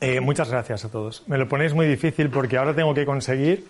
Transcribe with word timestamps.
eh, 0.00 0.20
muchas 0.20 0.50
gracias 0.50 0.84
a 0.84 0.88
todos. 0.90 1.22
Me 1.26 1.38
lo 1.38 1.48
ponéis 1.48 1.74
muy 1.74 1.86
difícil 1.86 2.30
porque 2.30 2.56
ahora 2.56 2.74
tengo 2.74 2.94
que 2.94 3.04
conseguir 3.04 3.66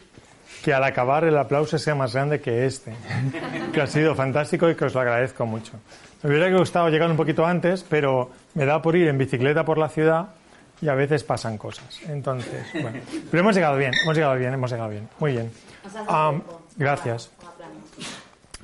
que 0.63 0.75
al 0.75 0.85
acabar 0.85 1.25
el 1.25 1.37
aplauso 1.37 1.79
sea 1.79 1.95
más 1.95 2.15
grande 2.15 2.41
que 2.41 2.67
este, 2.67 2.93
que 3.73 3.81
ha 3.81 3.87
sido 3.87 4.15
fantástico 4.15 4.69
y 4.69 4.75
que 4.75 4.87
os 4.87 4.95
lo 4.95 5.01
agradezco 5.01 5.47
mucho. 5.47 5.73
Me 6.23 6.31
hubiera 6.31 6.51
gustado 6.57 6.89
llegar 6.89 7.11
un 7.11 7.17
poquito 7.17 7.47
antes, 7.47 7.85
pero 7.89 8.31
me 8.55 8.65
da 8.65 8.83
por 8.83 8.97
ir 8.97 9.09
en 9.09 9.19
bicicleta 9.19 9.65
por 9.65 9.79
la 9.79 9.89
ciudad 9.89 10.29
y 10.81 10.89
a 10.89 10.95
veces 10.95 11.23
pasan 11.25 11.59
cosas. 11.59 12.01
Entonces, 12.09 12.67
bueno. 12.75 12.99
Pero 13.31 13.41
hemos 13.41 13.55
llegado 13.55 13.77
bien, 13.77 13.93
hemos 14.03 14.17
llegado 14.17 14.37
bien, 14.37 14.53
hemos 14.53 14.71
llegado 14.71 14.91
bien. 14.91 15.09
Muy 15.19 15.33
bien. 15.33 15.51
Ah, 16.09 16.33
gracias. 16.77 17.31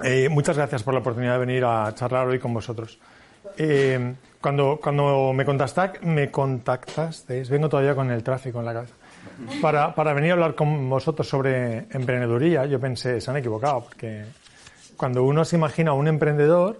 Eh, 0.02 0.28
muchas 0.28 0.56
gracias 0.56 0.82
por 0.82 0.94
la 0.94 1.00
oportunidad 1.00 1.34
de 1.34 1.38
venir 1.38 1.64
a 1.64 1.94
charlar 1.94 2.26
hoy 2.26 2.38
con 2.38 2.52
vosotros. 2.52 2.98
Eh, 3.56 4.14
cuando, 4.44 4.78
cuando 4.78 5.32
me 5.32 5.42
contactaste, 5.42 6.00
me 6.04 6.30
contactasteis, 6.30 7.48
vengo 7.48 7.66
todavía 7.70 7.94
con 7.94 8.10
el 8.10 8.22
tráfico 8.22 8.58
en 8.58 8.66
la 8.66 8.74
cabeza, 8.74 8.92
para, 9.62 9.94
para 9.94 10.12
venir 10.12 10.32
a 10.32 10.34
hablar 10.34 10.54
con 10.54 10.90
vosotros 10.90 11.26
sobre 11.26 11.86
emprendeduría, 11.90 12.66
yo 12.66 12.78
pensé, 12.78 13.22
se 13.22 13.30
han 13.30 13.38
equivocado, 13.38 13.84
porque 13.84 14.26
cuando 14.98 15.24
uno 15.24 15.46
se 15.46 15.56
imagina 15.56 15.92
a 15.92 15.94
un 15.94 16.08
emprendedor, 16.08 16.78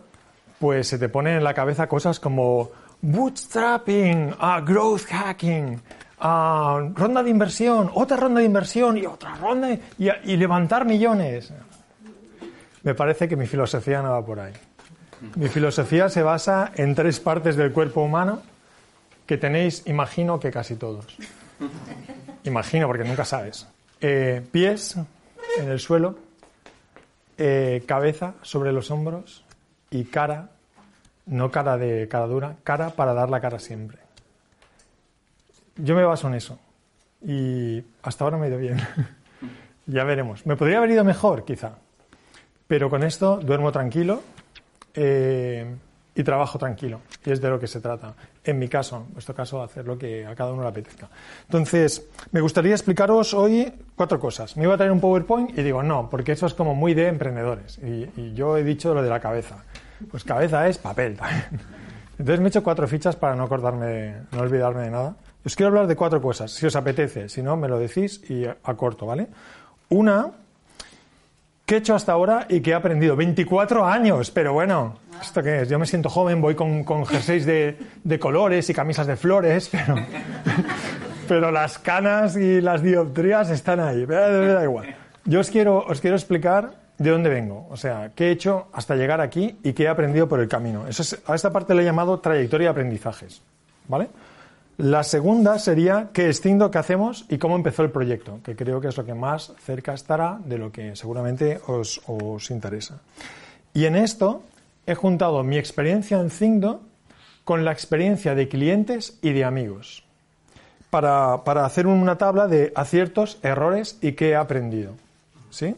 pues 0.58 0.88
se 0.88 0.98
te 0.98 1.08
ponen 1.08 1.38
en 1.38 1.42
la 1.42 1.54
cabeza 1.54 1.86
cosas 1.86 2.20
como 2.20 2.68
bootstrapping, 3.00 4.34
ah, 4.40 4.60
growth 4.60 5.06
hacking, 5.06 5.80
ah, 6.20 6.86
ronda 6.94 7.22
de 7.22 7.30
inversión, 7.30 7.90
otra 7.94 8.18
ronda 8.18 8.40
de 8.40 8.46
inversión 8.46 8.98
y 8.98 9.06
otra 9.06 9.36
ronda 9.36 9.72
y, 9.72 9.80
y 10.24 10.36
levantar 10.36 10.84
millones. 10.84 11.50
Me 12.82 12.94
parece 12.94 13.26
que 13.26 13.36
mi 13.36 13.46
filosofía 13.46 14.02
no 14.02 14.10
va 14.10 14.22
por 14.22 14.38
ahí. 14.38 14.52
Mi 15.36 15.48
filosofía 15.48 16.08
se 16.08 16.22
basa 16.22 16.72
en 16.76 16.94
tres 16.94 17.20
partes 17.20 17.56
del 17.56 17.72
cuerpo 17.72 18.02
humano 18.02 18.42
que 19.26 19.38
tenéis, 19.38 19.82
imagino 19.86 20.38
que 20.38 20.50
casi 20.50 20.76
todos. 20.76 21.06
Imagino, 22.44 22.86
porque 22.86 23.04
nunca 23.04 23.24
sabes. 23.24 23.66
Eh, 24.00 24.42
pies 24.52 24.96
en 25.58 25.68
el 25.68 25.80
suelo, 25.80 26.16
eh, 27.38 27.82
cabeza 27.86 28.34
sobre 28.42 28.72
los 28.72 28.90
hombros 28.90 29.44
y 29.90 30.04
cara, 30.04 30.50
no 31.26 31.50
cara 31.50 31.78
de 31.78 32.06
cara 32.08 32.26
dura, 32.26 32.56
cara 32.64 32.90
para 32.90 33.14
dar 33.14 33.30
la 33.30 33.40
cara 33.40 33.58
siempre. 33.58 33.98
Yo 35.76 35.96
me 35.96 36.04
baso 36.04 36.28
en 36.28 36.34
eso. 36.34 36.58
Y 37.26 37.82
hasta 38.02 38.24
ahora 38.24 38.36
me 38.36 38.46
ha 38.46 38.48
ido 38.50 38.58
bien. 38.58 38.78
ya 39.86 40.04
veremos. 40.04 40.44
Me 40.46 40.56
podría 40.56 40.78
haber 40.78 40.90
ido 40.90 41.04
mejor, 41.04 41.44
quizá. 41.44 41.78
Pero 42.68 42.90
con 42.90 43.02
esto 43.02 43.38
duermo 43.38 43.72
tranquilo 43.72 44.22
eh, 44.94 45.76
y 46.14 46.22
trabajo 46.22 46.58
tranquilo. 46.58 47.00
Y 47.24 47.32
es 47.32 47.40
de 47.40 47.48
lo 47.48 47.58
que 47.58 47.66
se 47.66 47.80
trata. 47.80 48.14
En 48.44 48.58
mi 48.58 48.68
caso, 48.68 49.04
en 49.08 49.14
vuestro 49.14 49.34
caso, 49.34 49.62
hacer 49.62 49.84
lo 49.86 49.98
que 49.98 50.24
a 50.24 50.34
cada 50.34 50.52
uno 50.52 50.62
le 50.62 50.68
apetezca. 50.68 51.08
Entonces, 51.42 52.06
me 52.30 52.40
gustaría 52.40 52.72
explicaros 52.72 53.34
hoy 53.34 53.72
cuatro 53.96 54.20
cosas. 54.20 54.56
Me 54.56 54.64
iba 54.64 54.74
a 54.74 54.76
traer 54.76 54.92
un 54.92 55.00
PowerPoint 55.00 55.58
y 55.58 55.62
digo, 55.62 55.82
no, 55.82 56.08
porque 56.08 56.32
eso 56.32 56.46
es 56.46 56.54
como 56.54 56.74
muy 56.74 56.94
de 56.94 57.08
emprendedores. 57.08 57.78
Y, 57.78 58.32
yo 58.34 58.56
he 58.56 58.64
dicho 58.64 58.94
lo 58.94 59.02
de 59.02 59.10
la 59.10 59.20
cabeza. 59.20 59.64
Pues 60.10 60.24
cabeza 60.24 60.68
es 60.68 60.78
papel 60.78 61.16
también. 61.16 61.44
Entonces 62.18 62.38
me 62.38 62.46
he 62.46 62.48
hecho 62.48 62.62
cuatro 62.62 62.86
fichas 62.86 63.16
para 63.16 63.34
no 63.34 63.44
acordarme, 63.44 64.14
no 64.30 64.40
olvidarme 64.40 64.82
de 64.82 64.90
nada. 64.90 65.16
Os 65.44 65.56
quiero 65.56 65.68
hablar 65.68 65.88
de 65.88 65.96
cuatro 65.96 66.22
cosas, 66.22 66.52
si 66.52 66.64
os 66.64 66.76
apetece. 66.76 67.28
Si 67.28 67.42
no, 67.42 67.56
me 67.56 67.68
lo 67.68 67.78
decís 67.78 68.22
y 68.30 68.44
acorto, 68.46 69.04
¿vale? 69.04 69.26
Una 69.88 70.30
¿Qué 71.66 71.76
he 71.76 71.78
hecho 71.78 71.94
hasta 71.94 72.12
ahora 72.12 72.46
y 72.50 72.60
qué 72.60 72.72
he 72.72 72.74
aprendido? 72.74 73.16
24 73.16 73.86
años, 73.86 74.30
pero 74.30 74.52
bueno, 74.52 74.98
¿esto 75.22 75.42
qué 75.42 75.62
es? 75.62 75.68
Yo 75.70 75.78
me 75.78 75.86
siento 75.86 76.10
joven, 76.10 76.42
voy 76.42 76.54
con, 76.54 76.84
con 76.84 77.06
jerseys 77.06 77.46
de, 77.46 77.78
de, 78.02 78.18
colores 78.18 78.68
y 78.68 78.74
camisas 78.74 79.06
de 79.06 79.16
flores, 79.16 79.70
pero, 79.72 79.94
pero 81.28 81.50
las 81.50 81.78
canas 81.78 82.36
y 82.36 82.60
las 82.60 82.82
dioptrías 82.82 83.48
están 83.48 83.80
ahí, 83.80 84.06
me 84.06 84.14
da 84.14 84.62
igual. 84.62 84.94
Yo 85.24 85.40
os 85.40 85.48
quiero, 85.48 85.78
os 85.78 86.02
quiero 86.02 86.16
explicar 86.16 86.74
de 86.98 87.10
dónde 87.10 87.30
vengo, 87.30 87.66
o 87.70 87.78
sea, 87.78 88.10
qué 88.14 88.28
he 88.28 88.30
hecho 88.30 88.68
hasta 88.74 88.94
llegar 88.94 89.22
aquí 89.22 89.58
y 89.62 89.72
qué 89.72 89.84
he 89.84 89.88
aprendido 89.88 90.28
por 90.28 90.40
el 90.40 90.48
camino. 90.48 90.86
Eso 90.86 91.16
a 91.26 91.34
esta 91.34 91.50
parte 91.50 91.74
le 91.74 91.80
he 91.80 91.84
llamado 91.86 92.20
trayectoria 92.20 92.66
de 92.66 92.70
aprendizajes, 92.72 93.40
¿vale? 93.88 94.08
La 94.76 95.04
segunda 95.04 95.60
sería 95.60 96.10
qué 96.12 96.28
es 96.28 96.40
Cindo, 96.40 96.70
qué 96.70 96.78
hacemos 96.78 97.26
y 97.28 97.38
cómo 97.38 97.54
empezó 97.54 97.84
el 97.84 97.92
proyecto, 97.92 98.40
que 98.42 98.56
creo 98.56 98.80
que 98.80 98.88
es 98.88 98.96
lo 98.96 99.04
que 99.04 99.14
más 99.14 99.52
cerca 99.60 99.94
estará 99.94 100.40
de 100.44 100.58
lo 100.58 100.72
que 100.72 100.96
seguramente 100.96 101.60
os, 101.68 102.00
interesa. 102.50 103.00
Y 103.72 103.84
en 103.84 103.94
esto 103.94 104.42
he 104.84 104.96
juntado 104.96 105.44
mi 105.44 105.58
experiencia 105.58 106.18
en 106.18 106.28
Cindo 106.28 106.80
con 107.44 107.64
la 107.64 107.70
experiencia 107.70 108.34
de 108.34 108.48
clientes 108.48 109.16
y 109.22 109.32
de 109.32 109.44
amigos 109.44 110.02
para, 110.90 111.64
hacer 111.64 111.86
una 111.86 112.18
tabla 112.18 112.48
de 112.48 112.72
aciertos, 112.74 113.38
errores 113.42 113.98
y 114.00 114.12
qué 114.12 114.30
he 114.30 114.36
aprendido. 114.36 114.94
¿Sí? 115.50 115.76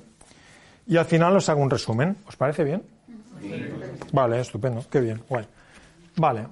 Y 0.86 0.96
al 0.96 1.04
final 1.04 1.36
os 1.36 1.48
hago 1.50 1.60
un 1.60 1.70
resumen. 1.70 2.16
¿Os 2.26 2.36
parece 2.36 2.64
bien? 2.64 2.82
Vale, 4.12 4.40
estupendo, 4.40 4.84
qué 4.90 5.00
bien, 5.00 5.22
guay. 5.28 5.46
Vale, 6.16 6.46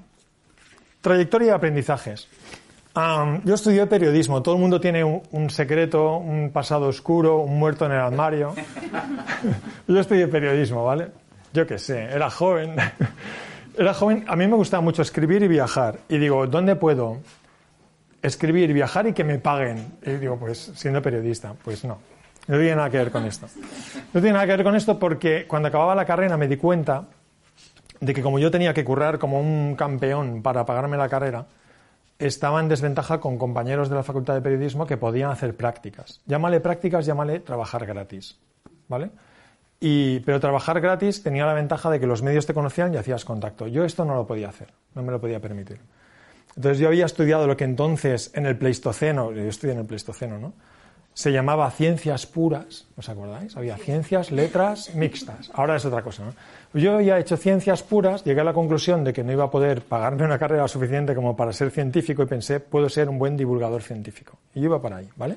Trayectoria 1.04 1.48
de 1.48 1.52
aprendizajes. 1.52 2.28
yo 3.44 3.54
estudié 3.54 3.84
periodismo. 3.86 4.42
Todo 4.42 4.54
el 4.54 4.60
mundo 4.62 4.80
tiene 4.80 5.04
un, 5.04 5.50
secreto, 5.50 6.16
un 6.16 6.48
pasado 6.50 6.88
oscuro, 6.88 7.40
un 7.40 7.58
muerto 7.58 7.84
en 7.84 7.92
el 7.92 7.98
armario. 7.98 8.54
yo 9.86 10.00
estudié 10.00 10.28
periodismo, 10.28 10.82
¿vale? 10.82 11.08
Yo 11.52 11.66
qué 11.66 11.78
sé, 11.78 12.04
era 12.04 12.30
joven. 12.30 12.76
era 13.78 13.92
joven. 13.92 14.24
A 14.26 14.34
mí 14.34 14.46
me 14.46 14.56
gustaba 14.56 14.80
mucho 14.80 15.02
escribir 15.02 15.42
y 15.42 15.48
viajar. 15.48 15.98
Y 16.08 16.16
digo, 16.16 16.46
¿dónde 16.46 16.74
puedo 16.74 17.18
escribir, 18.22 18.72
viajar 18.72 19.06
y 19.06 19.12
que 19.12 19.24
me 19.24 19.38
paguen? 19.38 19.98
Y 20.06 20.12
digo, 20.12 20.38
pues 20.38 20.72
siendo 20.74 21.02
periodista. 21.02 21.52
Pues 21.62 21.84
no. 21.84 21.98
No 22.46 22.56
tiene 22.56 22.76
nada 22.76 22.88
que 22.88 22.96
ver 22.96 23.10
con 23.10 23.26
esto. 23.26 23.46
No 24.14 24.22
tiene 24.22 24.32
nada 24.32 24.46
que 24.46 24.52
ver 24.52 24.64
con 24.64 24.74
esto 24.74 24.98
porque 24.98 25.46
cuando 25.46 25.68
acababa 25.68 25.94
la 25.94 26.06
carrera 26.06 26.38
me 26.38 26.48
di 26.48 26.56
cuenta 26.56 27.04
de 28.04 28.12
que 28.12 28.22
como 28.22 28.38
yo 28.38 28.50
tenía 28.50 28.74
que 28.74 28.84
currar 28.84 29.18
como 29.18 29.40
un 29.40 29.76
campeón 29.76 30.42
para 30.42 30.66
pagarme 30.66 30.96
la 30.96 31.08
carrera, 31.08 31.46
estaba 32.18 32.60
en 32.60 32.68
desventaja 32.68 33.18
con 33.18 33.38
compañeros 33.38 33.88
de 33.88 33.96
la 33.96 34.02
Facultad 34.02 34.34
de 34.34 34.42
Periodismo 34.42 34.86
que 34.86 34.96
podían 34.96 35.30
hacer 35.30 35.56
prácticas. 35.56 36.20
Llámale 36.26 36.60
prácticas, 36.60 37.06
llámale 37.06 37.40
trabajar 37.40 37.86
gratis. 37.86 38.38
¿Vale? 38.88 39.10
Y, 39.80 40.20
pero 40.20 40.38
trabajar 40.38 40.80
gratis 40.80 41.22
tenía 41.22 41.46
la 41.46 41.54
ventaja 41.54 41.90
de 41.90 41.98
que 41.98 42.06
los 42.06 42.22
medios 42.22 42.46
te 42.46 42.54
conocían 42.54 42.92
y 42.92 42.98
hacías 42.98 43.24
contacto. 43.24 43.66
Yo 43.66 43.84
esto 43.84 44.04
no 44.04 44.14
lo 44.14 44.26
podía 44.26 44.48
hacer, 44.48 44.68
no 44.94 45.02
me 45.02 45.10
lo 45.10 45.20
podía 45.20 45.40
permitir. 45.40 45.80
Entonces 46.56 46.78
yo 46.78 46.88
había 46.88 47.06
estudiado 47.06 47.46
lo 47.46 47.56
que 47.56 47.64
entonces 47.64 48.30
en 48.34 48.46
el 48.46 48.56
Pleistoceno, 48.56 49.32
yo 49.32 49.42
estudié 49.42 49.72
en 49.72 49.80
el 49.80 49.86
Pleistoceno, 49.86 50.38
¿no? 50.38 50.52
Se 51.14 51.30
llamaba 51.30 51.70
ciencias 51.70 52.26
puras, 52.26 52.86
¿os 52.96 53.08
acordáis? 53.08 53.56
Había 53.56 53.76
ciencias, 53.76 54.32
letras 54.32 54.94
mixtas. 54.94 55.50
Ahora 55.54 55.76
es 55.76 55.84
otra 55.84 56.02
cosa, 56.02 56.24
¿no? 56.24 56.34
Yo 56.78 56.96
había 56.96 57.20
hecho 57.20 57.36
ciencias 57.36 57.84
puras, 57.84 58.24
llegué 58.24 58.40
a 58.40 58.44
la 58.44 58.52
conclusión 58.52 59.04
de 59.04 59.12
que 59.12 59.22
no 59.22 59.30
iba 59.30 59.44
a 59.44 59.50
poder 59.50 59.82
pagarme 59.82 60.24
una 60.24 60.40
carrera 60.40 60.66
suficiente 60.66 61.14
como 61.14 61.36
para 61.36 61.52
ser 61.52 61.70
científico 61.70 62.24
y 62.24 62.26
pensé, 62.26 62.58
puedo 62.58 62.88
ser 62.88 63.08
un 63.08 63.18
buen 63.18 63.36
divulgador 63.36 63.80
científico. 63.82 64.38
Y 64.54 64.64
iba 64.64 64.82
para 64.82 64.96
ahí, 64.96 65.08
¿vale? 65.16 65.36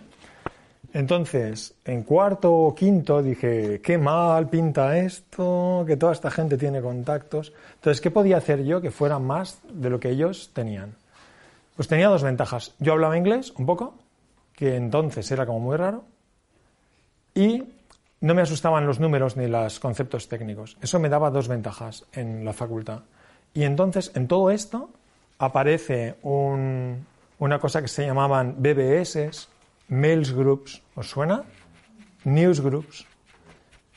Entonces, 0.94 1.76
en 1.86 2.02
cuarto 2.02 2.52
o 2.52 2.74
quinto 2.74 3.22
dije, 3.22 3.80
qué 3.82 4.00
mal 4.00 4.50
pinta 4.50 4.98
esto, 4.98 5.84
que 5.86 5.96
toda 5.96 6.14
esta 6.14 6.32
gente 6.32 6.58
tiene 6.58 6.82
contactos. 6.82 7.54
Entonces, 7.76 8.02
¿qué 8.02 8.10
podía 8.10 8.38
hacer 8.38 8.64
yo 8.64 8.82
que 8.82 8.90
fuera 8.90 9.20
más 9.20 9.60
de 9.72 9.92
lo 9.92 10.00
que 10.00 10.10
ellos 10.10 10.50
tenían? 10.54 10.96
Pues 11.76 11.88
tenía 11.88 12.08
dos 12.08 12.24
ventajas. 12.24 12.74
Yo 12.80 12.94
hablaba 12.94 13.16
inglés 13.16 13.54
un 13.58 13.68
poco, 13.68 13.94
que 14.58 14.76
entonces 14.76 15.30
era 15.32 15.46
como 15.46 15.60
muy 15.60 15.78
raro, 15.78 16.04
y 17.36 17.64
no 18.22 18.34
me 18.34 18.42
asustaban 18.42 18.88
los 18.88 19.00
números 19.00 19.38
ni 19.38 19.46
los 19.46 19.80
conceptos 19.80 20.28
técnicos. 20.28 20.76
Eso 20.82 21.00
me 21.00 21.10
daba 21.10 21.30
dos 21.30 21.48
ventajas 21.48 22.06
en 22.12 22.44
la 22.44 22.54
facultad. 22.54 23.04
Y 23.54 23.64
entonces, 23.64 24.12
en 24.16 24.28
todo 24.28 24.50
esto, 24.50 24.90
aparece 25.38 26.16
una 26.24 27.60
cosa 27.60 27.84
que 27.84 27.88
se 27.88 28.08
llamaban 28.08 28.56
BBS, 28.58 29.48
Mails 29.90 30.34
Groups, 30.34 30.82
¿os 30.96 31.08
suena? 31.08 31.44
News 32.24 32.60
Groups, 32.60 33.06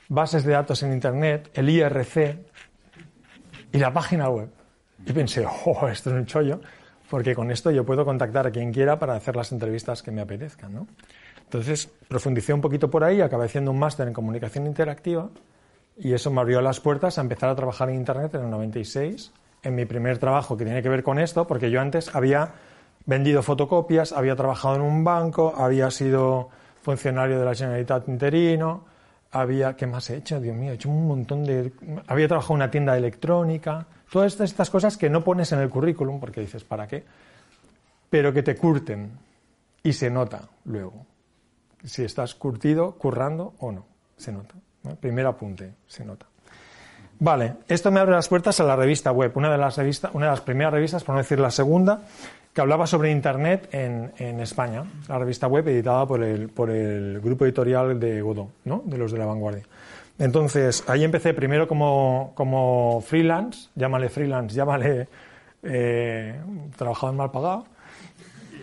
bases 0.09 0.45
de 0.45 0.53
datos 0.53 0.83
en 0.83 0.93
Internet, 0.93 1.51
el 1.55 1.71
IRC 1.71 2.37
y 3.73 3.79
la 3.79 3.95
página 3.95 4.29
web. 4.29 4.51
Y 5.07 5.13
pensé, 5.15 5.47
oh, 5.47 5.89
esto 5.89 6.11
es 6.11 6.17
un 6.17 6.27
chollo, 6.27 6.61
porque 7.11 7.35
con 7.35 7.51
esto 7.51 7.71
yo 7.73 7.85
puedo 7.85 8.05
contactar 8.05 8.47
a 8.47 8.51
quien 8.51 8.73
quiera 8.73 8.99
para 8.99 9.15
hacer 9.15 9.37
las 9.37 9.51
entrevistas 9.53 10.03
que 10.03 10.13
me 10.13 10.23
apetezcan, 10.23 10.73
¿no? 10.73 10.87
Entonces, 11.43 11.91
profundicé 12.07 12.55
un 12.55 12.61
poquito 12.61 12.89
por 12.89 13.03
ahí, 13.03 13.21
acabé 13.21 13.47
haciendo 13.47 13.73
un 13.73 13.79
máster 13.81 14.07
en 14.07 14.15
comunicación 14.15 14.67
interactiva 14.67 15.29
y 15.99 16.13
eso 16.13 16.31
me 16.31 16.41
abrió 16.41 16.63
las 16.63 16.79
puertas 16.79 17.19
a 17.19 17.21
empezar 17.21 17.51
a 17.51 17.57
trabajar 17.57 17.91
en 17.91 17.97
Internet 17.97 18.33
en 18.37 18.45
el 18.45 18.51
96, 18.51 19.33
en 19.65 19.75
mi 19.75 19.85
primer 19.85 20.19
trabajo 20.19 20.57
que 20.57 20.65
tiene 20.65 20.81
que 20.83 20.89
ver 20.89 21.03
con 21.03 21.19
esto, 21.19 21.49
porque 21.49 21.71
yo 21.71 21.81
antes 21.81 22.15
había 22.15 22.53
vendido 23.05 23.43
fotocopias, 23.43 24.13
había 24.13 24.37
trabajado 24.37 24.77
en 24.77 24.83
un 24.83 25.03
banco, 25.03 25.53
había 25.57 25.91
sido 25.91 26.49
funcionario 26.83 27.41
de 27.41 27.45
la 27.45 27.55
Generalitat 27.55 28.09
interino, 28.09 28.85
había, 29.33 29.75
¿qué 29.75 29.87
más 29.87 30.09
he 30.11 30.17
hecho? 30.17 30.41
Dios 30.41 30.57
mío, 30.57 30.71
he 30.71 30.75
hecho 30.75 30.89
un 30.89 31.09
montón 31.09 31.45
de... 31.45 31.73
Había 32.07 32.29
trabajado 32.29 32.55
en 32.55 32.57
una 32.57 32.71
tienda 32.71 32.97
electrónica, 32.97 33.87
todas 34.11 34.41
estas 34.41 34.71
cosas 34.71 34.97
que 34.97 35.11
no 35.11 35.23
pones 35.23 35.53
en 35.53 35.61
el 35.61 35.71
currículum, 35.71 36.21
porque 36.21 36.41
dices, 36.41 36.65
¿para 36.65 36.87
qué? 36.87 37.05
Pero 38.09 38.33
que 38.33 38.43
te 38.43 38.57
curten 38.57 39.11
y 39.83 39.93
se 39.93 40.11
nota 40.11 40.43
luego 40.65 41.07
si 41.85 42.05
estás 42.05 42.35
curtido, 42.35 42.93
currando 42.93 43.55
o 43.59 43.73
no. 43.73 43.87
Se 44.17 44.33
nota. 44.33 44.55
Primer 45.01 45.27
apunte, 45.27 45.73
se 45.87 46.05
nota. 46.05 46.27
Vale, 47.19 47.57
esto 47.69 47.91
me 47.91 48.01
abre 48.01 48.15
las 48.15 48.29
puertas 48.29 48.61
a 48.61 48.65
la 48.65 48.77
revista 48.77 49.13
web, 49.13 49.33
una 49.35 49.53
de 49.53 49.59
las, 49.59 49.77
revistas, 49.77 50.11
una 50.15 50.27
de 50.27 50.33
las 50.33 50.41
primeras 50.41 50.73
revistas, 50.73 51.05
por 51.05 51.15
no 51.15 51.21
decir 51.21 51.39
la 51.39 51.51
segunda, 51.51 52.01
que 52.55 52.61
hablaba 52.61 52.87
sobre 52.87 53.11
Internet 53.11 53.69
en, 53.73 54.41
España. 54.41 54.85
La 55.07 55.19
revista 55.19 55.47
web 55.47 55.69
editada 55.69 56.07
por 56.07 56.23
el, 56.23 56.49
por 56.49 56.71
el 56.71 57.21
grupo 57.21 57.45
editorial 57.45 58.01
de 58.01 58.23
Godó, 58.23 58.51
¿no? 58.65 58.83
de 58.87 58.97
los 58.97 59.13
de 59.13 59.19
la 59.19 59.27
vanguardia. 59.27 59.65
Entonces, 60.21 60.85
ahí 60.87 61.03
empecé 61.03 61.33
primero 61.33 61.67
como, 61.67 62.33
como 62.35 63.01
freelance, 63.01 63.71
llámale 63.75 64.11
freelance, 64.11 64.55
llámale 64.55 65.09
eh, 65.63 66.39
trabajador 66.77 67.17
mal 67.17 67.31
pagado, 67.31 67.65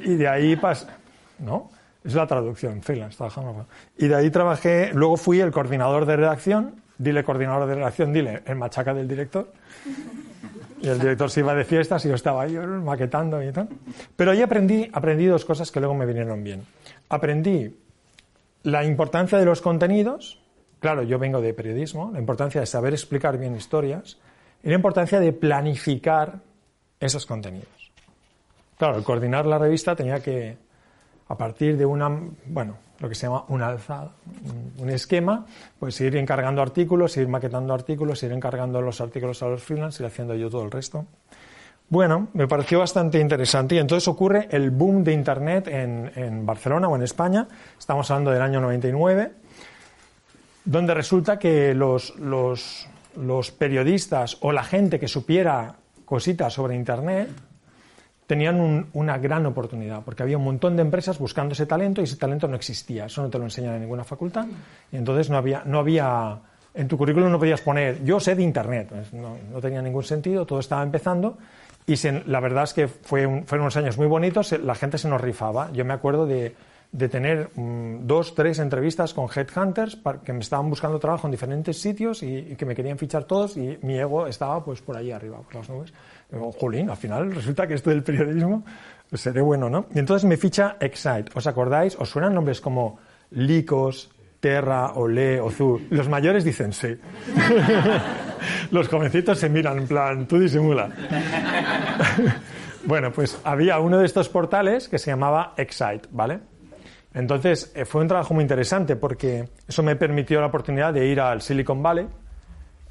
y 0.05 0.15
de 0.15 0.27
ahí 0.27 0.55
pas 0.55 0.87
¿no? 1.39 1.71
Es 2.05 2.13
la 2.13 2.27
traducción, 2.27 2.81
freelance, 2.83 3.17
trabajando. 3.17 3.65
Y 3.97 4.07
de 4.07 4.15
ahí 4.15 4.29
trabajé, 4.29 4.91
luego 4.93 5.17
fui 5.17 5.41
el 5.41 5.51
coordinador 5.51 6.05
de 6.05 6.15
redacción, 6.15 6.75
dile 6.97 7.23
coordinador 7.23 7.67
de 7.67 7.73
redacción, 7.73 8.13
dile 8.13 8.43
el 8.45 8.55
machaca 8.55 8.93
del 8.93 9.07
director. 9.07 9.51
Y 10.79 10.87
el 10.87 10.99
director 10.99 11.31
se 11.31 11.39
iba 11.39 11.55
de 11.55 11.65
fiestas 11.65 12.05
y 12.05 12.09
yo 12.09 12.15
estaba 12.15 12.43
ahí 12.43 12.55
maquetando 12.55 13.41
y 13.41 13.51
tal. 13.51 13.67
Pero 14.15 14.29
ahí 14.29 14.43
aprendí, 14.43 14.89
aprendí 14.93 15.25
dos 15.25 15.43
cosas 15.43 15.71
que 15.71 15.79
luego 15.79 15.95
me 15.95 16.05
vinieron 16.05 16.43
bien. 16.43 16.63
Aprendí 17.09 17.75
la 18.61 18.85
importancia 18.85 19.39
de 19.39 19.45
los 19.45 19.61
contenidos, 19.61 20.39
claro, 20.79 21.03
yo 21.03 21.19
vengo 21.19 21.41
de 21.41 21.53
periodismo, 21.53 22.11
la 22.11 22.19
importancia 22.19 22.61
de 22.61 22.67
saber 22.67 22.93
explicar 22.93 23.37
bien 23.37 23.55
historias 23.55 24.17
y 24.63 24.69
la 24.69 24.75
importancia 24.75 25.19
de 25.19 25.33
planificar 25.33 26.39
esos 26.99 27.25
contenidos. 27.25 27.91
Claro, 28.77 28.97
el 28.97 29.03
coordinar 29.03 29.45
la 29.45 29.57
revista 29.57 29.95
tenía 29.95 30.21
que 30.21 30.57
a 31.29 31.37
partir 31.37 31.77
de 31.77 31.85
una, 31.85 32.09
bueno, 32.45 32.77
lo 32.99 33.09
que 33.09 33.15
se 33.15 33.27
llama 33.27 33.43
una 33.49 33.67
alzada, 33.67 34.11
un 34.77 34.89
esquema, 34.89 35.45
pues 35.79 35.99
ir 36.01 36.15
encargando 36.15 36.61
artículos, 36.61 37.17
ir 37.17 37.27
maquetando 37.27 37.73
artículos, 37.73 38.23
ir 38.23 38.31
encargando 38.31 38.81
los 38.81 39.01
artículos 39.01 39.43
a 39.43 39.47
los 39.47 39.63
freelance, 39.63 40.01
ir 40.01 40.07
haciendo 40.07 40.35
yo 40.35 40.49
todo 40.49 40.63
el 40.63 40.71
resto. 40.71 41.05
Bueno, 41.89 42.27
me 42.33 42.47
pareció 42.47 42.79
bastante 42.79 43.19
interesante 43.19 43.75
y 43.75 43.77
entonces 43.77 44.07
ocurre 44.07 44.47
el 44.51 44.71
boom 44.71 45.03
de 45.03 45.13
Internet 45.13 45.67
en, 45.67 46.11
en 46.15 46.45
Barcelona 46.45 46.87
o 46.87 46.95
en 46.95 47.03
España, 47.03 47.47
estamos 47.77 48.09
hablando 48.11 48.31
del 48.31 48.41
año 48.41 48.59
99, 48.59 49.31
donde 50.67 50.93
resulta 50.93 51.39
que 51.39 51.73
los, 51.73 52.13
los, 52.19 53.51
periodistas 53.57 54.37
o 54.41 54.51
la 54.51 54.63
gente 54.63 54.99
que 54.99 55.07
supiera 55.07 55.75
cositas 56.03 56.53
sobre 56.53 56.75
Internet, 56.75 57.29
tenían 58.27 58.87
una 58.91 59.17
gran 59.17 59.45
oportunidad, 59.45 60.03
porque 60.03 60.23
había 60.23 60.37
un 60.37 60.43
montón 60.43 60.75
de 60.75 60.81
empresas 60.81 61.17
buscando 61.17 61.53
ese 61.53 61.65
talento 61.65 62.01
y 62.01 62.03
ese 62.03 62.17
talento 62.17 62.49
no 62.49 62.57
existía. 62.57 63.05
Eso 63.05 63.21
no 63.21 63.29
te 63.29 63.37
lo 63.37 63.45
enseñan 63.45 63.75
en 63.75 63.81
ninguna 63.81 64.03
facultad. 64.03 64.45
Y 64.91 64.97
entonces 64.97 65.29
no 65.29 65.37
había, 65.37 65.63
no 65.65 65.79
había 65.79 66.37
en 66.73 66.87
tu 66.89 66.97
currículum 66.97 67.31
no 67.31 67.39
podías 67.39 67.61
poner, 67.61 68.03
yo 68.03 68.19
sé 68.19 68.35
de 68.35 68.43
Internet. 68.43 68.91
No, 69.13 69.61
tenía 69.61 69.81
ningún 69.81 70.03
sentido, 70.03 70.45
todo 70.45 70.59
estaba 70.59 70.83
empezando. 70.83 71.37
Y 71.85 71.95
la 72.25 72.41
verdad 72.41 72.65
es 72.65 72.73
que 72.73 72.89
fue 72.89 73.43
fueron 73.45 73.63
unos 73.63 73.77
años 73.77 73.97
muy 73.97 74.07
bonitos, 74.07 74.51
la 74.51 74.75
gente 74.75 74.97
se 74.97 75.07
nos 75.07 75.21
rifaba. 75.21 75.71
Yo 75.71 75.85
me 75.85 75.93
acuerdo 75.93 76.25
de, 76.25 76.53
de 76.91 77.09
tener 77.09 77.49
mm, 77.55 78.07
dos, 78.07 78.33
tres 78.33 78.59
entrevistas 78.59 79.13
con 79.13 79.27
headhunters 79.33 79.97
que 80.23 80.33
me 80.33 80.39
estaban 80.39 80.69
buscando 80.69 80.99
trabajo 80.99 81.27
en 81.27 81.31
diferentes 81.31 81.79
sitios 81.79 82.23
y, 82.23 82.37
y, 82.37 82.55
que 82.55 82.65
me 82.65 82.75
querían 82.75 82.97
fichar 82.97 83.25
todos 83.25 83.57
y 83.57 83.77
mi 83.81 83.99
ego 83.99 84.27
estaba 84.27 84.63
pues 84.63 84.81
por 84.81 84.95
ahí 84.95 85.11
arriba, 85.11 85.39
por 85.41 85.55
las 85.55 85.69
nubes. 85.69 85.93
Digo, 86.31 86.51
jolín, 86.51 86.89
al 86.89 86.97
final 86.97 87.31
resulta 87.35 87.67
que 87.67 87.75
esto 87.75 87.89
del 87.89 88.03
periodismo 88.03 88.63
pues, 89.09 89.21
seré 89.21 89.41
bueno, 89.41 89.69
¿no? 89.69 89.87
Y 89.93 89.99
entonces 89.99 90.27
me 90.27 90.37
ficha 90.37 90.77
Excite. 90.79 91.31
¿Os 91.33 91.47
acordáis? 91.47 91.95
¿Os 91.99 92.09
suenan 92.09 92.33
nombres 92.33 92.61
como 92.61 92.99
Licos, 93.31 94.09
Terra, 94.39 94.93
Olé, 94.93 95.39
Ozu? 95.39 95.81
Los 95.89 96.09
mayores 96.09 96.43
dicen 96.43 96.73
sí. 96.73 96.97
Los 98.71 98.87
jovencitos 98.87 99.39
se 99.39 99.49
miran 99.49 99.79
en 99.79 99.87
plan, 99.87 100.27
tú 100.27 100.39
disimula. 100.39 100.89
bueno, 102.85 103.11
pues 103.11 103.39
había 103.43 103.79
uno 103.79 103.99
de 103.99 104.05
estos 104.05 104.29
portales 104.29 104.87
que 104.87 104.99
se 104.99 105.11
llamaba 105.11 105.53
Excite, 105.57 106.07
¿vale? 106.11 106.39
Entonces 107.17 107.71
eh, 107.75 107.83
fue 107.85 108.01
un 108.01 108.07
trabajo 108.07 108.35
muy 108.35 108.43
interesante 108.43 108.95
porque 108.95 109.49
eso 109.67 109.81
me 109.81 109.95
permitió 109.95 110.39
la 110.39 110.47
oportunidad 110.47 110.93
de 110.93 111.07
ir 111.07 111.19
al 111.19 111.41
Silicon 111.41 111.81
Valley 111.81 112.07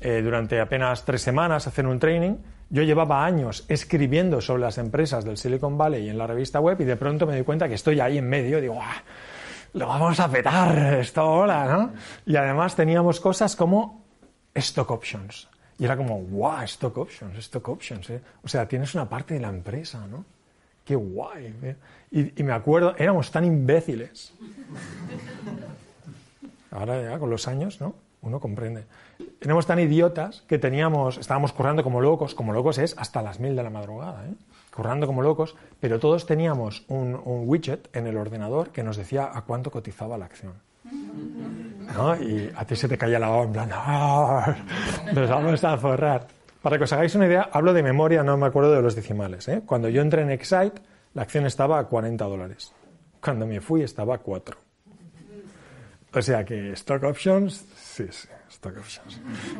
eh, 0.00 0.20
durante 0.20 0.61
apenas 0.61 1.05
tres 1.05 1.23
semanas 1.23 1.67
a 1.67 1.70
hacer 1.70 1.87
un 1.87 1.99
training 2.00 2.34
yo 2.69 2.82
llevaba 2.82 3.25
años 3.25 3.64
escribiendo 3.69 4.40
sobre 4.40 4.62
las 4.62 4.78
empresas 4.78 5.25
del 5.25 5.37
Silicon 5.37 5.78
Valley 5.78 6.06
y 6.06 6.08
en 6.08 6.19
la 6.19 6.26
revista 6.26 6.58
web 6.58 6.81
y 6.81 6.84
de 6.84 6.96
pronto 6.96 7.25
me 7.25 7.34
doy 7.34 7.44
cuenta 7.44 7.69
que 7.69 7.75
estoy 7.75 8.00
ahí 8.00 8.19
en 8.19 8.28
medio, 8.28 8.61
digo, 8.61 8.81
¡ah! 8.82 9.02
lo 9.75 9.87
vamos 9.87 10.19
a 10.19 10.29
petar 10.29 10.94
esto 10.94 11.20
ahora, 11.20 11.64
¿no? 11.67 11.93
Y 12.26 12.34
además 12.34 12.75
teníamos 12.75 13.20
cosas 13.20 13.55
como 13.55 14.05
stock 14.52 14.90
options. 14.90 15.48
Y 15.79 15.84
era 15.84 15.96
como, 15.96 16.17
guau, 16.22 16.65
stock 16.65 16.98
options, 16.98 17.39
stock 17.39 17.69
options, 17.69 18.10
¿eh? 18.10 18.20
O 18.43 18.48
sea, 18.48 18.67
tienes 18.67 18.94
una 18.94 19.08
parte 19.08 19.34
de 19.34 19.41
la 19.41 19.48
empresa, 19.48 20.05
¿no? 20.06 20.24
Qué 20.84 20.96
guay. 20.96 21.55
¿eh? 21.62 21.77
Y, 22.10 22.41
y 22.41 22.44
me 22.44 22.53
acuerdo, 22.53 22.94
éramos 22.96 23.31
tan 23.31 23.44
imbéciles. 23.44 24.32
Ahora 26.70 27.03
ya 27.03 27.19
con 27.19 27.31
los 27.31 27.48
años, 27.48 27.81
¿no? 27.81 27.94
Uno 28.22 28.41
comprende 28.41 28.84
éramos 29.41 29.67
tan 29.67 29.79
idiotas 29.79 30.43
que 30.46 30.58
teníamos, 30.58 31.19
estábamos 31.19 31.53
currando 31.53 31.82
como 31.82 32.01
locos, 32.01 32.34
como 32.34 32.53
locos 32.53 32.79
es 32.79 32.96
hasta 32.98 33.22
las 33.22 33.41
mil 33.41 33.56
de 33.56 33.63
la 33.63 33.70
madrugada, 33.70 34.27
¿eh? 34.27 34.34
currando 34.75 35.06
como 35.06 35.22
locos, 35.22 35.55
pero 35.81 35.98
todos 35.98 36.27
teníamos 36.27 36.84
un, 36.89 37.19
widget 37.25 37.89
en 37.94 38.06
el 38.06 38.17
ordenador 38.17 38.70
que 38.70 38.82
nos 38.82 38.96
decía 38.96 39.31
a 39.32 39.43
cuánto 39.43 39.70
cotizaba 39.70 40.19
la 40.19 40.27
acción. 40.27 40.55
¿No? 41.94 42.15
Y 42.17 42.53
a 42.55 42.65
ti 42.65 42.77
se 42.77 42.89
te 42.89 42.98
caía 42.98 43.19
la 43.19 43.29
baba 43.29 43.44
en 43.44 43.53
plan, 43.53 43.70
¡Ah! 43.72 44.56
nos 45.15 45.31
vamos 45.31 45.65
a 45.65 45.77
forrar. 45.79 46.27
Para 46.60 46.79
que 46.79 46.84
os 46.84 46.93
hagáis 46.93 47.15
una 47.15 47.27
idea, 47.27 47.48
hablo 47.53 47.72
de 47.72 47.82
memoria, 47.82 48.22
no 48.22 48.36
me 48.36 48.46
acuerdo 48.46 48.72
de 48.72 48.82
los 48.82 48.94
decimales. 48.94 49.48
¿eh? 49.48 49.63
Cuando 49.65 49.89
yo 49.89 50.03
entré 50.03 50.22
en 50.22 50.31
Excite, 50.31 50.82
la 51.17 51.23
acción 51.23 51.46
estaba 51.46 51.79
a 51.79 51.85
40 51.85 52.25
dólares. 52.27 52.73
Cuando 53.23 53.46
me 53.46 53.63
fui 53.63 53.82
estaba 53.82 54.17
a 54.17 54.19
4. 54.19 54.56
O 56.13 56.23
sea 56.23 56.44
que 56.44 56.73
stock 56.73 57.05
options, 57.05 57.65
sí, 57.75 58.05
sí. 58.11 58.29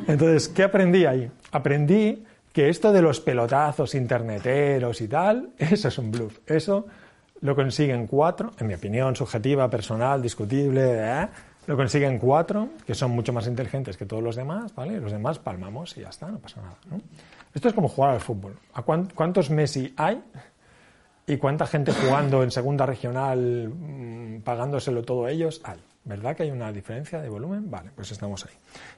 Entonces, 0.07 0.49
¿qué 0.49 0.63
aprendí 0.63 1.05
ahí? 1.05 1.29
Aprendí 1.51 2.23
que 2.53 2.69
esto 2.69 2.93
de 2.93 3.01
los 3.01 3.19
pelotazos 3.19 3.95
interneteros 3.95 5.01
y 5.01 5.07
tal, 5.07 5.49
eso 5.57 5.87
es 5.87 5.97
un 5.97 6.11
bluff. 6.11 6.37
Eso 6.45 6.85
lo 7.41 7.55
consiguen 7.55 8.05
cuatro, 8.05 8.51
en 8.59 8.67
mi 8.67 8.75
opinión 8.75 9.15
subjetiva, 9.15 9.67
personal, 9.67 10.21
discutible, 10.21 10.99
¿eh? 10.99 11.27
lo 11.65 11.75
consiguen 11.75 12.19
cuatro, 12.19 12.69
que 12.85 12.93
son 12.93 13.11
mucho 13.11 13.33
más 13.33 13.47
inteligentes 13.47 13.97
que 13.97 14.05
todos 14.05 14.21
los 14.21 14.35
demás, 14.35 14.73
¿vale? 14.75 14.99
Los 14.99 15.11
demás 15.11 15.39
palmamos 15.39 15.97
y 15.97 16.01
ya 16.01 16.09
está, 16.09 16.29
no 16.29 16.37
pasa 16.37 16.61
nada. 16.61 16.77
Esto 17.53 17.67
es 17.67 17.73
como 17.73 17.87
jugar 17.87 18.11
al 18.11 18.21
fútbol. 18.21 18.55
¿A 18.73 18.83
cuántos 18.83 19.49
Messi 19.49 19.91
hay? 19.97 20.21
¿Y 21.29 21.35
cuánta 21.35 21.67
gente 21.67 21.91
jugando 21.91 22.41
en 22.41 22.51
segunda 22.51 22.85
regional, 22.85 23.67
mm, 23.69 24.41
pagándoselo 24.43 25.03
todo 25.03 25.27
ellos? 25.27 25.61
¿Verdad 26.05 26.37
que 26.37 26.43
hay 26.43 26.51
una 26.51 26.71
diferencia 26.71 27.21
de 27.21 27.27
volumen? 27.27 27.69
Vale, 27.69 27.91
pues 27.93 28.13
estamos 28.13 28.45
ahí. 28.45 28.53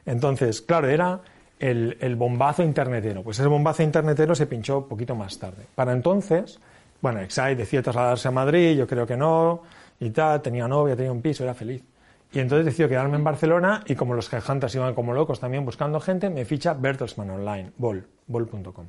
Entonces, 0.05 0.61
claro, 0.61 0.87
era 0.87 1.19
el, 1.57 2.15
bombazo 2.15 2.61
internetero. 2.61 3.23
Pues 3.23 3.39
ese 3.39 3.47
bombazo 3.47 3.81
internetero 3.81 4.35
se 4.35 4.45
pinchó 4.45 4.77
un 4.77 4.87
poquito 4.87 5.15
más 5.15 5.39
tarde. 5.39 5.65
Para 5.73 5.91
entonces, 5.91 6.59
bueno, 7.01 7.19
Excite 7.19 7.55
decía 7.55 7.81
trasladarse 7.81 8.27
a 8.27 8.31
Madrid, 8.31 8.77
yo 8.77 8.85
creo 8.85 9.07
que 9.07 9.17
no, 9.17 9.63
y 9.99 10.11
tal, 10.11 10.39
tenía 10.43 10.67
novia, 10.67 10.95
tenía 10.95 11.11
un 11.11 11.23
piso, 11.23 11.43
era 11.43 11.55
feliz. 11.55 11.83
Y 12.31 12.37
entonces 12.37 12.63
decido 12.63 12.87
quedarme 12.87 13.17
en 13.17 13.23
Barcelona 13.23 13.83
y 13.87 13.95
como 13.95 14.13
los 14.13 14.31
headhunters 14.31 14.75
iban 14.75 14.93
como 14.93 15.13
locos 15.13 15.39
también 15.39 15.65
buscando 15.65 15.99
gente, 15.99 16.29
me 16.29 16.45
ficha 16.45 16.75
Bertelsmann 16.75 17.31
Online, 17.31 17.71
bol, 17.75 18.05
bol.com. 18.27 18.85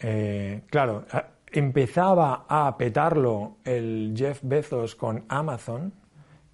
Eh, 0.00 0.60
claro, 0.68 1.06
empezaba 1.52 2.46
a 2.48 2.76
petarlo 2.76 3.56
el 3.64 4.14
Jeff 4.16 4.40
Bezos 4.42 4.94
con 4.94 5.24
Amazon 5.28 5.92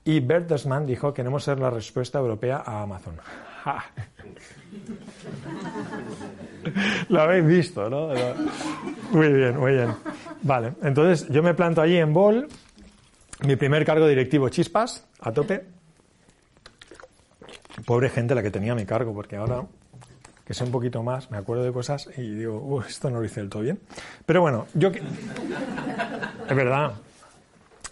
y 0.04 0.20
Bertelsmann 0.20 0.86
dijo 0.86 1.12
queremos 1.12 1.44
ser 1.44 1.60
la 1.60 1.70
respuesta 1.70 2.18
europea 2.18 2.62
a 2.64 2.82
Amazon. 2.82 3.16
Lo 7.08 7.20
habéis 7.20 7.46
visto, 7.46 7.88
¿no? 7.88 8.08
Muy 9.12 9.32
bien, 9.32 9.58
muy 9.58 9.72
bien. 9.72 9.94
Vale, 10.42 10.74
entonces 10.82 11.28
yo 11.28 11.42
me 11.42 11.54
planto 11.54 11.80
allí 11.80 11.96
en 11.96 12.12
Bol, 12.12 12.48
mi 13.46 13.56
primer 13.56 13.84
cargo 13.84 14.06
directivo 14.06 14.48
chispas, 14.48 15.06
a 15.20 15.32
tope. 15.32 15.64
Pobre 17.84 18.08
gente 18.08 18.34
la 18.34 18.42
que 18.42 18.50
tenía 18.50 18.74
mi 18.74 18.84
cargo, 18.84 19.14
porque 19.14 19.36
ahora 19.36 19.64
que 20.48 20.54
sé 20.54 20.64
un 20.64 20.70
poquito 20.70 21.02
más, 21.02 21.30
me 21.30 21.36
acuerdo 21.36 21.62
de 21.62 21.72
cosas 21.72 22.08
y 22.16 22.22
digo, 22.30 22.82
esto 22.88 23.10
no 23.10 23.18
lo 23.18 23.26
hice 23.26 23.40
del 23.40 23.50
todo 23.50 23.62
bien. 23.64 23.78
Pero 24.24 24.40
bueno, 24.40 24.66
yo 24.72 24.90
que... 24.90 25.02
Es 26.48 26.56
verdad, 26.56 26.92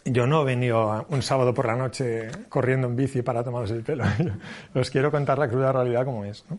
yo 0.07 0.27
no 0.27 0.41
he 0.41 0.45
venido 0.47 1.05
un 1.11 1.21
sábado 1.21 1.53
por 1.53 1.67
la 1.67 1.77
noche 1.77 2.31
corriendo 2.49 2.87
en 2.87 2.97
bici 2.97 3.21
para 3.21 3.45
tomaros 3.45 3.71
el 3.73 3.83
pelo. 3.83 4.05
Os 4.75 4.89
quiero 4.89 5.11
contar 5.11 5.39
la 5.39 5.51
cruda 5.51 5.71
realidad 5.71 6.07
como 6.07 6.25
es. 6.25 6.47
¿no? 6.49 6.59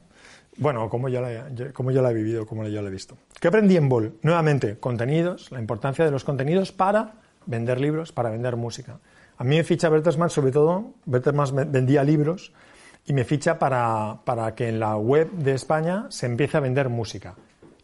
Bueno, 0.58 0.88
como 0.88 1.10
yo, 1.10 1.20
la, 1.20 1.48
como 1.74 1.90
yo 1.90 2.04
la 2.04 2.12
he 2.12 2.14
vivido, 2.14 2.46
como 2.46 2.68
yo 2.68 2.80
la 2.84 2.90
he 2.90 2.92
visto. 2.92 3.18
¿Qué 3.40 3.48
aprendí 3.48 3.76
en 3.76 3.90
Bol? 3.90 4.20
Nuevamente, 4.22 4.78
contenidos, 4.78 5.52
la 5.52 5.60
importancia 5.60 6.06
de 6.06 6.12
los 6.12 6.24
contenidos 6.24 6.72
para 6.72 7.14
vender 7.48 7.82
libros, 7.82 8.12
para 8.12 8.30
vender 8.30 8.56
música. 8.56 9.00
A 9.40 9.44
mí 9.44 9.56
me 9.56 9.64
ficha 9.64 9.90
Bertelsmann, 9.90 10.30
sobre 10.30 10.52
todo, 10.52 10.94
Bertelsmann 11.06 11.72
vendía 11.72 12.04
libros 12.04 12.52
y 13.08 13.14
me 13.14 13.24
ficha 13.24 13.58
para, 13.58 14.20
para, 14.26 14.54
que 14.54 14.68
en 14.68 14.80
la 14.80 14.98
web 14.98 15.32
de 15.32 15.54
España 15.54 16.06
se 16.10 16.26
empiece 16.26 16.58
a 16.58 16.60
vender 16.60 16.90
música. 16.90 17.36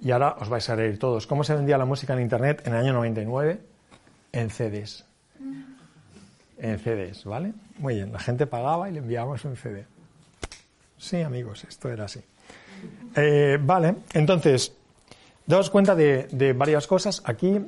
Y 0.01 0.12
ahora 0.12 0.36
os 0.39 0.50
vais 0.50 0.70
a 0.70 0.75
reír 0.75 1.00
todos. 1.00 1.27
¿Cómo 1.27 1.46
se 1.46 1.56
vendía 1.56 1.77
la 1.77 1.86
música 1.86 2.13
en 2.13 2.20
Internet 2.20 2.62
en 2.65 2.74
el 2.74 2.80
año 2.80 2.94
99? 2.94 3.60
En 4.34 4.50
CDs. 4.50 5.06
En 6.58 6.77
CDs, 6.77 7.24
¿vale? 7.24 7.53
Muy 7.77 7.96
bien, 7.96 8.12
la 8.12 8.20
gente 8.20 8.46
pagaba 8.46 8.89
y 8.89 8.94
le 8.94 9.00
enviábamos 9.00 9.46
un 9.46 9.56
CD. 9.56 9.86
Sí, 10.98 11.22
amigos, 11.22 11.63
esto 11.63 11.89
era 11.89 12.03
así. 12.06 12.22
Eh, 13.15 13.58
vale, 13.62 13.96
entonces, 14.13 14.74
daos 15.46 15.70
cuenta 15.70 15.96
de, 15.96 16.53
varias 16.53 16.86
cosas. 16.86 17.22
Aquí, 17.25 17.62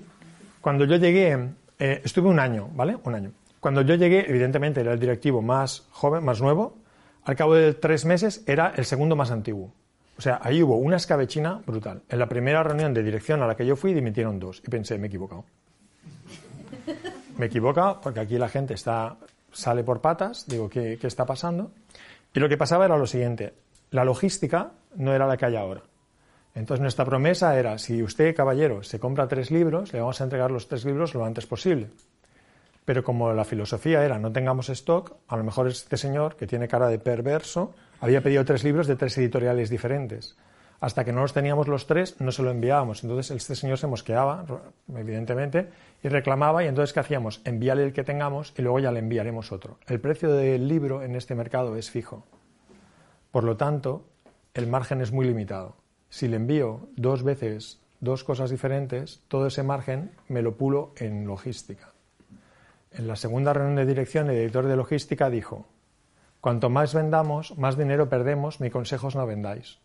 cuando 0.59 0.83
yo 0.83 0.97
llegué, 0.97 1.37
eh, 1.79 2.01
estuve 2.03 2.27
un 2.27 2.39
año, 2.39 2.69
¿vale? 2.73 2.97
Un 3.01 3.15
año. 3.15 3.31
Cuando 3.61 3.81
yo 3.81 3.95
llegué, 3.95 4.29
evidentemente 4.29 4.81
era 4.81 4.91
el 4.91 4.99
directivo 4.99 5.41
más 5.41 5.87
joven, 5.91 6.23
más 6.23 6.41
nuevo, 6.41 6.75
al 7.25 7.35
cabo 7.35 7.55
de 7.55 7.73
tres 7.73 8.05
meses 8.05 8.43
era 8.45 8.73
el 8.75 8.85
segundo 8.85 9.15
más 9.15 9.31
antiguo. 9.31 9.73
O 10.17 10.21
sea, 10.21 10.39
ahí 10.41 10.63
hubo 10.63 10.77
una 10.77 10.95
escabechina 10.95 11.61
brutal. 11.65 12.03
En 12.07 12.19
la 12.19 12.29
primera 12.29 12.63
reunión 12.63 12.93
de 12.93 13.03
dirección 13.03 13.41
a 13.41 13.47
la 13.47 13.55
que 13.55 13.65
yo 13.65 13.75
fui 13.75 13.93
dimitieron 13.93 14.39
dos 14.39 14.61
y 14.65 14.69
pensé, 14.69 14.97
me 14.97 15.05
he 15.05 15.07
equivocado. 15.07 15.43
Me 17.37 17.45
he 17.45 17.47
equivocado 17.47 17.99
porque 17.99 18.21
aquí 18.21 18.37
la 18.37 18.47
gente 18.47 18.75
está, 18.75 19.17
sale 19.51 19.83
por 19.83 19.99
patas, 19.99 20.45
digo, 20.47 20.69
¿qué, 20.69 20.97
¿qué 21.01 21.07
está 21.07 21.25
pasando? 21.25 21.71
Y 22.33 22.39
lo 22.39 22.47
que 22.47 22.57
pasaba 22.57 22.85
era 22.85 22.97
lo 22.97 23.07
siguiente, 23.07 23.53
la 23.91 24.05
logística 24.05 24.71
no 24.95 25.13
era 25.13 25.27
la 25.27 25.35
que 25.35 25.47
hay 25.47 25.55
ahora. 25.57 25.81
Entonces 26.53 26.81
nuestra 26.81 27.03
promesa 27.03 27.59
era, 27.59 27.77
si 27.77 28.01
usted, 28.01 28.33
caballero, 28.33 28.83
se 28.83 28.99
compra 28.99 29.27
tres 29.27 29.51
libros, 29.51 29.91
le 29.91 29.99
vamos 29.99 30.21
a 30.21 30.23
entregar 30.23 30.51
los 30.51 30.69
tres 30.69 30.85
libros 30.85 31.13
lo 31.13 31.25
antes 31.25 31.45
posible. 31.45 31.89
Pero 32.85 33.03
como 33.03 33.33
la 33.33 33.45
filosofía 33.45 34.05
era 34.05 34.19
no 34.19 34.31
tengamos 34.31 34.69
stock, 34.69 35.17
a 35.27 35.37
lo 35.37 35.43
mejor 35.43 35.67
este 35.67 35.97
señor, 35.97 36.35
que 36.35 36.47
tiene 36.47 36.67
cara 36.67 36.87
de 36.87 36.99
perverso, 36.99 37.73
había 37.99 38.21
pedido 38.21 38.45
tres 38.45 38.63
libros 38.63 38.87
de 38.87 38.95
tres 38.95 39.17
editoriales 39.17 39.69
diferentes. 39.69 40.37
Hasta 40.79 41.03
que 41.03 41.11
no 41.11 41.21
los 41.21 41.33
teníamos 41.33 41.67
los 41.67 41.87
tres, 41.87 42.19
no 42.21 42.31
se 42.31 42.43
lo 42.43 42.51
enviábamos. 42.51 43.03
Entonces 43.03 43.35
este 43.35 43.55
señor 43.55 43.79
se 43.79 43.87
mosqueaba, 43.87 44.45
evidentemente, 44.95 45.69
y 46.03 46.09
reclamaba, 46.09 46.63
y 46.63 46.67
entonces 46.67 46.93
¿qué 46.93 46.99
hacíamos? 46.99 47.41
Envíale 47.43 47.83
el 47.83 47.93
que 47.93 48.03
tengamos 48.03 48.53
y 48.55 48.61
luego 48.61 48.79
ya 48.79 48.91
le 48.91 48.99
enviaremos 48.99 49.51
otro. 49.51 49.79
El 49.87 49.99
precio 49.99 50.31
del 50.31 50.67
libro 50.67 51.01
en 51.01 51.15
este 51.15 51.33
mercado 51.33 51.75
es 51.75 51.89
fijo. 51.89 52.25
Por 53.31 53.43
lo 53.45 53.57
tanto, 53.57 54.05
el 54.53 54.67
margen 54.67 55.01
es 55.01 55.11
muy 55.11 55.25
limitado. 55.25 55.77
Si 56.09 56.27
le 56.27 56.35
envío 56.35 56.87
dos 56.95 57.23
veces 57.23 57.81
dos 57.99 58.23
cosas 58.23 58.51
diferentes, 58.51 59.23
todo 59.27 59.47
ese 59.47 59.63
margen 59.63 60.11
me 60.27 60.41
lo 60.41 60.55
pulo 60.55 60.93
en 60.97 61.25
logística. 61.25 61.94
En 62.97 63.07
la 63.07 63.15
segunda 63.15 63.53
reunión 63.53 63.75
de 63.75 63.85
dirección, 63.85 64.29
el 64.29 64.37
director 64.37 64.67
de 64.67 64.75
logística 64.75 65.29
dijo, 65.29 65.65
cuanto 66.39 66.69
más 66.69 66.93
vendamos, 66.93 67.57
más 67.57 67.77
dinero 67.77 68.07
perdemos, 68.07 68.61
mi 68.61 68.69
consejo 68.69 69.09
es 69.09 69.15
no 69.15 69.27
vendáis. 69.27 69.77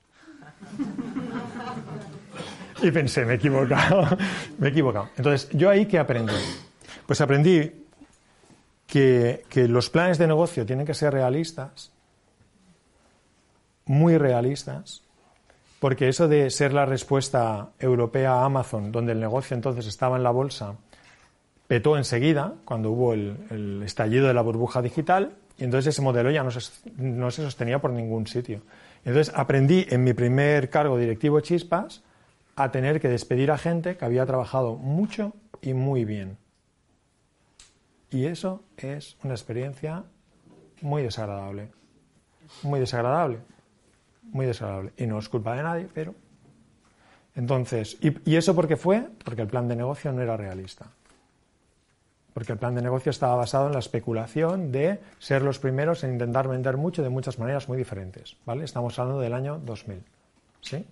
y 2.82 2.90
pensé, 2.90 3.24
me 3.24 3.32
he 3.32 3.36
equivocado, 3.36 4.16
me 4.58 4.68
he 4.68 4.70
equivocado. 4.70 5.08
Entonces, 5.16 5.48
¿yo 5.50 5.70
ahí 5.70 5.86
qué 5.86 5.98
aprendí? 5.98 6.34
Pues 7.06 7.20
aprendí 7.20 7.84
que, 8.86 9.44
que 9.48 9.66
los 9.66 9.90
planes 9.90 10.18
de 10.18 10.28
negocio 10.28 10.64
tienen 10.64 10.86
que 10.86 10.94
ser 10.94 11.12
realistas, 11.12 11.90
muy 13.86 14.18
realistas, 14.18 15.02
porque 15.80 16.08
eso 16.08 16.28
de 16.28 16.50
ser 16.50 16.72
la 16.72 16.86
respuesta 16.86 17.70
europea 17.80 18.34
a 18.34 18.44
Amazon, 18.44 18.92
donde 18.92 19.12
el 19.12 19.20
negocio 19.20 19.56
entonces 19.56 19.86
estaba 19.86 20.16
en 20.16 20.22
la 20.22 20.30
bolsa, 20.30 20.76
petó 21.70 21.96
enseguida 21.96 22.54
cuando 22.64 22.90
hubo 22.90 23.14
el, 23.14 23.80
estallido 23.84 24.26
de 24.26 24.34
la 24.34 24.42
burbuja 24.42 24.82
digital 24.82 25.36
y 25.56 25.62
entonces 25.62 25.94
ese 25.94 26.02
modelo 26.02 26.32
ya 26.32 26.42
no 26.42 26.50
se, 26.50 26.68
no 26.96 27.30
se 27.30 27.44
sostenía 27.44 27.78
por 27.78 27.92
ningún 27.92 28.26
sitio. 28.26 28.62
Entonces 29.04 29.32
aprendí 29.36 29.86
en 29.88 30.02
mi 30.02 30.12
primer 30.12 30.68
cargo 30.68 30.98
directivo 30.98 31.38
Chispas 31.38 32.02
a 32.56 32.72
tener 32.72 33.00
que 33.00 33.08
despedir 33.08 33.52
a 33.52 33.56
gente 33.56 33.96
que 33.96 34.04
había 34.04 34.26
trabajado 34.26 34.74
mucho 34.74 35.32
y 35.62 35.72
muy 35.72 36.04
bien. 36.04 36.38
Y 38.10 38.24
eso 38.24 38.64
es 38.76 39.16
una 39.22 39.34
experiencia 39.34 40.02
muy 40.80 41.04
desagradable. 41.04 41.70
Muy 42.64 42.80
desagradable. 42.80 43.38
Muy 44.24 44.46
desagradable. 44.46 44.90
Y 44.96 45.06
no 45.06 45.20
es 45.20 45.28
culpa 45.28 45.54
de 45.54 45.62
nadie, 45.62 45.88
pero... 45.94 46.16
Entonces, 47.36 47.96
¿y, 48.00 48.12
¿y 48.28 48.34
eso 48.34 48.56
por 48.56 48.66
qué 48.66 48.76
fue? 48.76 49.06
Porque 49.24 49.42
el 49.42 49.46
plan 49.48 49.68
de 49.68 49.76
negocio 49.76 50.10
no 50.10 50.20
era 50.20 50.36
realista 50.36 50.90
porque 52.32 52.52
el 52.52 52.58
plan 52.58 52.74
de 52.74 52.82
negocio 52.82 53.10
estaba 53.10 53.34
basado 53.34 53.66
en 53.66 53.72
la 53.72 53.78
especulación 53.78 54.72
de 54.72 55.00
ser 55.18 55.42
los 55.42 55.58
primeros 55.58 56.04
en 56.04 56.12
intentar 56.12 56.48
vender 56.48 56.76
mucho 56.76 57.02
de 57.02 57.08
muchas 57.08 57.38
maneras 57.38 57.68
muy 57.68 57.78
diferentes, 57.78 58.36
¿vale? 58.44 58.64
Estamos 58.64 58.98
hablando 58.98 59.20
del 59.20 59.34
año 59.34 59.60
2000, 59.64 60.02
¿sí? 60.60 60.86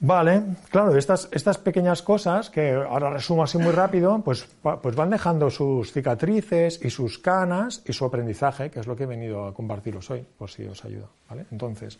Vale, 0.00 0.42
claro, 0.70 0.96
estas, 0.96 1.28
estas 1.32 1.58
pequeñas 1.58 2.02
cosas, 2.02 2.50
que 2.50 2.72
ahora 2.72 3.10
resumo 3.10 3.42
así 3.42 3.58
muy 3.58 3.72
rápido, 3.72 4.20
pues, 4.24 4.46
pues 4.62 4.94
van 4.94 5.10
dejando 5.10 5.50
sus 5.50 5.92
cicatrices 5.92 6.80
y 6.84 6.90
sus 6.90 7.18
canas 7.18 7.82
y 7.84 7.92
su 7.92 8.04
aprendizaje, 8.04 8.70
que 8.70 8.78
es 8.78 8.86
lo 8.86 8.94
que 8.94 9.02
he 9.02 9.06
venido 9.06 9.46
a 9.46 9.52
compartiros 9.52 10.08
hoy, 10.10 10.24
por 10.38 10.50
si 10.50 10.64
os 10.66 10.84
ayuda, 10.84 11.06
¿vale? 11.28 11.46
Entonces, 11.50 11.98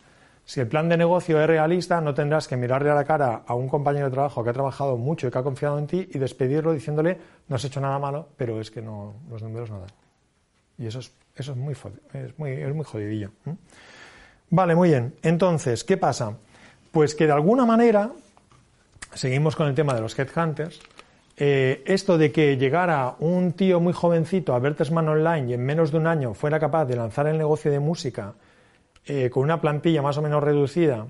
si 0.49 0.59
el 0.59 0.67
plan 0.67 0.89
de 0.89 0.97
negocio 0.97 1.39
es 1.39 1.45
realista, 1.45 2.01
no 2.01 2.15
tendrás 2.15 2.47
que 2.47 2.57
mirarle 2.57 2.89
a 2.89 2.95
la 2.95 3.05
cara 3.05 3.43
a 3.45 3.53
un 3.53 3.69
compañero 3.69 4.05
de 4.05 4.11
trabajo 4.11 4.43
que 4.43 4.49
ha 4.49 4.53
trabajado 4.53 4.97
mucho 4.97 5.27
y 5.27 5.29
que 5.29 5.37
ha 5.37 5.43
confiado 5.43 5.77
en 5.77 5.85
ti 5.85 6.09
y 6.11 6.17
despedirlo 6.17 6.73
diciéndole, 6.73 7.19
no 7.47 7.55
has 7.55 7.63
hecho 7.65 7.79
nada 7.79 7.99
malo, 7.99 8.29
pero 8.35 8.59
es 8.59 8.71
que 8.71 8.81
no, 8.81 9.13
los 9.29 9.43
números 9.43 9.69
no 9.69 9.81
dan. 9.81 9.91
Y 10.79 10.87
eso 10.87 11.01
es, 11.01 11.11
eso 11.35 11.51
es, 11.51 11.57
muy, 11.59 11.75
es, 12.13 12.39
muy, 12.39 12.49
es 12.49 12.73
muy 12.73 12.83
jodidillo. 12.83 13.29
Vale, 14.49 14.73
muy 14.73 14.89
bien. 14.89 15.13
Entonces, 15.21 15.83
¿qué 15.83 15.97
pasa? 15.97 16.35
Pues 16.91 17.13
que 17.13 17.27
de 17.27 17.33
alguna 17.33 17.67
manera, 17.67 18.11
seguimos 19.13 19.55
con 19.55 19.67
el 19.67 19.75
tema 19.75 19.93
de 19.93 20.01
los 20.01 20.17
headhunters, 20.17 20.79
eh, 21.37 21.83
esto 21.85 22.17
de 22.17 22.31
que 22.31 22.57
llegara 22.57 23.17
un 23.19 23.51
tío 23.51 23.79
muy 23.79 23.93
jovencito 23.93 24.55
a 24.55 24.59
Bertelsmann 24.59 25.09
Online 25.09 25.51
y 25.51 25.53
en 25.53 25.63
menos 25.63 25.91
de 25.91 25.99
un 25.99 26.07
año 26.07 26.33
fuera 26.33 26.59
capaz 26.59 26.85
de 26.85 26.95
lanzar 26.95 27.27
el 27.27 27.37
negocio 27.37 27.69
de 27.69 27.79
música 27.79 28.33
eh, 29.05 29.29
con 29.29 29.43
una 29.43 29.61
plantilla 29.61 30.01
más 30.01 30.17
o 30.17 30.21
menos 30.21 30.43
reducida, 30.43 31.07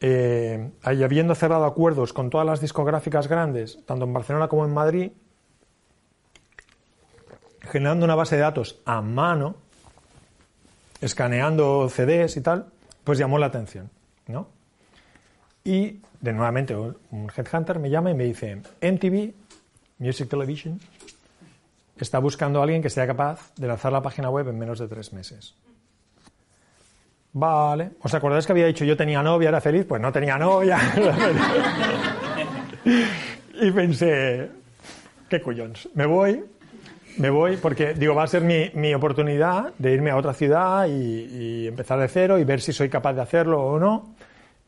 eh, 0.00 0.70
y 0.92 1.02
habiendo 1.02 1.34
cerrado 1.34 1.64
acuerdos 1.64 2.12
con 2.12 2.28
todas 2.28 2.46
las 2.46 2.60
discográficas 2.60 3.28
grandes, 3.28 3.78
tanto 3.86 4.04
en 4.04 4.12
Barcelona 4.12 4.48
como 4.48 4.64
en 4.64 4.74
Madrid, 4.74 5.12
generando 7.60 8.04
una 8.04 8.16
base 8.16 8.36
de 8.36 8.42
datos 8.42 8.80
a 8.84 9.00
mano, 9.00 9.54
escaneando 11.00 11.88
CDs 11.88 12.36
y 12.36 12.40
tal, 12.40 12.66
pues 13.04 13.18
llamó 13.18 13.38
la 13.38 13.46
atención, 13.46 13.90
¿no? 14.26 14.48
Y, 15.64 16.00
de 16.20 16.32
nuevamente, 16.32 16.74
un 16.74 17.30
headhunter 17.36 17.78
me 17.78 17.88
llama 17.88 18.10
y 18.10 18.14
me 18.14 18.24
dice, 18.24 18.56
MTV, 18.80 19.32
Music 19.98 20.28
Television, 20.28 20.80
está 21.96 22.18
buscando 22.18 22.58
a 22.58 22.64
alguien 22.64 22.82
que 22.82 22.90
sea 22.90 23.06
capaz 23.06 23.52
de 23.54 23.68
lanzar 23.68 23.92
la 23.92 24.02
página 24.02 24.30
web 24.30 24.48
en 24.48 24.58
menos 24.58 24.80
de 24.80 24.88
tres 24.88 25.12
meses. 25.12 25.54
Vale. 27.32 27.92
¿Os 28.02 28.14
acordáis 28.14 28.46
que 28.46 28.52
había 28.52 28.66
dicho 28.66 28.84
yo 28.84 28.96
tenía 28.96 29.22
novia, 29.22 29.48
era 29.48 29.60
feliz? 29.60 29.86
Pues 29.86 30.00
no 30.00 30.12
tenía 30.12 30.36
novia. 30.36 30.78
y 33.60 33.70
pensé, 33.70 34.50
qué 35.28 35.40
cuyons. 35.40 35.88
Me 35.94 36.06
voy 36.06 36.44
me 37.18 37.30
voy 37.30 37.56
porque, 37.56 37.94
digo, 37.94 38.14
va 38.14 38.24
a 38.24 38.26
ser 38.26 38.42
mi, 38.42 38.70
mi 38.74 38.94
oportunidad 38.94 39.72
de 39.78 39.92
irme 39.92 40.10
a 40.10 40.16
otra 40.16 40.32
ciudad 40.32 40.86
y, 40.86 41.66
empezar 41.66 41.98
de 41.98 42.08
cero 42.08 42.38
y 42.38 42.44
ver 42.44 42.60
si 42.60 42.72
soy 42.72 42.88
capaz 42.88 43.12
de 43.14 43.22
hacerlo 43.22 43.62
o 43.62 43.78
no. 43.78 44.14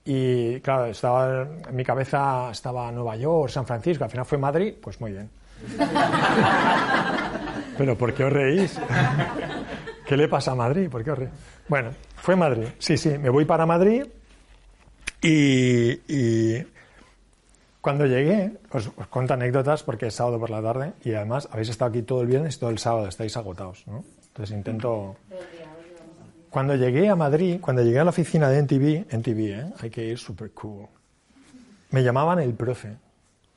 Y 0.04 0.60
claro, 0.60 0.86
estaba, 0.86 1.46
en 1.68 1.76
mi 1.76 1.84
cabeza 1.84 2.50
estaba 2.50 2.90
Nueva 2.92 3.16
York, 3.16 3.50
San 3.50 3.66
Francisco, 3.66 4.04
al 4.04 4.10
final 4.10 4.26
fue 4.26 4.38
Madrid, 4.38 4.74
pues 4.80 5.00
muy 5.00 5.12
bien. 5.12 5.30
Pero 7.78 7.96
¿por 7.96 8.12
qué 8.12 8.24
os 8.24 8.32
reís? 8.32 8.78
¿Qué 10.06 10.16
le 10.16 10.28
pasa 10.28 10.52
a 10.52 10.54
Madrid? 10.54 10.88
¿Por 10.90 11.02
qué 11.02 11.10
os 11.10 11.18
reís? 11.18 11.30
Bueno, 11.68 11.90
fue 12.16 12.36
Madrid. 12.36 12.68
Sí, 12.78 12.96
sí, 12.96 13.16
me 13.18 13.30
voy 13.30 13.44
para 13.44 13.66
Madrid 13.66 14.04
y, 15.22 16.62
cuando 17.80 18.04
llegué, 18.04 18.52
os, 18.70 18.90
os, 18.96 19.06
cuento 19.08 19.34
anécdotas 19.34 19.82
porque 19.82 20.06
es 20.06 20.14
sábado 20.14 20.38
por 20.38 20.50
la 20.50 20.60
tarde 20.60 20.92
y 21.02 21.14
además 21.14 21.48
habéis 21.50 21.70
estado 21.70 21.90
aquí 21.90 22.02
todo 22.02 22.20
el 22.20 22.26
viernes 22.26 22.56
y 22.56 22.60
todo 22.60 22.70
el 22.70 22.78
sábado, 22.78 23.08
estáis 23.08 23.36
agotados, 23.36 23.86
¿no? 23.86 24.04
Entonces 24.28 24.56
intento... 24.56 25.16
Cuando 26.50 26.76
llegué 26.76 27.08
a 27.08 27.16
Madrid, 27.16 27.58
cuando 27.60 27.82
llegué 27.82 27.98
a 27.98 28.04
la 28.04 28.10
oficina 28.10 28.48
de 28.48 28.58
NTV, 28.58 29.12
NTV, 29.12 29.40
¿eh? 29.40 29.72
hay 29.80 29.90
que 29.90 30.04
ir 30.04 30.18
super 30.18 30.52
cool, 30.52 30.86
me 31.90 32.02
llamaban 32.02 32.38
el 32.38 32.54
profe. 32.54 32.96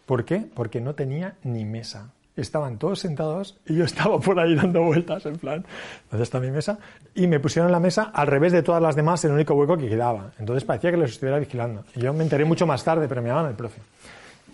¿Por 0.06 0.24
qué? 0.24 0.48
Porque 0.54 0.80
no 0.80 0.96
tenía 0.96 1.36
ni 1.44 1.66
mesa. 1.66 2.14
Estaban 2.38 2.78
todos 2.78 3.00
sentados 3.00 3.60
y 3.66 3.76
yo 3.76 3.84
estaba 3.86 4.20
por 4.20 4.40
ahí 4.40 4.56
dando 4.56 4.84
vueltas, 4.84 5.26
en 5.26 5.38
plan, 5.38 5.66
¿dónde 6.10 6.24
está 6.24 6.40
mi 6.40 6.52
mesa? 6.52 6.78
Y 7.16 7.28
me 7.28 7.40
pusieron 7.40 7.72
la 7.72 7.80
mesa 7.80 8.12
al 8.14 8.28
revés 8.28 8.54
de 8.54 8.64
todas 8.64 8.82
las 8.82 8.96
demás, 8.96 9.26
el 9.26 9.32
único 9.32 9.56
hueco 9.56 9.78
que 9.78 9.90
quedaba. 9.90 10.32
Entonces 10.40 10.64
parecía 10.64 10.92
que 10.92 10.98
los 10.98 11.12
estuviera 11.12 11.40
vigilando. 11.40 11.84
Y 11.96 12.02
yo 12.02 12.14
me 12.14 12.24
enteré 12.24 12.46
mucho 12.46 12.66
más 12.66 12.84
tarde, 12.84 13.08
pero 13.08 13.22
me 13.22 13.30
llamaban 13.30 13.50
el 13.50 13.58
profe. 13.58 13.82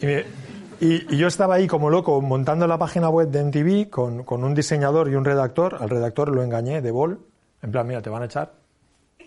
Y, 0.02 0.86
y, 0.86 1.18
yo 1.18 1.28
estaba 1.28 1.56
ahí 1.56 1.68
como 1.68 1.90
loco 1.90 2.20
montando 2.22 2.68
la 2.68 2.78
página 2.78 3.10
web 3.10 3.30
de 3.30 3.40
NTV 3.42 3.90
con, 3.90 4.24
con, 4.24 4.44
un 4.44 4.56
diseñador 4.56 5.10
y 5.10 5.16
un 5.16 5.24
redactor. 5.24 5.78
Al 5.80 5.90
redactor 5.90 6.30
lo 6.30 6.44
engañé 6.44 6.82
de 6.82 6.92
bol. 6.92 7.20
En 7.62 7.72
plan, 7.72 7.88
mira, 7.88 8.02
te 8.02 8.10
van 8.10 8.24
a 8.24 8.26
echar. 8.26 8.52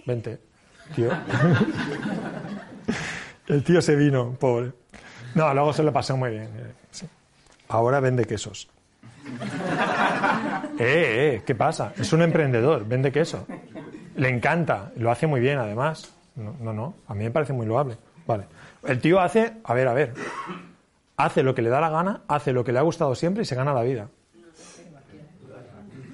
Vente, 0.05 0.39
tío. 0.95 1.11
El 3.47 3.63
tío 3.63 3.81
se 3.81 3.95
vino, 3.95 4.37
pobre. 4.39 4.73
No, 5.35 5.53
luego 5.55 5.73
se 5.73 5.83
lo 5.83 5.93
pasó 5.93 6.17
muy 6.17 6.31
bien. 6.31 6.49
Sí. 6.91 7.07
Ahora 7.69 8.01
vende 8.01 8.25
quesos. 8.25 8.69
eh, 10.79 11.35
eh, 11.39 11.43
¿qué 11.45 11.55
pasa? 11.55 11.93
Es 11.99 12.13
un 12.13 12.23
emprendedor, 12.23 12.87
vende 12.87 13.11
queso. 13.13 13.47
Le 14.17 14.29
encanta, 14.29 14.93
lo 14.97 15.11
hace 15.11 15.27
muy 15.27 15.41
bien 15.41 15.59
además. 15.59 16.13
No, 16.37 16.55
no, 16.61 16.73
no, 16.73 16.95
a 17.09 17.15
mí 17.15 17.25
me 17.25 17.31
parece 17.31 17.53
muy 17.53 17.67
loable. 17.67 17.97
Vale. 18.27 18.45
El 18.85 19.01
tío 19.01 19.21
hace, 19.21 19.55
a 19.65 19.75
ver, 19.75 19.89
a 19.89 19.95
ver, 19.95 20.15
hace 21.17 21.43
lo 21.43 21.55
que 21.55 21.63
le 21.63 21.71
da 21.71 21.81
la 21.81 21.91
gana, 21.91 22.21
hace 22.29 22.53
lo 22.53 22.65
que 22.65 22.73
le 22.73 22.79
ha 22.79 22.83
gustado 22.83 23.15
siempre 23.15 23.43
y 23.43 23.47
se 23.47 23.55
gana 23.55 23.73
la 23.73 23.83
vida. 23.83 24.09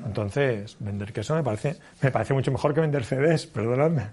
Entonces, 0.04 0.76
vender 0.80 1.12
queso 1.12 1.34
me 1.34 1.42
parece, 1.42 1.76
me 2.02 2.10
parece 2.10 2.34
mucho 2.34 2.50
mejor 2.50 2.74
que 2.74 2.80
vender 2.80 3.04
CDs, 3.04 3.46
perdonadme. 3.46 4.08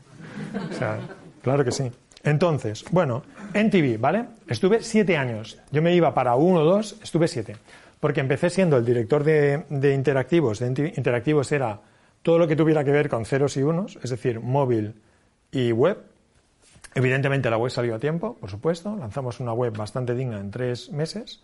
O 0.70 0.74
sea, 0.74 1.00
claro 1.42 1.64
que 1.64 1.72
sí. 1.72 1.92
Entonces, 2.24 2.86
bueno, 2.92 3.24
en 3.54 3.70
TV, 3.70 3.98
¿vale? 3.98 4.26
Estuve 4.48 4.82
siete 4.82 5.18
años. 5.18 5.58
Yo 5.72 5.82
me 5.82 5.96
iba 5.96 6.14
para 6.14 6.36
uno 6.36 6.62
o 6.62 6.64
dos, 6.64 6.98
estuve 7.02 7.28
siete. 7.28 7.56
Porque 8.00 8.20
empecé 8.20 8.50
siendo 8.50 8.78
el 8.78 8.86
director 8.86 9.24
de, 9.24 9.66
interactivos. 9.94 10.60
De. 10.60 10.94
Interactivos 10.96 11.52
era 11.52 11.80
todo 12.22 12.38
lo 12.38 12.48
que 12.48 12.56
tuviera 12.56 12.84
que 12.84 12.92
ver 12.92 13.10
con 13.10 13.26
ceros 13.26 13.58
y 13.58 13.64
unos, 13.64 13.98
es 14.04 14.10
decir, 14.10 14.40
móvil 14.40 14.96
y 15.52 15.72
web. 15.72 15.98
Evidentemente 16.96 17.50
la 17.50 17.58
web 17.58 17.72
salió 17.72 17.96
a 17.96 18.00
tiempo, 18.00 18.36
por 18.36 18.50
supuesto. 18.50 18.96
Lanzamos 18.96 19.40
una 19.40 19.54
web 19.54 19.76
bastante 19.76 20.14
digna 20.14 20.40
en 20.40 20.52
tres 20.52 20.92
meses. 20.92 21.42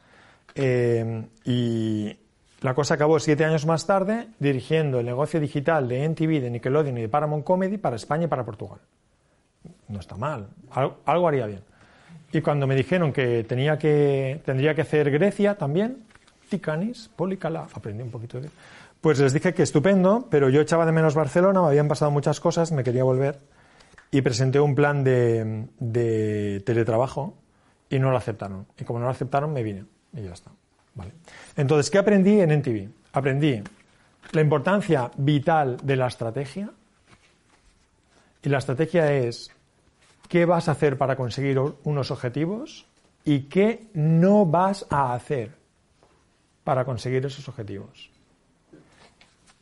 Eh, 0.55 1.25
y 1.43 2.17
la 2.61 2.73
cosa 2.73 2.95
acabó 2.95 3.19
siete 3.19 3.45
años 3.45 3.65
más 3.65 3.85
tarde 3.85 4.27
dirigiendo 4.39 4.99
el 4.99 5.05
negocio 5.05 5.39
digital 5.39 5.87
de 5.87 6.03
NTV, 6.03 6.41
de 6.41 6.49
Nickelodeon 6.49 6.97
y 6.97 7.01
de 7.01 7.09
Paramount 7.09 7.43
Comedy 7.43 7.77
para 7.77 7.95
España 7.95 8.25
y 8.25 8.27
para 8.27 8.45
Portugal. 8.45 8.79
No 9.87 9.99
está 9.99 10.15
mal, 10.15 10.49
algo, 10.71 11.27
haría 11.27 11.45
bien. 11.45 11.61
Y 12.31 12.41
cuando 12.41 12.67
me 12.67 12.75
dijeron 12.75 13.13
que, 13.13 13.43
tenía 13.43 13.77
que 13.77 14.41
tendría 14.45 14.73
que 14.73 14.81
hacer 14.81 15.09
Grecia 15.11 15.55
también, 15.55 16.03
Ticanis, 16.49 17.09
Policala, 17.15 17.67
aprendí 17.73 18.03
un 18.03 18.11
poquito 18.11 18.39
de... 18.39 18.49
Pues 19.01 19.19
les 19.19 19.33
dije 19.33 19.53
que 19.53 19.63
estupendo, 19.63 20.27
pero 20.29 20.49
yo 20.49 20.61
echaba 20.61 20.85
de 20.85 20.91
menos 20.91 21.13
Barcelona, 21.13 21.61
me 21.61 21.67
habían 21.67 21.87
pasado 21.87 22.11
muchas 22.11 22.39
cosas, 22.39 22.71
me 22.71 22.83
quería 22.83 23.03
volver 23.03 23.37
y 24.11 24.21
presenté 24.21 24.59
un 24.59 24.75
plan 24.75 25.03
de, 25.03 25.67
de, 25.79 26.61
teletrabajo 26.65 27.37
y 27.89 27.99
no 27.99 28.11
lo 28.11 28.17
aceptaron. 28.17 28.65
Y 28.79 28.83
como 28.83 28.99
no 28.99 29.05
lo 29.05 29.11
aceptaron, 29.11 29.53
me 29.53 29.61
vine 29.61 29.85
y 30.13 30.23
ya 30.23 30.33
está. 30.33 30.51
Vale. 30.95 31.11
Entonces, 31.55 31.91
¿qué 31.91 31.97
aprendí 31.97 32.39
en 32.39 32.51
NTV? 32.51 32.89
Aprendí 33.13 33.61
la 34.31 34.41
importancia 34.41 35.11
vital 35.17 35.77
de 35.83 35.95
la 35.95 36.07
estrategia. 36.07 36.71
Y 38.41 38.49
la 38.49 38.59
estrategia 38.59 39.11
es 39.11 39.51
qué 40.27 40.45
vas 40.45 40.67
a 40.67 40.73
hacer 40.73 40.97
para 40.97 41.15
conseguir 41.15 41.59
unos 41.83 42.11
objetivos 42.11 42.85
y 43.23 43.41
qué 43.41 43.87
no 43.93 44.45
vas 44.45 44.85
a 44.89 45.13
hacer 45.13 45.51
para 46.63 46.85
conseguir 46.85 47.25
esos 47.25 47.47
objetivos. 47.47 48.09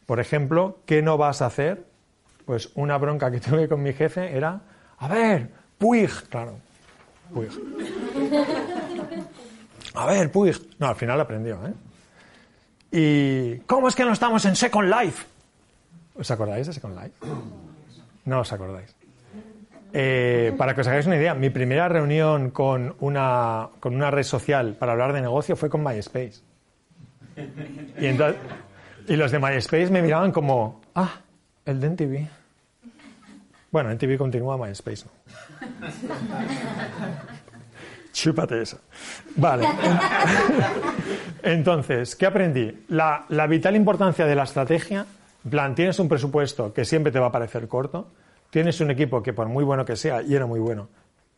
Por 0.05 0.19
ejemplo, 0.19 0.79
¿qué 0.85 1.01
no 1.01 1.17
vas 1.17 1.41
a 1.41 1.47
hacer? 1.47 1.85
Pues 2.45 2.71
una 2.75 2.97
bronca 2.97 3.31
que 3.31 3.39
tuve 3.41 3.67
con 3.67 3.81
mi 3.81 3.93
jefe 3.93 4.35
era, 4.35 4.61
a 4.97 5.07
ver, 5.07 5.49
Puig, 5.77 6.11
claro, 6.29 6.55
Puig. 7.33 7.51
A 9.95 10.07
ver, 10.07 10.31
Puig. 10.31 10.59
No, 10.79 10.87
al 10.87 10.95
final 10.95 11.21
aprendió, 11.21 11.59
¿eh? 11.67 11.73
¿Y 12.91 13.59
cómo 13.65 13.87
es 13.87 13.95
que 13.95 14.05
no 14.05 14.11
estamos 14.11 14.43
en 14.45 14.55
Second 14.55 14.89
Life? 14.89 15.25
¿Os 16.15 16.29
acordáis 16.31 16.67
de 16.67 16.73
Second 16.73 16.95
Life? 16.95 17.13
No 18.25 18.39
os 18.39 18.53
acordáis. 18.53 18.95
Eh, 19.95 20.55
para 20.57 20.73
que 20.73 20.81
os 20.81 20.87
hagáis 20.87 21.05
una 21.05 21.17
idea, 21.17 21.35
mi 21.35 21.51
primera 21.51 21.87
reunión 21.87 22.49
con 22.49 22.95
una, 22.99 23.69
con 23.79 23.93
una 23.93 24.09
red 24.09 24.23
social 24.23 24.73
para 24.73 24.93
hablar 24.93 25.13
de 25.13 25.21
negocio 25.21 25.55
fue 25.55 25.69
con 25.69 25.83
MySpace. 25.83 26.41
Y, 29.07 29.15
los 29.15 29.31
de 29.31 29.39
MySpace 29.39 29.91
me 29.91 30.01
miraban 30.01 30.31
como, 30.31 30.81
ah, 30.95 31.21
el 31.65 31.79
de 31.79 31.87
NTV. 31.87 32.27
Bueno, 33.71 33.91
NTV 33.91 34.17
continúa, 34.17 34.57
MySpace 34.57 35.05
no. 35.05 35.11
Chúpate 38.13 38.61
eso. 38.61 38.79
Vale. 39.35 39.67
Entonces, 41.43 42.15
¿qué 42.15 42.25
aprendí? 42.25 42.85
La, 42.89 43.25
la, 43.29 43.47
vital 43.47 43.75
importancia 43.75 44.25
de 44.25 44.35
la 44.35 44.43
estrategia. 44.43 45.05
Plan, 45.49 45.75
tienes 45.75 45.99
un 45.99 46.07
presupuesto 46.07 46.73
que 46.73 46.85
siempre 46.85 47.11
te 47.11 47.19
va 47.19 47.27
a 47.27 47.31
parecer 47.31 47.67
corto. 47.67 48.07
Tienes 48.53 48.79
un 48.81 48.91
equipo 48.91 49.23
que, 49.23 49.33
por 49.33 49.47
muy 49.47 49.63
bueno 49.63 49.83
que 49.83 49.95
sea, 49.95 50.21
y 50.21 50.35
era 50.35 50.45
muy 50.45 50.59
bueno, 50.59 50.87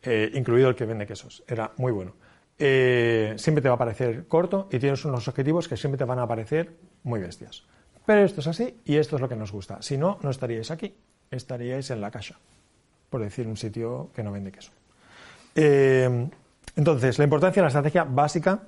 eh, 0.02 0.30
incluido 0.34 0.68
el 0.68 0.74
que 0.74 0.84
vende 0.84 1.06
quesos, 1.06 1.42
era 1.48 1.72
muy 1.78 1.90
bueno, 1.90 2.12
eh, 2.58 3.32
siempre 3.38 3.62
te 3.62 3.70
va 3.70 3.76
a 3.76 3.78
parecer 3.78 4.28
corto 4.28 4.68
y 4.70 4.78
tienes 4.78 5.02
unos 5.06 5.26
objetivos 5.26 5.66
que 5.66 5.78
siempre 5.78 5.96
te 5.96 6.04
van 6.04 6.18
a 6.18 6.28
parecer 6.28 6.74
muy 7.04 7.18
bestias. 7.20 7.64
Pero 8.04 8.22
esto 8.22 8.40
es 8.40 8.48
así 8.48 8.76
y 8.84 8.96
esto 8.96 9.16
es 9.16 9.22
lo 9.22 9.30
que 9.30 9.34
nos 9.34 9.50
gusta. 9.50 9.80
Si 9.80 9.96
no, 9.96 10.18
no 10.20 10.28
estaríais 10.28 10.70
aquí, 10.70 10.94
estaríais 11.30 11.90
en 11.90 12.02
la 12.02 12.10
caja, 12.10 12.38
por 13.08 13.22
decir 13.22 13.48
un 13.48 13.56
sitio 13.56 14.10
que 14.14 14.22
no 14.22 14.30
vende 14.30 14.52
queso. 14.52 14.72
Eh, 15.54 16.28
entonces, 16.76 17.16
la 17.16 17.24
importancia 17.24 17.62
de 17.62 17.64
la 17.64 17.68
estrategia 17.68 18.04
básica. 18.04 18.60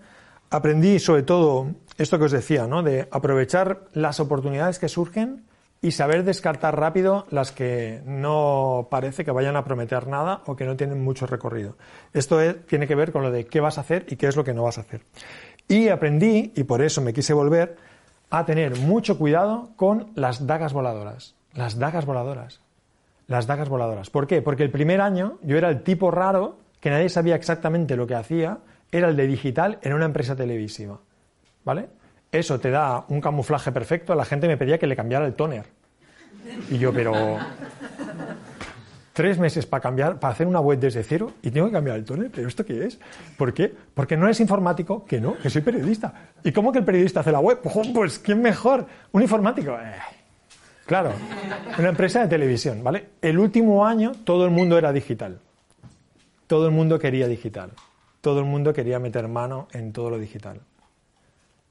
Aprendí 0.48 0.98
sobre 0.98 1.22
todo 1.22 1.66
esto 1.98 2.18
que 2.18 2.24
os 2.24 2.32
decía, 2.32 2.66
¿no? 2.66 2.82
De 2.82 3.08
aprovechar 3.10 3.88
las 3.92 4.20
oportunidades 4.20 4.78
que 4.78 4.88
surgen 4.88 5.44
y 5.80 5.92
saber 5.92 6.24
descartar 6.24 6.78
rápido 6.78 7.26
las 7.30 7.52
que 7.52 8.02
no 8.04 8.88
parece 8.90 9.24
que 9.24 9.30
vayan 9.30 9.56
a 9.56 9.64
prometer 9.64 10.08
nada 10.08 10.42
o 10.46 10.56
que 10.56 10.64
no 10.64 10.76
tienen 10.76 11.02
mucho 11.02 11.26
recorrido. 11.26 11.76
Esto 12.12 12.40
es, 12.40 12.66
tiene 12.66 12.86
que 12.86 12.94
ver 12.94 13.12
con 13.12 13.22
lo 13.22 13.30
de 13.30 13.46
qué 13.46 13.60
vas 13.60 13.78
a 13.78 13.82
hacer 13.82 14.06
y 14.08 14.16
qué 14.16 14.26
es 14.26 14.36
lo 14.36 14.44
que 14.44 14.54
no 14.54 14.64
vas 14.64 14.78
a 14.78 14.82
hacer. 14.82 15.02
Y 15.68 15.88
aprendí, 15.88 16.52
y 16.56 16.64
por 16.64 16.82
eso 16.82 17.00
me 17.00 17.12
quise 17.12 17.32
volver, 17.32 17.76
a 18.30 18.44
tener 18.44 18.76
mucho 18.76 19.18
cuidado 19.18 19.70
con 19.76 20.08
las 20.14 20.46
dagas 20.46 20.72
voladoras. 20.72 21.34
Las 21.54 21.78
dagas 21.78 22.06
voladoras. 22.06 22.60
Las 23.26 23.46
dagas 23.46 23.68
voladoras. 23.68 24.10
¿Por 24.10 24.26
qué? 24.26 24.42
Porque 24.42 24.62
el 24.62 24.70
primer 24.70 25.00
año 25.00 25.38
yo 25.42 25.56
era 25.56 25.68
el 25.68 25.82
tipo 25.82 26.10
raro 26.10 26.56
que 26.80 26.90
nadie 26.90 27.08
sabía 27.08 27.34
exactamente 27.34 27.96
lo 27.96 28.06
que 28.06 28.14
hacía, 28.14 28.58
era 28.90 29.08
el 29.08 29.16
de 29.16 29.26
digital 29.26 29.78
en 29.82 29.92
una 29.92 30.06
empresa 30.06 30.36
televisiva. 30.36 30.98
¿Vale? 31.64 31.88
Eso 32.30 32.60
te 32.60 32.70
da 32.70 33.04
un 33.08 33.20
camuflaje 33.20 33.72
perfecto. 33.72 34.14
La 34.14 34.24
gente 34.24 34.48
me 34.48 34.56
pedía 34.56 34.78
que 34.78 34.86
le 34.86 34.96
cambiara 34.96 35.26
el 35.26 35.34
toner. 35.34 35.66
Y 36.70 36.78
yo, 36.78 36.92
pero. 36.92 37.38
Tres 39.12 39.36
meses 39.36 39.66
para 39.66 39.80
cambiar, 39.80 40.20
para 40.20 40.32
hacer 40.32 40.46
una 40.46 40.60
web 40.60 40.78
desde 40.78 41.02
cero 41.02 41.32
y 41.42 41.50
tengo 41.50 41.66
que 41.66 41.72
cambiar 41.72 41.96
el 41.96 42.04
toner. 42.04 42.30
¿Pero 42.30 42.46
esto 42.46 42.64
qué 42.64 42.84
es? 42.84 43.00
¿Por 43.36 43.52
qué? 43.52 43.74
Porque 43.92 44.16
no 44.16 44.26
eres 44.26 44.38
informático, 44.38 45.04
que 45.04 45.20
no, 45.20 45.36
que 45.38 45.50
soy 45.50 45.62
periodista. 45.62 46.14
¿Y 46.44 46.52
cómo 46.52 46.70
que 46.70 46.78
el 46.78 46.84
periodista 46.84 47.18
hace 47.18 47.32
la 47.32 47.40
web? 47.40 47.58
Pues, 47.92 48.20
¿quién 48.20 48.40
mejor? 48.40 48.86
Un 49.10 49.22
informático. 49.22 49.72
Eh, 49.72 49.96
claro, 50.86 51.10
una 51.76 51.88
empresa 51.88 52.20
de 52.20 52.28
televisión, 52.28 52.84
¿vale? 52.84 53.08
El 53.20 53.40
último 53.40 53.84
año 53.84 54.12
todo 54.22 54.44
el 54.44 54.52
mundo 54.52 54.78
era 54.78 54.92
digital. 54.92 55.40
Todo 56.46 56.66
el 56.66 56.72
mundo 56.72 57.00
quería 57.00 57.26
digital. 57.26 57.72
Todo 58.20 58.38
el 58.38 58.44
mundo 58.44 58.72
quería 58.72 59.00
meter 59.00 59.26
mano 59.26 59.66
en 59.72 59.92
todo 59.92 60.10
lo 60.10 60.18
digital. 60.18 60.60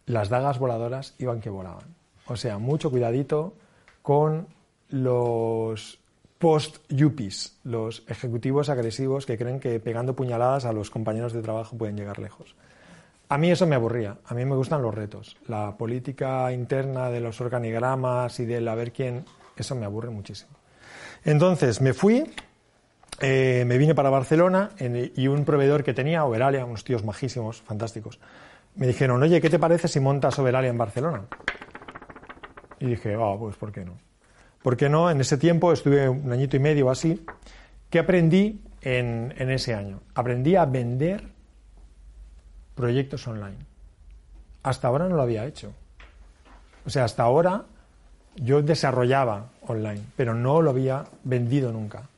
Las 0.08 0.30
dagas 0.30 0.58
voladoras 0.58 1.14
iban 1.20 1.42
que 1.42 1.52
volaban. 1.52 1.86
O 2.26 2.36
sea, 2.36 2.58
mucho 2.58 2.90
cuidadito 2.90 3.54
con 4.02 4.48
los 4.90 6.00
post-yuppies, 6.40 7.58
los 7.64 8.04
ejecutivos 8.08 8.70
agresivos 8.70 9.26
que 9.26 9.38
creen 9.38 9.60
que 9.60 9.80
pegando 9.80 10.16
puñaladas 10.16 10.66
a 10.66 10.74
los 10.74 10.90
compañeros 10.90 11.34
de 11.34 11.42
trabajo 11.42 11.78
pueden 11.78 11.98
llegar 11.98 12.20
lejos. 12.20 12.56
A 13.30 13.38
mí 13.38 13.52
eso 13.52 13.68
me 13.68 13.76
aburría, 13.76 14.18
a 14.26 14.34
mí 14.34 14.46
me 14.46 14.56
gustan 14.56 14.82
los 14.82 14.96
retos. 14.96 15.36
La 15.48 15.76
política 15.78 16.52
interna 16.54 17.10
de 17.10 17.20
los 17.20 17.42
organigramas 17.42 18.40
y 18.40 18.46
del 18.46 18.68
a 18.68 18.76
ver 18.76 18.94
quién, 18.94 19.26
eso 19.58 19.76
me 19.76 19.86
aburre 19.86 20.10
muchísimo. 20.10 20.52
Entonces 21.26 21.82
me 21.82 21.94
fui, 21.94 22.32
eh, 23.20 23.66
me 23.68 23.78
vine 23.78 23.96
para 23.96 24.10
Barcelona 24.10 24.70
y 24.80 25.28
un 25.28 25.44
proveedor 25.44 25.84
que 25.84 25.94
tenía, 25.94 26.24
Overalia, 26.24 26.64
unos 26.64 26.86
tíos 26.86 27.04
majísimos, 27.04 27.62
fantásticos, 27.62 28.20
me 28.78 28.88
dijeron, 28.88 29.22
oye, 29.22 29.42
¿qué 29.42 29.50
te 29.50 29.60
parece 29.60 29.88
si 29.88 30.00
montas 30.00 30.38
Overalia 30.40 30.70
en 30.70 30.78
Barcelona? 30.78 31.24
Y 32.80 32.86
dije, 32.88 33.16
ah, 33.16 33.36
pues 33.38 33.56
¿por 33.56 33.72
qué 33.72 33.84
no? 33.84 33.98
¿Por 34.62 34.78
qué 34.78 34.88
no? 34.88 35.10
En 35.10 35.20
ese 35.20 35.38
tiempo 35.38 35.74
estuve 35.74 36.08
un 36.08 36.32
añito 36.32 36.58
y 36.58 36.60
medio 36.60 36.90
así. 36.90 37.26
¿Qué 37.90 38.00
aprendí 38.00 38.62
en, 38.82 39.34
en 39.38 39.50
ese 39.50 39.74
año? 39.74 40.02
Aprendí 40.14 40.56
a 40.56 40.66
vender 40.66 41.24
proyectos 42.76 43.28
online. 43.28 43.58
Hasta 44.62 44.88
ahora 44.88 45.10
no 45.10 45.16
lo 45.16 45.24
había 45.24 45.46
hecho. 45.46 45.74
O 46.86 46.90
sea, 46.90 47.04
hasta 47.04 47.24
ahora 47.24 47.66
yo 48.36 48.62
desarrollaba 48.62 49.50
online, 49.66 50.02
pero 50.16 50.36
no 50.36 50.62
lo 50.62 50.70
había 50.70 51.06
vendido 51.24 51.72
nunca. 51.72 52.10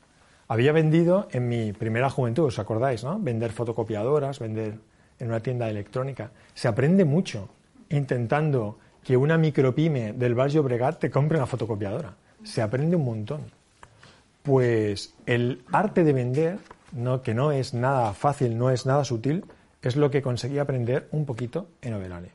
Había 0.48 0.72
vendido 0.72 1.28
en 1.30 1.48
mi 1.48 1.72
primera 1.72 2.10
juventud, 2.10 2.44
¿os 2.44 2.58
acordáis? 2.58 3.02
¿no? 3.02 3.18
Vender 3.18 3.52
fotocopiadoras, 3.52 4.38
vender 4.40 4.74
en 5.20 5.28
una 5.28 5.40
tienda 5.40 5.68
electrónica. 5.68 6.30
Se 6.54 6.68
aprende 6.68 7.04
mucho 7.04 7.48
intentando 7.90 8.78
que 9.04 9.16
una 9.16 9.38
micropyme 9.38 10.12
del 10.12 10.34
barrio 10.34 10.62
Bregat 10.62 10.98
te 10.98 11.10
compre 11.10 11.38
una 11.38 11.46
fotocopiadora. 11.46 12.14
Se 12.42 12.62
aprende 12.62 12.96
un 12.96 13.04
montón. 13.04 13.42
Pues 14.42 15.14
el 15.26 15.62
arte 15.70 16.04
de 16.04 16.12
vender, 16.12 16.58
no, 16.92 17.22
que 17.22 17.34
no 17.34 17.52
es 17.52 17.74
nada 17.74 18.12
fácil, 18.14 18.56
no 18.56 18.70
es 18.70 18.86
nada 18.86 19.04
sutil, 19.04 19.44
es 19.82 19.96
lo 19.96 20.10
que 20.10 20.22
conseguí 20.22 20.58
aprender 20.58 21.08
un 21.12 21.24
poquito 21.26 21.68
en 21.82 21.94
Overalia. 21.94 22.30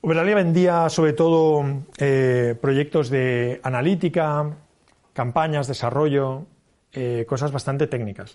Overalia 0.00 0.34
vendía 0.34 0.88
sobre 0.88 1.12
todo 1.12 1.64
eh, 1.98 2.56
proyectos 2.60 3.08
de 3.08 3.60
analítica, 3.62 4.50
campañas, 5.12 5.68
desarrollo, 5.68 6.44
eh, 6.92 7.24
cosas 7.28 7.52
bastante 7.52 7.86
técnicas. 7.86 8.34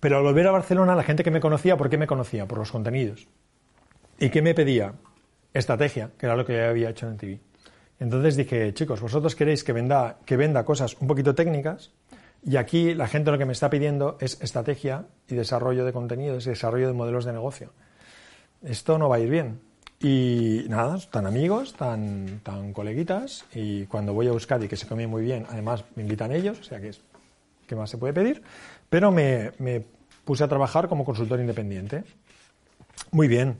Pero 0.00 0.16
al 0.16 0.22
volver 0.22 0.46
a 0.46 0.50
Barcelona, 0.50 0.96
la 0.96 1.02
gente 1.02 1.22
que 1.22 1.30
me 1.30 1.40
conocía, 1.40 1.76
¿por 1.76 1.90
qué 1.90 1.98
me 1.98 2.06
conocía? 2.06 2.46
Por 2.46 2.58
los 2.58 2.72
contenidos. 2.72 3.28
¿Y 4.18 4.30
qué 4.30 4.42
me 4.42 4.54
pedía? 4.54 4.94
Estrategia, 5.52 6.10
que 6.18 6.26
era 6.26 6.36
lo 6.36 6.44
que 6.44 6.54
ya 6.54 6.70
había 6.70 6.90
hecho 6.90 7.08
en 7.08 7.16
TV. 7.16 7.40
Entonces 7.98 8.36
dije, 8.36 8.72
chicos, 8.72 9.00
vosotros 9.00 9.36
queréis 9.36 9.62
que 9.62 9.74
venda, 9.74 10.18
que 10.24 10.38
venda 10.38 10.64
cosas 10.64 10.96
un 11.00 11.06
poquito 11.06 11.34
técnicas, 11.34 11.90
y 12.42 12.56
aquí 12.56 12.94
la 12.94 13.06
gente 13.06 13.30
lo 13.30 13.36
que 13.36 13.44
me 13.44 13.52
está 13.52 13.68
pidiendo 13.68 14.16
es 14.20 14.40
estrategia 14.40 15.04
y 15.28 15.34
desarrollo 15.34 15.84
de 15.84 15.92
contenidos 15.92 16.46
y 16.46 16.50
desarrollo 16.50 16.86
de 16.86 16.94
modelos 16.94 17.26
de 17.26 17.32
negocio. 17.32 17.72
Esto 18.62 18.96
no 18.96 19.10
va 19.10 19.16
a 19.16 19.20
ir 19.20 19.28
bien. 19.28 19.60
Y 20.00 20.64
nada, 20.68 20.98
tan 21.10 21.26
amigos, 21.26 21.74
tan, 21.74 22.40
tan 22.42 22.72
coleguitas, 22.72 23.44
y 23.54 23.84
cuando 23.84 24.14
voy 24.14 24.28
a 24.28 24.30
Euskadi, 24.30 24.66
que 24.66 24.76
se 24.76 24.86
come 24.86 25.06
muy 25.06 25.22
bien, 25.22 25.44
además 25.50 25.84
me 25.94 26.02
invitan 26.02 26.32
ellos, 26.32 26.58
o 26.58 26.62
sea 26.62 26.80
que 26.80 26.88
es, 26.88 27.02
¿qué 27.66 27.76
más 27.76 27.90
se 27.90 27.98
puede 27.98 28.14
pedir? 28.14 28.42
Pero 28.90 29.10
me, 29.12 29.52
puse 30.24 30.44
a 30.44 30.48
trabajar 30.48 30.88
como 30.88 31.04
consultor 31.04 31.40
independiente. 31.40 32.04
Muy 33.12 33.28
bien. 33.28 33.56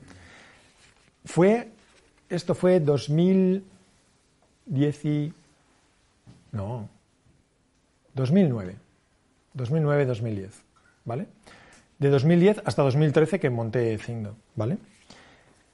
Fue, 1.25 1.71
esto 2.29 2.53
fue 2.53 2.79
2010 2.79 5.05
y, 5.05 5.33
no, 6.51 6.87
2009, 8.13 8.75
2009-2010, 9.55 10.49
¿vale? 11.05 11.27
De 11.97 12.09
2010 12.09 12.63
hasta 12.65 12.83
2013 12.83 13.39
que 13.39 13.49
monté 13.49 13.97
Cindo, 13.97 14.35
¿vale? 14.55 14.77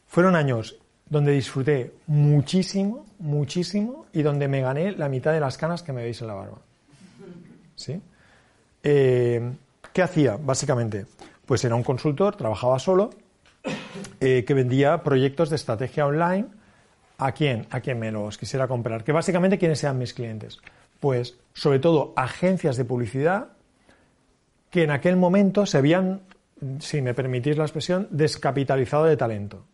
Fueron 0.08 0.36
años 0.36 0.78
donde 1.10 1.32
disfruté 1.32 1.94
muchísimo, 2.06 3.06
muchísimo 3.20 4.06
y 4.14 4.22
donde 4.22 4.48
me 4.48 4.62
gané 4.62 4.92
la 4.92 5.10
mitad 5.10 5.32
de 5.32 5.40
las 5.40 5.58
canas 5.58 5.82
que 5.82 5.94
me 5.94 6.04
veis 6.04 6.22
en 6.22 6.28
la 6.28 6.34
barba. 6.34 6.60
¿Sí? 7.76 8.02
Eh, 8.90 9.42
¿Qué 9.92 10.02
hacía, 10.02 10.38
básicamente? 10.38 11.08
Pues 11.46 11.62
era 11.66 11.76
un 11.76 11.84
consultor, 11.84 12.38
trabajaba 12.38 12.80
solo, 12.80 13.10
eh, 14.22 14.46
que 14.48 14.54
vendía 14.54 15.04
proyectos 15.04 15.50
de 15.50 15.58
estrategia 15.58 16.08
online 16.08 16.46
a 17.18 17.34
quién, 17.34 17.68
a 17.70 17.82
quien 17.82 18.00
me 18.00 18.14
los 18.14 18.38
quisiera 18.38 18.66
comprar. 18.66 19.04
Que 19.04 19.12
básicamente, 19.12 19.58
¿quiénes 19.58 19.80
sean 19.80 19.98
mis 19.98 20.14
clientes? 20.14 20.60
Pues, 21.02 21.38
sobre 21.54 21.80
todo, 21.80 22.14
agencias 22.16 22.78
de 22.78 22.86
publicidad 22.86 23.50
que 24.70 24.84
en 24.84 24.92
aquel 24.92 25.18
momento 25.18 25.66
se 25.66 25.80
habían, 25.80 26.22
si 26.80 27.02
me 27.02 27.14
permitís 27.14 27.58
la 27.58 27.66
expresión, 27.66 28.08
descapitalizado 28.10 29.04
de 29.04 29.18
talento. 29.18 29.66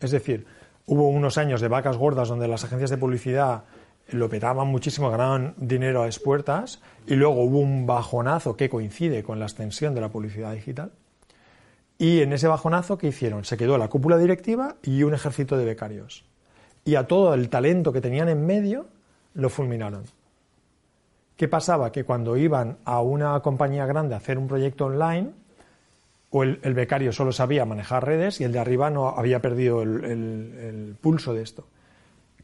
Es 0.00 0.12
decir, 0.12 0.46
hubo 0.86 1.08
unos 1.08 1.36
años 1.36 1.60
de 1.60 1.68
vacas 1.68 1.98
gordas 1.98 2.28
donde 2.28 2.48
las 2.48 2.64
agencias 2.64 2.88
de 2.88 2.96
publicidad 2.96 3.64
lo 4.08 4.28
petaban 4.28 4.68
muchísimo, 4.68 5.10
ganaban 5.10 5.54
dinero 5.56 6.02
a 6.02 6.06
expuertas, 6.06 6.80
y 7.06 7.14
luego 7.14 7.42
hubo 7.42 7.58
un 7.58 7.86
bajonazo 7.86 8.56
que 8.56 8.68
coincide 8.68 9.22
con 9.22 9.38
la 9.38 9.46
extensión 9.46 9.94
de 9.94 10.00
la 10.00 10.10
publicidad 10.10 10.52
digital. 10.52 10.92
Y 11.98 12.20
en 12.20 12.32
ese 12.32 12.46
bajonazo, 12.46 12.98
¿qué 12.98 13.08
hicieron? 13.08 13.44
Se 13.44 13.56
quedó 13.56 13.78
la 13.78 13.88
cúpula 13.88 14.18
directiva 14.18 14.76
y 14.82 15.02
un 15.02 15.14
ejército 15.14 15.56
de 15.56 15.64
becarios. 15.64 16.24
Y 16.84 16.94
a 16.94 17.06
todo 17.06 17.34
el 17.34 17.48
talento 17.48 17.92
que 17.92 18.00
tenían 18.00 18.28
en 18.28 18.46
medio 18.46 18.86
lo 19.34 19.48
fulminaron. 19.48 20.04
¿Qué 21.36 21.48
pasaba? 21.48 21.90
Que 21.92 22.04
cuando 22.04 22.36
iban 22.36 22.78
a 22.84 23.00
una 23.00 23.40
compañía 23.40 23.86
grande 23.86 24.14
a 24.14 24.18
hacer 24.18 24.38
un 24.38 24.46
proyecto 24.46 24.86
online, 24.86 25.30
o 26.30 26.42
el, 26.42 26.74
becario 26.74 27.12
solo 27.12 27.32
sabía 27.32 27.64
manejar 27.64 28.04
redes 28.04 28.40
y 28.40 28.44
el 28.44 28.52
de 28.52 28.58
arriba 28.58 28.90
no 28.90 29.08
había 29.08 29.40
perdido 29.40 29.82
el 29.82 30.96
pulso 31.00 31.34
de 31.34 31.42
esto. 31.42 31.66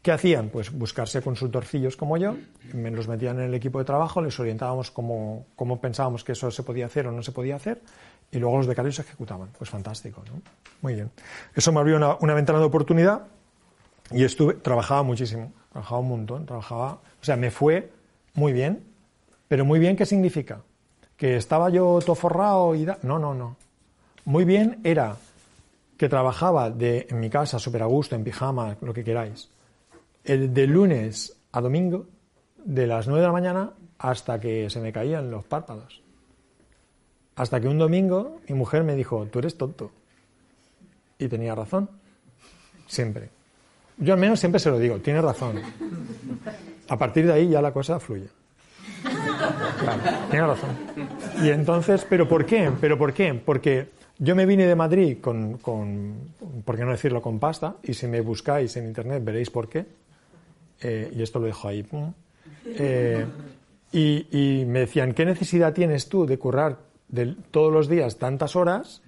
¿Qué 0.03 0.11
hacían? 0.11 0.49
Pues 0.49 0.69
buscarse 0.69 1.21
consultorcillos 1.21 1.95
como 1.95 2.17
yo, 2.17 2.35
me 2.73 2.91
los 2.91 3.07
metían 3.07 3.39
en 3.39 3.45
el 3.45 3.53
equipo 3.53 3.79
de 3.79 3.85
trabajo, 3.85 4.21
les 4.21 4.37
orientábamos 4.37 4.91
cómo, 4.91 5.45
pensábamos 5.81 6.25
que 6.25 6.33
eso 6.33 6.51
se 6.51 6.61
podía 6.61 6.87
hacer 6.87 7.07
o 7.07 7.11
no 7.13 7.23
se 7.23 7.31
podía 7.31 7.55
hacer, 7.55 7.81
y 8.29 8.37
luego 8.37 8.57
los 8.57 8.67
becarios 8.67 8.99
ejecutaban. 8.99 9.47
Pues 9.57 9.69
fantástico, 9.69 10.21
¿no? 10.27 10.41
Muy 10.81 10.95
bien. 10.95 11.09
Eso 11.55 11.71
me 11.71 11.79
abrió 11.79 11.95
una, 12.19 12.33
ventana 12.33 12.59
de 12.59 12.65
oportunidad 12.65 13.27
y 14.11 14.25
estuve, 14.25 14.55
trabajaba 14.55 15.03
muchísimo, 15.03 15.53
trabajaba 15.71 16.01
un 16.01 16.09
montón, 16.09 16.45
trabajaba, 16.45 16.91
o 16.95 17.23
sea, 17.23 17.37
me 17.37 17.49
fue 17.49 17.89
muy 18.33 18.51
bien, 18.51 18.83
pero 19.47 19.63
muy 19.63 19.79
bien, 19.79 19.95
¿qué 19.95 20.05
significa? 20.05 20.59
¿Que 21.15 21.37
estaba 21.37 21.69
yo 21.69 21.99
todo 22.05 22.15
forrado 22.15 22.75
y 22.75 22.85
No, 23.03 23.19
no, 23.19 23.33
no. 23.33 23.55
Muy 24.25 24.43
bien 24.43 24.81
era 24.83 25.15
que 25.95 26.09
trabajaba 26.09 26.69
de, 26.69 27.07
en 27.09 27.21
mi 27.21 27.29
casa 27.29 27.57
súper 27.57 27.83
a 27.83 27.85
gusto, 27.85 28.15
en 28.15 28.25
pijama, 28.25 28.75
lo 28.81 28.93
que 28.93 29.05
queráis 29.05 29.47
el 30.23 30.53
de 30.53 30.67
lunes 30.67 31.37
a 31.51 31.61
domingo, 31.61 32.07
de 32.63 32.87
las 32.87 33.07
9 33.07 33.21
de 33.21 33.27
la 33.27 33.33
mañana 33.33 33.71
hasta 33.99 34.39
que 34.39 34.69
se 34.69 34.79
me 34.79 34.91
caían 34.91 35.31
los 35.31 35.43
párpados. 35.45 36.01
Hasta 37.35 37.59
que 37.59 37.67
un 37.67 37.77
domingo 37.77 38.41
mi 38.47 38.55
mujer 38.55 38.83
me 38.83 38.95
dijo, 38.95 39.25
tú 39.31 39.39
eres 39.39 39.57
tonto. 39.57 39.91
Y 41.17 41.27
tenía 41.27 41.55
razón. 41.55 41.89
Siempre. 42.87 43.29
Yo 43.97 44.13
al 44.13 44.19
menos 44.19 44.39
siempre 44.39 44.59
se 44.59 44.69
lo 44.69 44.79
digo, 44.79 44.99
tiene 44.99 45.21
razón. 45.21 45.61
A 46.89 46.97
partir 46.97 47.25
de 47.25 47.33
ahí 47.33 47.49
ya 47.49 47.61
la 47.61 47.71
cosa 47.71 47.99
fluye. 47.99 48.27
Claro, 49.79 50.01
tiene 50.29 50.47
razón. 50.47 50.69
Y 51.41 51.49
entonces, 51.49 52.05
¿pero 52.09 52.27
por 52.27 52.45
qué? 52.45 52.71
¿Pero 52.79 52.97
por 52.97 53.13
qué? 53.13 53.33
Porque 53.33 53.89
yo 54.17 54.35
me 54.35 54.45
vine 54.45 54.65
de 54.65 54.75
Madrid 54.75 55.17
con, 55.21 55.57
con, 55.57 56.33
por 56.65 56.75
qué 56.75 56.85
no 56.85 56.91
decirlo, 56.91 57.21
con 57.21 57.39
pasta, 57.39 57.75
y 57.83 57.93
si 57.93 58.07
me 58.07 58.21
buscáis 58.21 58.75
en 58.77 58.85
internet 58.85 59.23
veréis 59.23 59.49
por 59.49 59.69
qué. 59.69 59.85
Eh, 60.83 61.13
y 61.15 61.23
esto 61.23 61.39
lo 61.39 61.45
dejo 61.45 61.69
ahí, 61.69 61.85
eh, 62.65 63.25
y, 63.93 64.65
me 64.67 64.79
decían, 64.79 65.13
¿qué 65.13 65.25
necesidad 65.25 65.73
tienes 65.73 66.09
tú 66.09 66.25
de 66.25 66.37
currar 66.37 66.77
todos 67.51 67.71
los 67.71 67.87
días 67.87 68.17
tantas 68.17 68.55
horas 68.55 69.01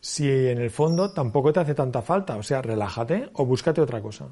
si 0.00 0.28
en 0.28 0.58
el 0.58 0.70
fondo 0.70 1.12
tampoco 1.12 1.52
te 1.52 1.60
hace 1.60 1.74
tanta 1.74 2.02
falta? 2.02 2.36
O 2.36 2.42
sea, 2.42 2.60
relájate 2.60 3.30
o 3.32 3.46
búscate 3.46 3.80
otra 3.80 4.02
cosa. 4.02 4.26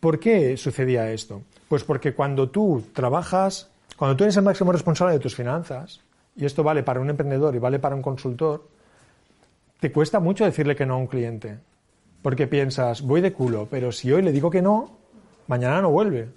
¿Por 0.00 0.18
qué 0.18 0.56
sucedía 0.56 1.10
esto? 1.12 1.42
Pues 1.68 1.84
porque 1.84 2.14
cuando 2.14 2.48
tú 2.48 2.84
trabajas, 2.94 3.68
cuando 3.96 4.16
tú 4.16 4.24
eres 4.24 4.36
el 4.36 4.44
máximo 4.44 4.72
responsable 4.72 5.14
de 5.14 5.20
tus 5.20 5.34
finanzas, 5.34 6.00
y 6.34 6.46
esto 6.46 6.62
vale 6.62 6.82
para 6.82 7.00
un 7.00 7.10
emprendedor 7.10 7.54
y 7.54 7.58
vale 7.58 7.78
para 7.78 7.96
un 7.96 8.02
consultor, 8.02 8.68
te 9.80 9.92
cuesta 9.92 10.20
mucho 10.20 10.44
decirle 10.44 10.76
que 10.76 10.86
no 10.86 10.94
a 10.94 10.98
un 10.98 11.08
cliente. 11.08 11.58
Porque 12.22 12.46
piensas, 12.46 13.02
voy 13.02 13.20
de 13.20 13.32
culo, 13.32 13.66
pero 13.70 13.92
si 13.92 14.10
hoy 14.12 14.22
le 14.22 14.32
digo 14.32 14.50
que 14.50 14.62
no, 14.62 14.97
mañana 15.48 15.82
no 15.82 15.90
vuelve. 15.90 16.28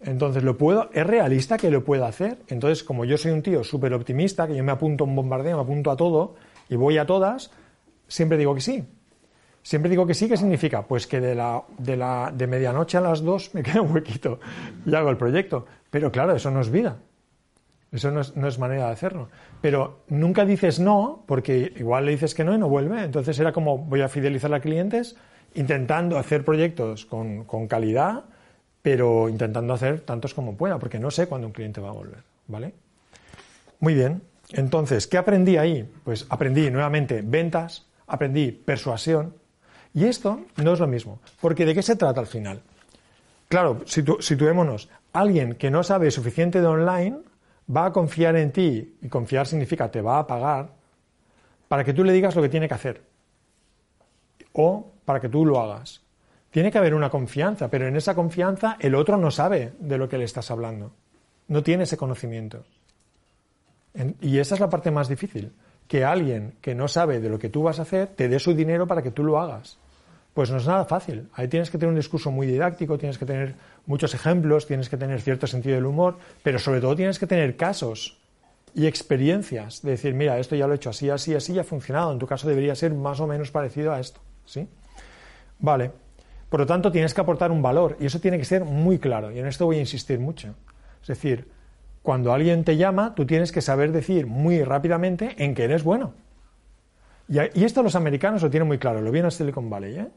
Entonces, 0.00 0.42
¿lo 0.42 0.58
puedo? 0.58 0.90
¿Es 0.92 1.06
realista 1.06 1.56
que 1.56 1.70
lo 1.70 1.84
pueda 1.84 2.08
hacer? 2.08 2.38
Entonces, 2.48 2.82
como 2.82 3.04
yo 3.04 3.16
soy 3.16 3.30
un 3.30 3.42
tío 3.42 3.64
súper 3.64 3.94
optimista, 3.94 4.46
que 4.46 4.56
yo 4.56 4.64
me 4.64 4.72
apunto 4.72 5.04
a 5.04 5.06
un 5.06 5.16
bombardeo, 5.16 5.56
me 5.56 5.62
apunto 5.62 5.90
a 5.90 5.96
todo 5.96 6.34
y 6.68 6.76
voy 6.76 6.98
a 6.98 7.06
todas, 7.06 7.50
siempre 8.08 8.36
digo 8.36 8.54
que 8.54 8.60
sí. 8.60 8.84
Siempre 9.62 9.88
digo 9.88 10.06
que 10.06 10.12
sí, 10.12 10.28
¿qué 10.28 10.36
significa? 10.36 10.82
Pues 10.82 11.06
que 11.06 11.20
de, 11.20 11.34
la, 11.34 11.62
de, 11.78 11.96
la, 11.96 12.30
de 12.34 12.46
medianoche 12.46 12.98
a 12.98 13.00
las 13.00 13.22
dos 13.22 13.54
me 13.54 13.62
queda 13.62 13.80
un 13.80 13.94
huequito 13.94 14.38
y 14.84 14.94
hago 14.94 15.08
el 15.08 15.16
proyecto. 15.16 15.64
Pero 15.90 16.12
claro, 16.12 16.34
eso 16.34 16.50
no 16.50 16.60
es 16.60 16.70
vida. 16.70 16.98
Eso 17.90 18.10
no 18.10 18.20
es, 18.20 18.36
no 18.36 18.48
es, 18.48 18.58
manera 18.58 18.86
de 18.86 18.92
hacerlo. 18.92 19.28
Pero 19.62 20.00
nunca 20.08 20.44
dices 20.44 20.80
no, 20.80 21.22
porque 21.26 21.72
igual 21.76 22.04
le 22.04 22.10
dices 22.10 22.34
que 22.34 22.44
no 22.44 22.52
y 22.52 22.58
no 22.58 22.68
vuelve. 22.68 23.04
Entonces 23.04 23.38
era 23.38 23.52
como 23.52 23.78
voy 23.78 24.02
a 24.02 24.08
fidelizar 24.08 24.52
a 24.52 24.60
clientes 24.60 25.16
intentando 25.54 26.18
hacer 26.18 26.44
proyectos 26.44 27.06
con, 27.06 27.44
con 27.44 27.68
calidad, 27.68 28.24
pero 28.84 29.30
intentando 29.30 29.72
hacer 29.72 30.00
tantos 30.00 30.34
como 30.34 30.58
pueda, 30.58 30.78
porque 30.78 30.98
no 30.98 31.10
sé 31.10 31.26
cuándo 31.26 31.46
un 31.46 31.54
cliente 31.54 31.80
va 31.80 31.88
a 31.88 31.92
volver. 31.92 32.18
¿Vale? 32.48 32.74
Muy 33.80 33.94
bien. 33.94 34.20
Entonces, 34.50 35.06
¿qué 35.06 35.16
aprendí 35.16 35.56
ahí? 35.56 35.90
Pues 36.04 36.26
aprendí 36.28 36.70
nuevamente 36.70 37.22
ventas, 37.24 37.86
aprendí 38.06 38.52
persuasión, 38.52 39.32
y 39.94 40.04
esto 40.04 40.42
no 40.62 40.74
es 40.74 40.80
lo 40.80 40.86
mismo, 40.86 41.18
porque 41.40 41.64
¿de 41.64 41.74
qué 41.74 41.80
se 41.80 41.96
trata 41.96 42.20
al 42.20 42.26
final? 42.26 42.60
Claro, 43.48 43.80
situémonos, 43.86 44.90
alguien 45.14 45.54
que 45.54 45.70
no 45.70 45.82
sabe 45.82 46.10
suficiente 46.10 46.60
de 46.60 46.66
online 46.66 47.16
va 47.74 47.86
a 47.86 47.92
confiar 47.92 48.36
en 48.36 48.52
ti, 48.52 48.98
y 49.00 49.08
confiar 49.08 49.46
significa 49.46 49.90
te 49.90 50.02
va 50.02 50.18
a 50.18 50.26
pagar, 50.26 50.68
para 51.68 51.84
que 51.84 51.94
tú 51.94 52.04
le 52.04 52.12
digas 52.12 52.36
lo 52.36 52.42
que 52.42 52.50
tiene 52.50 52.68
que 52.68 52.74
hacer, 52.74 53.00
o 54.52 54.92
para 55.06 55.20
que 55.20 55.30
tú 55.30 55.46
lo 55.46 55.58
hagas. 55.58 56.03
Tiene 56.54 56.70
que 56.70 56.78
haber 56.78 56.94
una 56.94 57.10
confianza, 57.10 57.68
pero 57.68 57.88
en 57.88 57.96
esa 57.96 58.14
confianza 58.14 58.76
el 58.78 58.94
otro 58.94 59.16
no 59.16 59.32
sabe 59.32 59.72
de 59.80 59.98
lo 59.98 60.08
que 60.08 60.18
le 60.18 60.24
estás 60.24 60.52
hablando, 60.52 60.92
no 61.48 61.64
tiene 61.64 61.82
ese 61.82 61.96
conocimiento. 61.96 62.62
Y 64.20 64.38
esa 64.38 64.54
es 64.54 64.60
la 64.60 64.70
parte 64.70 64.92
más 64.92 65.08
difícil, 65.08 65.52
que 65.88 66.04
alguien 66.04 66.54
que 66.60 66.76
no 66.76 66.86
sabe 66.86 67.18
de 67.18 67.28
lo 67.28 67.40
que 67.40 67.48
tú 67.48 67.64
vas 67.64 67.80
a 67.80 67.82
hacer 67.82 68.06
te 68.06 68.28
dé 68.28 68.38
su 68.38 68.54
dinero 68.54 68.86
para 68.86 69.02
que 69.02 69.10
tú 69.10 69.24
lo 69.24 69.40
hagas. 69.40 69.78
Pues 70.32 70.52
no 70.52 70.58
es 70.58 70.66
nada 70.68 70.84
fácil. 70.84 71.28
Ahí 71.32 71.48
tienes 71.48 71.70
que 71.70 71.78
tener 71.78 71.90
un 71.90 71.96
discurso 71.96 72.30
muy 72.30 72.46
didáctico, 72.46 72.98
tienes 72.98 73.18
que 73.18 73.26
tener 73.26 73.56
muchos 73.86 74.14
ejemplos, 74.14 74.68
tienes 74.68 74.88
que 74.88 74.96
tener 74.96 75.20
cierto 75.22 75.48
sentido 75.48 75.74
del 75.74 75.86
humor, 75.86 76.18
pero 76.44 76.60
sobre 76.60 76.80
todo 76.80 76.94
tienes 76.94 77.18
que 77.18 77.26
tener 77.26 77.56
casos 77.56 78.20
y 78.74 78.86
experiencias 78.86 79.82
de 79.82 79.90
decir, 79.90 80.14
mira, 80.14 80.38
esto 80.38 80.54
ya 80.54 80.68
lo 80.68 80.74
he 80.74 80.76
hecho 80.76 80.90
así, 80.90 81.10
así, 81.10 81.34
así, 81.34 81.52
ya 81.52 81.62
ha 81.62 81.64
funcionado. 81.64 82.12
En 82.12 82.20
tu 82.20 82.28
caso 82.28 82.46
debería 82.46 82.76
ser 82.76 82.94
más 82.94 83.18
o 83.18 83.26
menos 83.26 83.50
parecido 83.50 83.92
a 83.92 83.98
esto. 83.98 84.20
¿Sí? 84.44 84.68
Vale. 85.58 86.03
Por 86.54 86.60
lo 86.60 86.66
tanto, 86.66 86.92
tienes 86.92 87.12
que 87.12 87.20
aportar 87.20 87.50
un 87.50 87.62
valor 87.62 87.96
y 87.98 88.06
eso 88.06 88.20
tiene 88.20 88.38
que 88.38 88.44
ser 88.44 88.64
muy 88.64 89.00
claro. 89.00 89.32
Y 89.32 89.40
en 89.40 89.46
esto 89.48 89.66
voy 89.66 89.78
a 89.78 89.80
insistir 89.80 90.20
mucho. 90.20 90.54
Es 91.02 91.08
decir, 91.08 91.48
cuando 92.00 92.32
alguien 92.32 92.62
te 92.62 92.76
llama, 92.76 93.12
tú 93.16 93.26
tienes 93.26 93.50
que 93.50 93.60
saber 93.60 93.90
decir 93.90 94.28
muy 94.28 94.62
rápidamente 94.62 95.34
en 95.42 95.56
qué 95.56 95.64
eres 95.64 95.82
bueno. 95.82 96.12
Y, 97.28 97.64
esto 97.64 97.82
los 97.82 97.96
americanos 97.96 98.40
lo 98.40 98.50
tienen 98.50 98.68
muy 98.68 98.78
claro, 98.78 99.00
lo 99.00 99.10
viene 99.10 99.26
a 99.26 99.30
Silicon 99.32 99.68
Valley. 99.68 99.98
¿eh? 99.98 100.08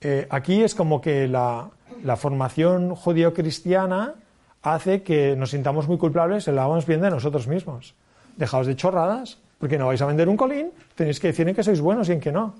Eh, 0.00 0.26
aquí 0.28 0.60
es 0.60 0.74
como 0.74 1.00
que 1.00 1.28
la, 1.28 1.70
formación 2.16 2.96
judío-cristiana 2.96 4.14
hace 4.60 5.04
que 5.04 5.36
nos 5.36 5.50
sintamos 5.50 5.86
muy 5.86 5.98
culpables 5.98 6.48
y 6.48 6.50
la 6.50 6.66
vamos 6.66 6.84
bien 6.84 7.00
de 7.00 7.10
nosotros 7.10 7.46
mismos. 7.46 7.94
Dejaos 8.36 8.66
de 8.66 8.74
chorradas, 8.74 9.38
porque 9.60 9.78
no 9.78 9.86
vais 9.86 10.02
a 10.02 10.06
vender 10.06 10.28
un 10.28 10.36
colín, 10.36 10.72
tenéis 10.96 11.20
que 11.20 11.28
decir 11.28 11.48
en 11.48 11.54
que 11.54 11.62
sois 11.62 11.80
buenos 11.80 12.08
y 12.08 12.12
en 12.12 12.18
que 12.18 12.32
no. 12.32 12.56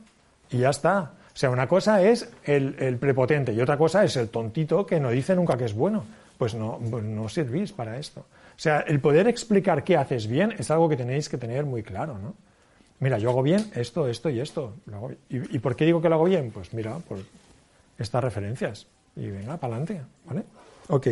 Y 0.48 0.58
ya 0.58 0.70
está. 0.70 1.10
O 1.34 1.36
sea, 1.36 1.50
una 1.50 1.66
cosa 1.66 2.02
es 2.02 2.28
el, 2.44 2.96
prepotente 2.98 3.52
y 3.52 3.60
otra 3.60 3.76
cosa 3.76 4.04
es 4.04 4.16
el 4.16 4.28
tontito 4.28 4.86
que 4.86 5.00
no 5.00 5.10
dice 5.10 5.34
nunca 5.34 5.56
que 5.56 5.64
es 5.64 5.74
bueno. 5.74 6.04
Pues 6.38 6.54
no, 6.54 6.80
pues 6.90 7.04
no 7.04 7.28
servís 7.28 7.72
para 7.72 7.98
esto. 7.98 8.20
O 8.20 8.58
sea, 8.58 8.80
el 8.80 9.00
poder 9.00 9.28
explicar 9.28 9.84
qué 9.84 9.96
haces 9.96 10.26
bien 10.26 10.54
es 10.58 10.70
algo 10.70 10.88
que 10.88 10.96
tenéis 10.96 11.28
que 11.28 11.38
tener 11.38 11.64
muy 11.64 11.82
claro, 11.82 12.18
¿no? 12.18 12.34
mira, 13.00 13.18
yo 13.18 13.28
hago 13.30 13.42
bien 13.42 13.70
esto, 13.74 14.08
esto 14.08 14.30
y 14.30 14.40
esto. 14.40 14.74
¿Y, 15.28 15.58
por 15.58 15.76
qué 15.76 15.84
digo 15.84 16.00
que 16.00 16.08
lo 16.08 16.14
hago 16.14 16.24
bien? 16.24 16.50
Pues 16.50 16.72
mira, 16.72 16.98
por 17.00 17.18
estas 17.98 18.24
referencias. 18.24 18.86
Y 19.14 19.28
venga, 19.28 19.58
para 19.58 19.76
adelante, 19.76 20.02
¿vale? 20.24 20.44
Ok. 20.88 21.08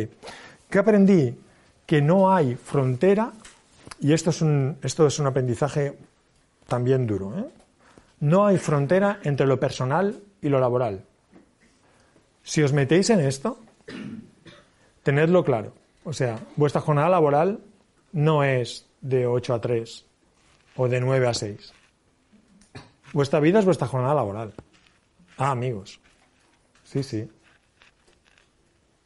¿Qué 0.69 0.79
aprendí? 0.79 1.37
Que 1.85 2.01
no 2.01 2.33
hay 2.33 2.55
frontera, 2.55 3.31
y 3.99 4.11
esto 4.11 4.31
es 4.31 4.41
un, 4.41 4.77
esto 4.81 5.05
es 5.05 5.19
un 5.19 5.27
aprendizaje 5.27 5.95
también 6.67 7.05
duro, 7.05 7.37
¿eh? 7.37 7.45
No 8.23 8.45
hay 8.45 8.57
frontera 8.57 9.19
entre 9.23 9.45
lo 9.45 9.59
personal 9.59 10.23
y 10.41 10.47
lo 10.47 10.57
laboral. 10.61 11.03
Si 12.41 12.63
os 12.63 12.71
metéis 12.71 13.09
en 13.09 13.19
esto, 13.19 13.59
tenedlo 15.03 15.43
claro. 15.43 15.73
O 16.05 16.13
sea, 16.13 16.39
vuestra 16.55 16.79
jornada 16.79 17.09
laboral 17.09 17.59
no 18.13 18.45
es 18.45 18.87
de 19.01 19.27
8 19.27 19.55
a 19.55 19.59
3, 19.59 20.05
o 20.77 20.87
de 20.87 21.01
9 21.01 21.27
a 21.27 21.33
6. 21.33 21.73
Vuestra 23.11 23.41
vida 23.41 23.59
es 23.59 23.65
vuestra 23.65 23.87
jornada 23.87 24.15
laboral. 24.15 24.53
Ah, 25.35 25.51
amigos. 25.51 25.99
Sí, 26.85 27.03
sí. 27.03 27.29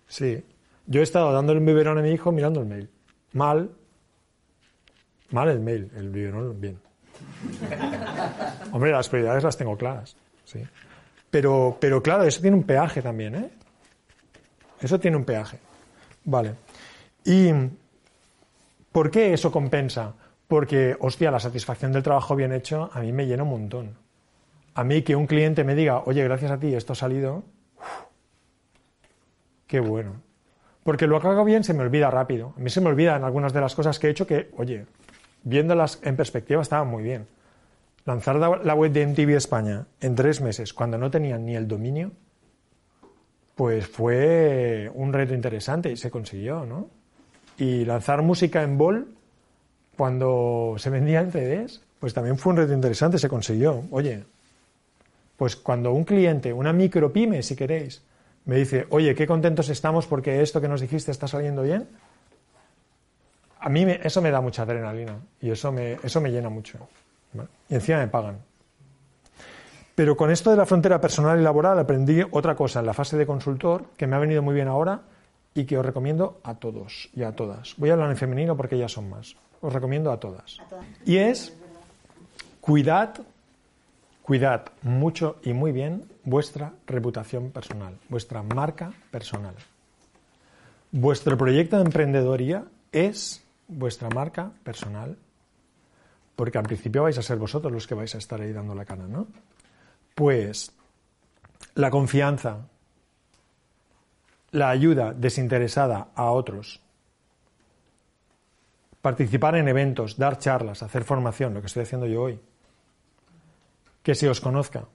Sí. 0.07 0.43
Yo 0.85 0.99
he 0.99 1.03
estado 1.03 1.33
dándole 1.33 1.59
un 1.59 1.65
biberón 1.65 1.97
a 1.97 2.03
mi 2.03 2.11
hijo 2.11 2.31
mirando 2.31 2.59
el 2.59 2.67
mail. 2.67 2.87
Mal. 3.33 3.71
Mal 5.31 5.49
el 5.49 5.59
mail, 5.59 5.89
el 5.95 6.11
biberón 6.11 6.61
bien. 6.61 6.86
Hombre, 8.71 8.91
las 8.91 9.09
prioridades 9.09 9.43
las 9.43 9.57
tengo 9.57 9.77
claras. 9.77 10.15
Sí. 10.45 10.63
Pero, 11.29 11.77
pero 11.79 12.01
claro, 12.01 12.23
eso 12.23 12.41
tiene 12.41 12.55
un 12.57 12.63
peaje 12.63 13.01
también, 13.01 13.35
¿eh? 13.35 13.49
Eso 14.79 14.99
tiene 14.99 15.17
un 15.17 15.25
peaje. 15.25 15.59
Vale. 16.23 16.53
¿Y 17.25 17.51
por 18.91 19.11
qué 19.11 19.33
eso 19.33 19.51
compensa? 19.51 20.13
Porque, 20.47 20.95
hostia, 20.99 21.31
la 21.31 21.39
satisfacción 21.39 21.91
del 21.91 22.03
trabajo 22.03 22.35
bien 22.35 22.53
hecho 22.53 22.89
a 22.93 23.01
mí 23.01 23.11
me 23.11 23.25
llena 23.25 23.43
un 23.43 23.49
montón. 23.49 23.97
A 24.75 24.83
mí 24.83 25.01
que 25.01 25.15
un 25.15 25.27
cliente 25.27 25.63
me 25.63 25.75
diga, 25.75 26.03
oye, 26.05 26.23
gracias 26.23 26.51
a 26.51 26.59
ti 26.59 26.73
esto 26.73 26.93
ha 26.93 26.95
salido, 26.95 27.43
qué 29.65 29.79
bueno. 29.79 30.21
Porque 30.83 31.07
lo 31.07 31.19
que 31.19 31.27
hago 31.27 31.43
bien 31.43 31.63
se 31.63 31.73
me 31.73 31.81
olvida 31.81 32.09
rápido. 32.09 32.53
A 32.55 32.59
mí 32.59 32.69
se 32.69 32.79
me 32.79 32.87
olvidan 32.87 33.23
algunas 33.23 33.51
de 33.51 33.59
las 33.59 33.75
cosas 33.75 33.99
que 33.99 34.07
he 34.07 34.11
hecho 34.11 34.25
que, 34.25 34.49
oye, 34.55 34.85
viéndolas 35.43 35.99
en 36.03 36.15
perspectiva 36.15 36.61
estaban 36.61 36.87
muy 36.87 37.03
bien. 37.03 37.27
Lanzar 38.05 38.37
la 38.37 38.75
web 38.75 38.91
de 38.91 39.05
MTV 39.05 39.35
España 39.35 39.85
en 39.99 40.15
tres 40.15 40.39
meses, 40.41 40.73
cuando 40.73 40.97
no 40.97 41.11
tenían 41.11 41.45
ni 41.45 41.55
el 41.55 41.67
dominio, 41.67 42.11
pues 43.55 43.87
fue 43.87 44.89
un 44.93 45.11
reto 45.11 45.33
interesante 45.33 45.91
y 45.91 45.97
se 45.97 46.11
consiguió, 46.11 46.65
¿no? 46.65 46.89
Y 47.57 47.85
lanzar 47.85 48.21
música 48.21 48.61
en 48.61 48.77
Bol 48.77 49.07
cuando 49.97 50.75
se 50.77 50.91
vendía 50.91 51.21
en 51.21 51.31
CDs, 51.31 51.81
pues 51.99 52.13
también 52.13 52.37
fue 52.37 52.51
un 52.53 52.57
reto 52.57 52.73
interesante, 52.73 53.17
se 53.17 53.27
consiguió. 53.27 53.83
Oye, 53.89 54.23
pues 55.35 55.55
cuando 55.55 55.91
un 55.91 56.03
cliente, 56.03 56.53
una 56.53 56.71
micropyme, 56.71 57.41
si 57.41 57.55
queréis, 57.55 58.03
me 58.45 58.57
dice, 58.57 58.85
oye, 58.91 59.15
qué 59.15 59.25
contentos 59.25 59.69
estamos 59.69 60.05
porque 60.05 60.41
esto 60.41 60.61
que 60.61 60.67
nos 60.67 60.81
dijiste 60.81 61.11
está 61.11 61.27
saliendo 61.27 61.63
bien, 61.63 61.87
a 63.67 63.69
mí 63.69 63.85
eso 64.01 64.21
me 64.21 64.31
da 64.31 64.39
mucha 64.39 64.63
adrenalina 64.63 65.19
y 65.41 65.49
eso 65.49 65.73
me, 65.73 65.97
eso 66.01 66.21
me 66.21 66.31
llena 66.31 66.47
mucho. 66.47 66.79
Y 67.67 67.75
encima 67.75 67.97
me 67.97 68.07
pagan. 68.07 68.39
Pero 69.93 70.15
con 70.15 70.31
esto 70.31 70.51
de 70.51 70.57
la 70.57 70.65
frontera 70.65 71.01
personal 71.01 71.37
y 71.37 71.43
laboral 71.43 71.77
aprendí 71.77 72.21
otra 72.31 72.55
cosa 72.55 72.79
en 72.79 72.85
la 72.85 72.93
fase 72.93 73.17
de 73.17 73.25
consultor 73.25 73.87
que 73.97 74.07
me 74.07 74.15
ha 74.15 74.19
venido 74.19 74.41
muy 74.41 74.55
bien 74.55 74.69
ahora 74.69 75.01
y 75.53 75.65
que 75.65 75.77
os 75.77 75.85
recomiendo 75.85 76.39
a 76.43 76.55
todos 76.55 77.09
y 77.13 77.23
a 77.23 77.33
todas. 77.33 77.73
Voy 77.75 77.89
a 77.89 77.93
hablar 77.93 78.09
en 78.09 78.15
femenino 78.15 78.55
porque 78.55 78.75
ellas 78.75 78.93
son 78.93 79.09
más 79.09 79.35
os 79.61 79.73
recomiendo 79.73 80.11
a 80.11 80.19
todas. 80.19 80.59
Y 81.05 81.17
es, 81.17 81.53
cuidad, 82.61 83.15
cuidad 84.21 84.67
mucho 84.81 85.37
y 85.43 85.53
muy 85.53 85.71
bien 85.71 86.05
vuestra 86.23 86.73
reputación 86.85 87.51
personal, 87.51 87.97
vuestra 88.07 88.43
marca 88.43 88.93
personal. 89.11 89.55
Vuestro 90.91 91.37
proyecto 91.37 91.77
de 91.77 91.83
emprendedoría 91.83 92.65
es 92.91 93.43
vuestra 93.67 94.09
marca 94.09 94.51
personal, 94.63 95.17
porque 96.35 96.57
al 96.57 96.65
principio 96.65 97.03
vais 97.03 97.17
a 97.17 97.21
ser 97.21 97.37
vosotros 97.37 97.71
los 97.71 97.87
que 97.87 97.95
vais 97.95 98.13
a 98.15 98.17
estar 98.17 98.39
ahí 98.41 98.53
dando 98.53 98.75
la 98.75 98.85
cara, 98.85 99.07
¿no? 99.07 99.27
Pues 100.15 100.71
la 101.75 101.89
confianza, 101.89 102.67
la 104.51 104.69
ayuda 104.69 105.13
desinteresada 105.13 106.09
a 106.15 106.31
otros, 106.31 106.81
participar 109.01 109.55
en 109.55 109.67
eventos, 109.67 110.17
dar 110.17 110.37
charlas, 110.37 110.83
hacer 110.83 111.03
formación, 111.03 111.53
lo 111.53 111.61
que 111.61 111.67
estoy 111.67 111.83
haciendo 111.83 112.07
yo 112.07 112.23
hoy. 112.23 112.39
Que 114.03 114.15
se 114.15 114.29
os 114.29 114.41
conozca. 114.41 114.85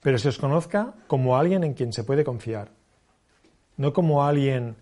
Pero 0.00 0.18
se 0.18 0.28
os 0.28 0.38
conozca 0.38 0.94
como 1.06 1.36
alguien 1.36 1.64
en 1.64 1.74
quien 1.74 1.92
se 1.92 2.04
puede 2.04 2.24
confiar. 2.24 2.70
No 3.76 3.92
como 3.92 4.24
alguien 4.24 4.76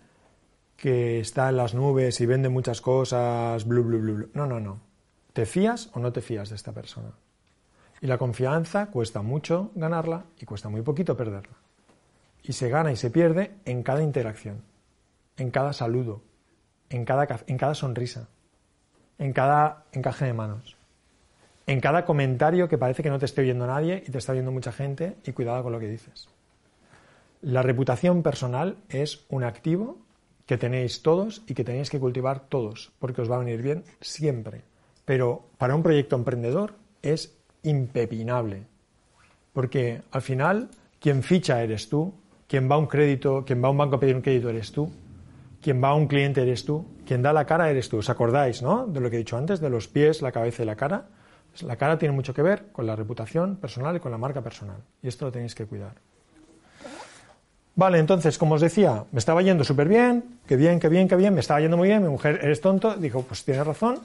que 0.78 1.18
está 1.18 1.48
en 1.48 1.56
las 1.56 1.74
nubes 1.74 2.20
y 2.20 2.26
vende 2.26 2.48
muchas 2.48 2.80
cosas, 2.80 3.66
blu, 3.66 3.82
blu, 3.82 3.98
blu. 3.98 4.30
No, 4.32 4.46
no, 4.46 4.60
no. 4.60 4.80
¿Te 5.32 5.44
fías 5.44 5.90
o 5.92 5.98
no 5.98 6.12
te 6.12 6.20
fías 6.20 6.50
de 6.50 6.54
esta 6.54 6.70
persona? 6.72 7.10
Y 8.00 8.06
la 8.06 8.16
confianza 8.16 8.86
cuesta 8.86 9.20
mucho 9.20 9.72
ganarla 9.74 10.26
y 10.38 10.46
cuesta 10.46 10.68
muy 10.68 10.82
poquito 10.82 11.16
perderla. 11.16 11.56
Y 12.44 12.52
se 12.52 12.68
gana 12.68 12.92
y 12.92 12.96
se 12.96 13.10
pierde 13.10 13.56
en 13.64 13.82
cada 13.82 14.04
interacción, 14.04 14.62
en 15.36 15.50
cada 15.50 15.72
saludo, 15.72 16.22
en 16.90 17.04
cada, 17.04 17.26
cada 17.26 17.74
sonrisa, 17.74 18.28
en 19.18 19.32
cada 19.32 19.84
encaje 19.90 20.26
de 20.26 20.32
manos. 20.32 20.76
en 21.68 21.80
cada 21.80 22.06
comentario 22.06 22.66
que 22.66 22.78
parece 22.78 23.02
que 23.02 23.10
no 23.10 23.18
te 23.18 23.26
esté 23.26 23.42
oyendo 23.42 23.66
nadie 23.66 24.02
y 24.06 24.10
te 24.10 24.16
está 24.16 24.32
oyendo 24.32 24.50
mucha 24.50 24.72
gente 24.72 25.16
y 25.26 25.32
cuidado 25.32 25.62
con 25.62 25.72
lo 25.72 25.78
que 25.78 25.88
dices. 25.88 26.28
La 27.42 27.62
reputación 27.62 28.22
personal 28.22 28.78
es 28.88 29.26
un 29.28 29.44
activo 29.44 29.98
que 30.48 30.56
tenéis 30.56 31.02
todos 31.02 31.42
y 31.46 31.52
que 31.52 31.62
tenéis 31.62 31.90
que 31.90 32.00
cultivar 32.00 32.48
todos, 32.48 32.90
porque 32.98 33.20
os 33.20 33.30
va 33.30 33.36
a 33.36 33.44
venir 33.44 33.60
bien 33.60 33.84
siempre. 34.00 34.62
Pero 35.04 35.44
para 35.58 35.74
un 35.74 35.82
proyecto 35.82 36.16
emprendedor 36.16 36.72
es 37.02 37.36
impepinable, 37.62 38.64
porque 39.52 40.00
al 40.10 40.22
final 40.22 40.70
quien 41.00 41.22
ficha 41.22 41.62
eres 41.62 41.90
tú, 41.90 42.14
quien 42.46 42.68
va 42.68 42.76
a 42.76 42.78
un 42.78 42.86
crédito, 42.86 43.44
quien 43.44 43.62
va 43.62 43.68
a 43.68 43.72
un 43.72 43.76
banco 43.76 43.96
a 43.96 44.00
pedir 44.00 44.16
un 44.16 44.22
crédito 44.22 44.48
eres 44.48 44.72
tú, 44.72 44.90
quien 45.60 45.84
va 45.84 45.88
a 45.88 45.94
un 45.94 46.06
cliente 46.06 46.40
eres 46.40 46.64
tú, 46.64 46.82
quien 47.04 47.20
da 47.20 47.34
la 47.34 47.44
cara 47.44 47.70
eres 47.70 47.90
tú. 47.90 47.98
¿Os 47.98 48.08
acordáis, 48.08 48.62
no? 48.62 48.86
De 48.86 49.00
lo 49.00 49.10
que 49.10 49.16
he 49.16 49.18
dicho 49.18 49.36
antes, 49.36 49.60
de 49.60 49.68
los 49.68 49.86
pies, 49.86 50.22
la 50.22 50.32
cabeza 50.32 50.62
y 50.62 50.66
la 50.66 50.76
cara. 50.76 51.08
La 51.60 51.76
cara 51.76 51.98
tiene 51.98 52.14
mucho 52.14 52.32
que 52.32 52.40
ver 52.40 52.72
con 52.72 52.86
la 52.86 52.96
reputación 52.96 53.56
personal 53.56 53.96
y 53.96 54.00
con 54.00 54.12
la 54.12 54.18
marca 54.18 54.40
personal. 54.40 54.82
Y 55.02 55.08
esto 55.08 55.26
lo 55.26 55.32
tenéis 55.32 55.54
que 55.54 55.66
cuidar. 55.66 55.96
Vale, 57.78 58.00
entonces, 58.00 58.38
como 58.38 58.56
os 58.56 58.60
decía, 58.60 59.04
me 59.12 59.20
estaba 59.20 59.40
yendo 59.40 59.62
súper 59.62 59.86
bien, 59.86 60.40
que 60.48 60.56
bien, 60.56 60.80
que 60.80 60.88
bien, 60.88 61.06
que 61.06 61.14
bien, 61.14 61.32
me 61.32 61.38
estaba 61.38 61.60
yendo 61.60 61.76
muy 61.76 61.86
bien, 61.86 62.02
mi 62.02 62.08
mujer, 62.08 62.40
eres 62.42 62.60
tonto, 62.60 62.96
dijo, 62.96 63.22
pues 63.22 63.44
tienes 63.44 63.64
razón, 63.64 64.00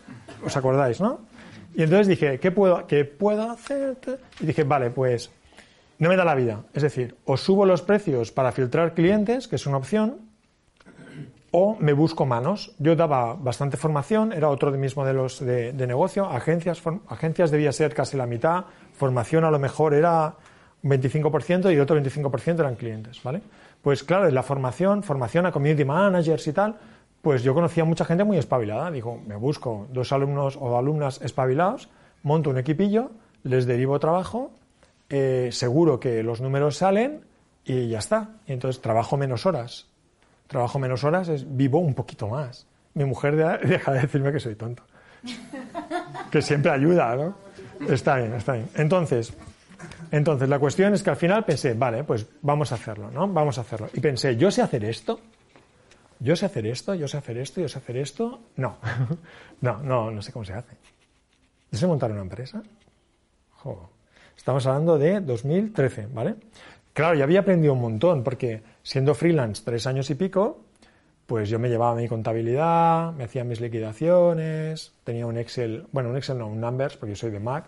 os 0.45 0.55
acordáis, 0.55 1.01
¿no? 1.01 1.21
Y 1.73 1.81
entonces 1.81 2.05
dije, 2.05 2.39
¿qué 2.39 2.51
puedo, 2.51 2.85
qué 2.85 3.03
puedo 3.03 3.49
hacer? 3.49 3.97
Y 4.39 4.45
dije, 4.45 4.63
vale, 4.63 4.91
pues 4.91 5.31
no 5.97 6.09
me 6.09 6.15
da 6.15 6.23
la 6.23 6.35
vida. 6.35 6.59
Es 6.75 6.83
decir, 6.83 7.15
o 7.25 7.35
subo 7.35 7.65
los 7.65 7.81
precios 7.81 8.31
para 8.31 8.51
filtrar 8.51 8.93
clientes, 8.93 9.47
que 9.47 9.55
es 9.55 9.65
una 9.65 9.77
opción, 9.77 10.19
o 11.49 11.75
me 11.79 11.93
busco 11.93 12.27
manos. 12.27 12.75
Yo 12.77 12.95
daba 12.95 13.33
bastante 13.33 13.75
formación, 13.77 14.33
era 14.33 14.49
otro 14.49 14.71
de 14.71 14.77
mis 14.77 14.95
modelos 14.95 15.39
de, 15.39 15.73
de 15.73 15.87
negocio, 15.87 16.25
agencias, 16.29 16.79
agencias 17.07 17.49
debía 17.49 17.71
ser 17.71 17.95
casi 17.95 18.17
la 18.17 18.27
mitad, 18.27 18.65
formación 18.93 19.45
a 19.45 19.49
lo 19.49 19.57
mejor 19.57 19.95
era 19.95 20.35
un 20.83 20.91
25% 20.91 21.71
y 21.71 21.75
el 21.75 21.81
otro 21.81 21.99
25% 21.99 22.59
eran 22.59 22.75
clientes, 22.75 23.21
¿vale? 23.23 23.41
Pues 23.83 24.05
claro, 24.05 24.29
en 24.29 24.33
la 24.33 24.43
formación, 24.43 25.03
formación 25.03 25.45
a 25.45 25.51
community 25.51 25.83
managers 25.83 26.47
y 26.47 26.53
tal, 26.53 26.77
pues 27.21 27.43
yo 27.43 27.53
conocía 27.53 27.83
mucha 27.83 28.05
gente 28.05 28.23
muy 28.23 28.37
espabilada. 28.37 28.89
Digo, 28.89 29.21
me 29.27 29.35
busco 29.35 29.87
dos 29.91 30.13
alumnos 30.13 30.57
o 30.59 30.77
alumnas 30.77 31.21
espabilados, 31.21 31.89
monto 32.23 32.49
un 32.49 32.57
equipillo, 32.57 33.11
les 33.43 33.65
derivo 33.65 33.99
trabajo, 33.99 34.51
eh, 35.09 35.49
seguro 35.51 35.99
que 35.99 36.23
los 36.23 36.39
números 36.39 36.77
salen 36.77 37.25
y 37.65 37.89
ya 37.89 37.99
está. 37.99 38.29
Y 38.47 38.53
entonces 38.53 38.81
trabajo 38.81 39.17
menos 39.17 39.45
horas. 39.45 39.85
Trabajo 40.47 40.79
menos 40.79 41.03
horas, 41.03 41.27
es, 41.27 41.45
vivo 41.57 41.79
un 41.79 41.93
poquito 41.93 42.29
más. 42.29 42.65
Mi 42.93 43.03
mujer 43.03 43.35
deja 43.67 43.91
de 43.91 43.99
decirme 43.99 44.31
que 44.31 44.39
soy 44.39 44.55
tonto. 44.55 44.83
Que 46.31 46.41
siempre 46.41 46.71
ayuda, 46.71 47.17
¿no? 47.17 47.35
Está 47.89 48.15
bien, 48.15 48.33
está 48.33 48.53
bien. 48.53 48.69
Entonces, 48.75 49.33
entonces, 50.13 50.47
la 50.47 50.59
cuestión 50.59 50.93
es 50.93 51.01
que 51.01 51.09
al 51.09 51.15
final 51.15 51.43
pensé, 51.43 51.73
vale, 51.73 52.03
pues 52.03 52.27
vamos 52.43 52.71
a 52.71 52.75
hacerlo, 52.75 53.09
¿no? 53.09 53.27
Vamos 53.27 53.57
a 53.57 53.61
hacerlo. 53.61 53.89
Y 53.95 53.99
pensé, 53.99 54.37
¿yo 54.37 54.51
sé 54.51 54.61
hacer 54.61 54.85
esto? 54.85 55.19
¿Yo 56.19 56.35
sé 56.35 56.45
hacer 56.45 56.67
esto? 56.67 56.93
¿Yo 56.93 57.07
sé 57.07 57.17
hacer 57.17 57.39
esto? 57.39 57.61
¿Yo 57.61 57.67
sé 57.67 57.79
hacer 57.79 57.97
esto? 57.97 58.39
No. 58.57 58.77
no, 59.61 59.81
no, 59.81 60.11
no 60.11 60.21
sé 60.21 60.31
cómo 60.31 60.45
se 60.45 60.53
hace. 60.53 60.77
¿Yo 61.71 61.79
sé 61.79 61.87
montar 61.87 62.11
una 62.11 62.21
empresa? 62.21 62.61
Estamos 64.37 64.67
hablando 64.67 64.99
de 64.99 65.19
2013, 65.19 66.05
¿vale? 66.13 66.35
Claro, 66.93 67.15
ya 67.17 67.23
había 67.23 67.39
aprendido 67.39 67.73
un 67.73 67.81
montón, 67.81 68.23
porque 68.23 68.61
siendo 68.83 69.15
freelance 69.15 69.63
tres 69.65 69.87
años 69.87 70.11
y 70.11 70.15
pico, 70.15 70.63
pues 71.25 71.49
yo 71.49 71.57
me 71.57 71.69
llevaba 71.69 71.95
mi 71.95 72.07
contabilidad, 72.07 73.13
me 73.13 73.23
hacía 73.23 73.43
mis 73.43 73.59
liquidaciones, 73.59 74.93
tenía 75.03 75.25
un 75.25 75.39
Excel, 75.39 75.87
bueno, 75.91 76.11
un 76.11 76.17
Excel 76.17 76.37
no, 76.37 76.45
un 76.45 76.61
Numbers, 76.61 76.97
porque 76.97 77.13
yo 77.13 77.15
soy 77.15 77.31
de 77.31 77.39
Mac, 77.39 77.65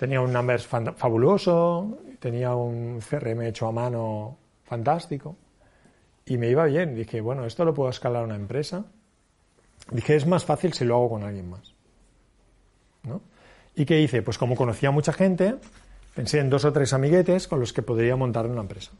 Tenía 0.00 0.22
un 0.22 0.32
Numbers 0.32 0.66
fabuloso, 0.66 1.98
tenía 2.20 2.54
un 2.54 3.00
CRM 3.00 3.42
hecho 3.42 3.66
a 3.66 3.72
mano 3.72 4.38
fantástico 4.64 5.36
y 6.24 6.38
me 6.38 6.48
iba 6.48 6.64
bien. 6.64 6.94
Dije, 6.94 7.20
bueno, 7.20 7.44
esto 7.44 7.66
lo 7.66 7.74
puedo 7.74 7.90
escalar 7.90 8.22
a 8.22 8.24
una 8.24 8.34
empresa. 8.34 8.86
Dije, 9.90 10.16
es 10.16 10.26
más 10.26 10.46
fácil 10.46 10.72
si 10.72 10.86
lo 10.86 10.94
hago 10.94 11.10
con 11.10 11.22
alguien 11.22 11.50
más. 11.50 11.74
¿No? 13.02 13.20
¿Y 13.76 13.84
qué 13.84 14.00
hice? 14.00 14.22
Pues 14.22 14.38
como 14.38 14.56
conocía 14.56 14.88
a 14.88 14.92
mucha 14.92 15.12
gente, 15.12 15.56
pensé 16.14 16.38
en 16.38 16.48
dos 16.48 16.64
o 16.64 16.72
tres 16.72 16.94
amiguetes 16.94 17.46
con 17.46 17.60
los 17.60 17.74
que 17.74 17.82
podría 17.82 18.16
montar 18.16 18.46
una 18.46 18.62
empresa. 18.62 18.92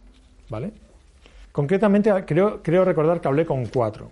¿Vale? 0.51 0.71
Concretamente, 1.51 2.13
creo, 2.27 2.63
creo 2.63 2.85
recordar 2.85 3.23
que 3.23 3.29
hablé 3.29 3.47
con 3.47 3.65
cuatro. 3.69 4.11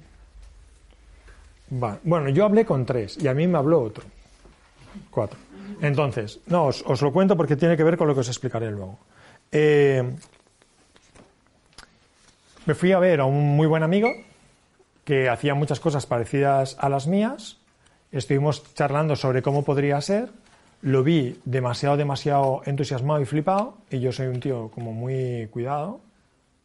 Bueno, 1.68 2.30
yo 2.30 2.46
hablé 2.46 2.64
con 2.64 2.86
tres 2.86 3.18
y 3.22 3.28
a 3.28 3.34
mí 3.34 3.46
me 3.46 3.58
habló 3.58 3.82
otro. 3.82 4.04
Cuatro. 5.10 5.47
Entonces, 5.80 6.40
no, 6.46 6.66
os, 6.66 7.02
lo 7.02 7.12
cuento 7.12 7.36
porque 7.36 7.56
tiene 7.56 7.76
que 7.76 7.84
ver 7.84 7.96
con 7.96 8.08
lo 8.08 8.14
que 8.14 8.20
os 8.20 8.28
explicaré 8.28 8.70
luego. 8.70 8.98
Eh, 9.52 10.02
me 12.66 12.74
fui 12.74 12.92
a 12.92 12.98
ver 12.98 13.20
a 13.20 13.24
un 13.24 13.56
muy 13.56 13.66
buen 13.66 13.82
amigo 13.82 14.10
que 15.04 15.28
hacía 15.28 15.54
muchas 15.54 15.80
cosas 15.80 16.06
parecidas 16.06 16.76
a 16.78 16.88
las 16.88 17.06
mías. 17.06 17.58
Estuvimos 18.12 18.74
charlando 18.74 19.16
sobre 19.16 19.42
cómo 19.42 19.64
podría 19.64 20.00
ser. 20.00 20.30
Lo 20.82 21.02
vi 21.02 21.40
demasiado, 21.44 21.96
demasiado 21.96 22.62
entusiasmado 22.66 23.20
y 23.20 23.24
flipado. 23.24 23.78
Y 23.90 24.00
yo 24.00 24.12
soy 24.12 24.26
un 24.26 24.40
tío 24.40 24.70
como 24.70 24.92
muy 24.92 25.48
cuidado, 25.50 26.00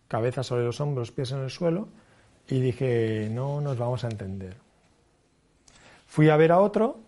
cabeza 0.07 0.43
sobre 0.43 0.65
los 0.65 0.81
hombros, 0.81 1.11
pies 1.11 1.31
en 1.31 1.39
el 1.39 1.49
suelo. 1.49 1.87
Y 2.49 2.59
dije, 2.59 3.29
no 3.31 3.61
nos 3.61 3.77
vamos 3.77 4.03
a 4.03 4.09
entender. 4.09 4.57
Fui 6.05 6.29
a 6.29 6.35
ver 6.35 6.51
a 6.51 6.59
otro 6.59 6.99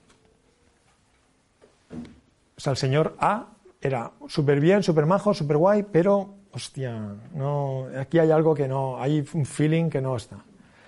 o 2.58 2.62
sea, 2.62 2.72
el 2.72 2.78
señor 2.78 3.16
A 3.20 3.48
era 3.82 4.12
súper 4.28 4.60
bien, 4.60 4.82
súper 4.82 5.06
majo, 5.06 5.34
súper 5.34 5.58
guay, 5.58 5.84
pero, 5.84 6.36
hostia, 6.52 7.16
no, 7.34 7.88
aquí 8.00 8.18
hay 8.18 8.32
algo 8.32 8.56
que 8.56 8.68
no, 8.68 9.02
hay 9.02 9.26
un 9.34 9.46
feeling 9.46 9.90
que 9.90 10.02
no 10.02 10.16
está. 10.16 10.38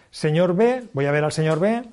Señor 0.10 0.56
B, 0.56 0.86
voy 0.94 1.06
a 1.06 1.12
ver 1.12 1.24
al 1.24 1.32
señor 1.32 1.60
B, 1.60 1.84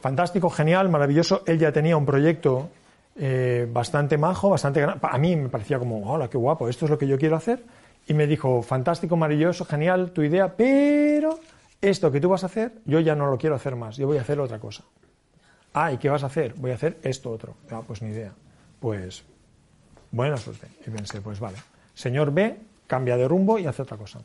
fantástico, 0.00 0.48
genial, 0.50 0.88
maravilloso. 0.88 1.42
Él 1.46 1.58
ya 1.58 1.70
tenía 1.70 1.96
un 1.96 2.06
proyecto 2.06 2.70
eh, 3.16 3.68
bastante 3.70 4.16
majo, 4.16 4.50
bastante 4.50 4.80
grande. 4.80 5.00
A 5.08 5.18
mí 5.18 5.36
me 5.36 5.48
parecía 5.48 5.78
como, 5.78 6.10
hola, 6.10 6.28
qué 6.28 6.38
guapo, 6.38 6.68
esto 6.68 6.86
es 6.86 6.90
lo 6.90 6.98
que 6.98 7.06
yo 7.06 7.18
quiero 7.18 7.36
hacer. 7.36 7.62
Y 8.06 8.14
me 8.14 8.26
dijo, 8.26 8.62
fantástico, 8.62 9.16
maravilloso, 9.16 9.66
genial, 9.66 10.12
tu 10.12 10.22
idea, 10.22 10.56
pero 10.56 11.38
esto 11.80 12.10
que 12.10 12.20
tú 12.20 12.30
vas 12.30 12.42
a 12.42 12.46
hacer, 12.46 12.72
yo 12.86 12.98
ya 13.00 13.14
no 13.14 13.30
lo 13.30 13.36
quiero 13.36 13.54
hacer 13.54 13.76
más, 13.76 13.98
yo 13.98 14.06
voy 14.06 14.16
a 14.16 14.22
hacer 14.22 14.40
otra 14.40 14.58
cosa. 14.58 14.82
Ah, 15.74 15.92
¿y 15.92 15.98
qué 15.98 16.08
vas 16.08 16.22
a 16.22 16.26
hacer? 16.26 16.54
Voy 16.56 16.70
a 16.70 16.74
hacer 16.74 16.98
esto 17.02 17.30
otro. 17.30 17.54
Ah, 17.70 17.82
pues 17.86 18.00
ni 18.00 18.08
idea 18.08 18.32
pues 18.80 19.24
buena 20.10 20.36
suerte. 20.36 20.68
Y 20.86 20.90
pensé, 20.90 21.20
pues 21.20 21.40
vale. 21.40 21.58
Señor 21.94 22.32
B 22.32 22.58
cambia 22.86 23.16
de 23.16 23.28
rumbo 23.28 23.58
y 23.58 23.66
hace 23.66 23.82
otra 23.82 23.96
cosa. 23.96 24.20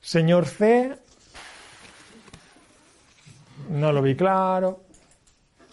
Señor 0.00 0.46
C 0.46 0.96
no 3.70 3.92
lo 3.92 4.02
vi 4.02 4.14
claro. 4.14 4.80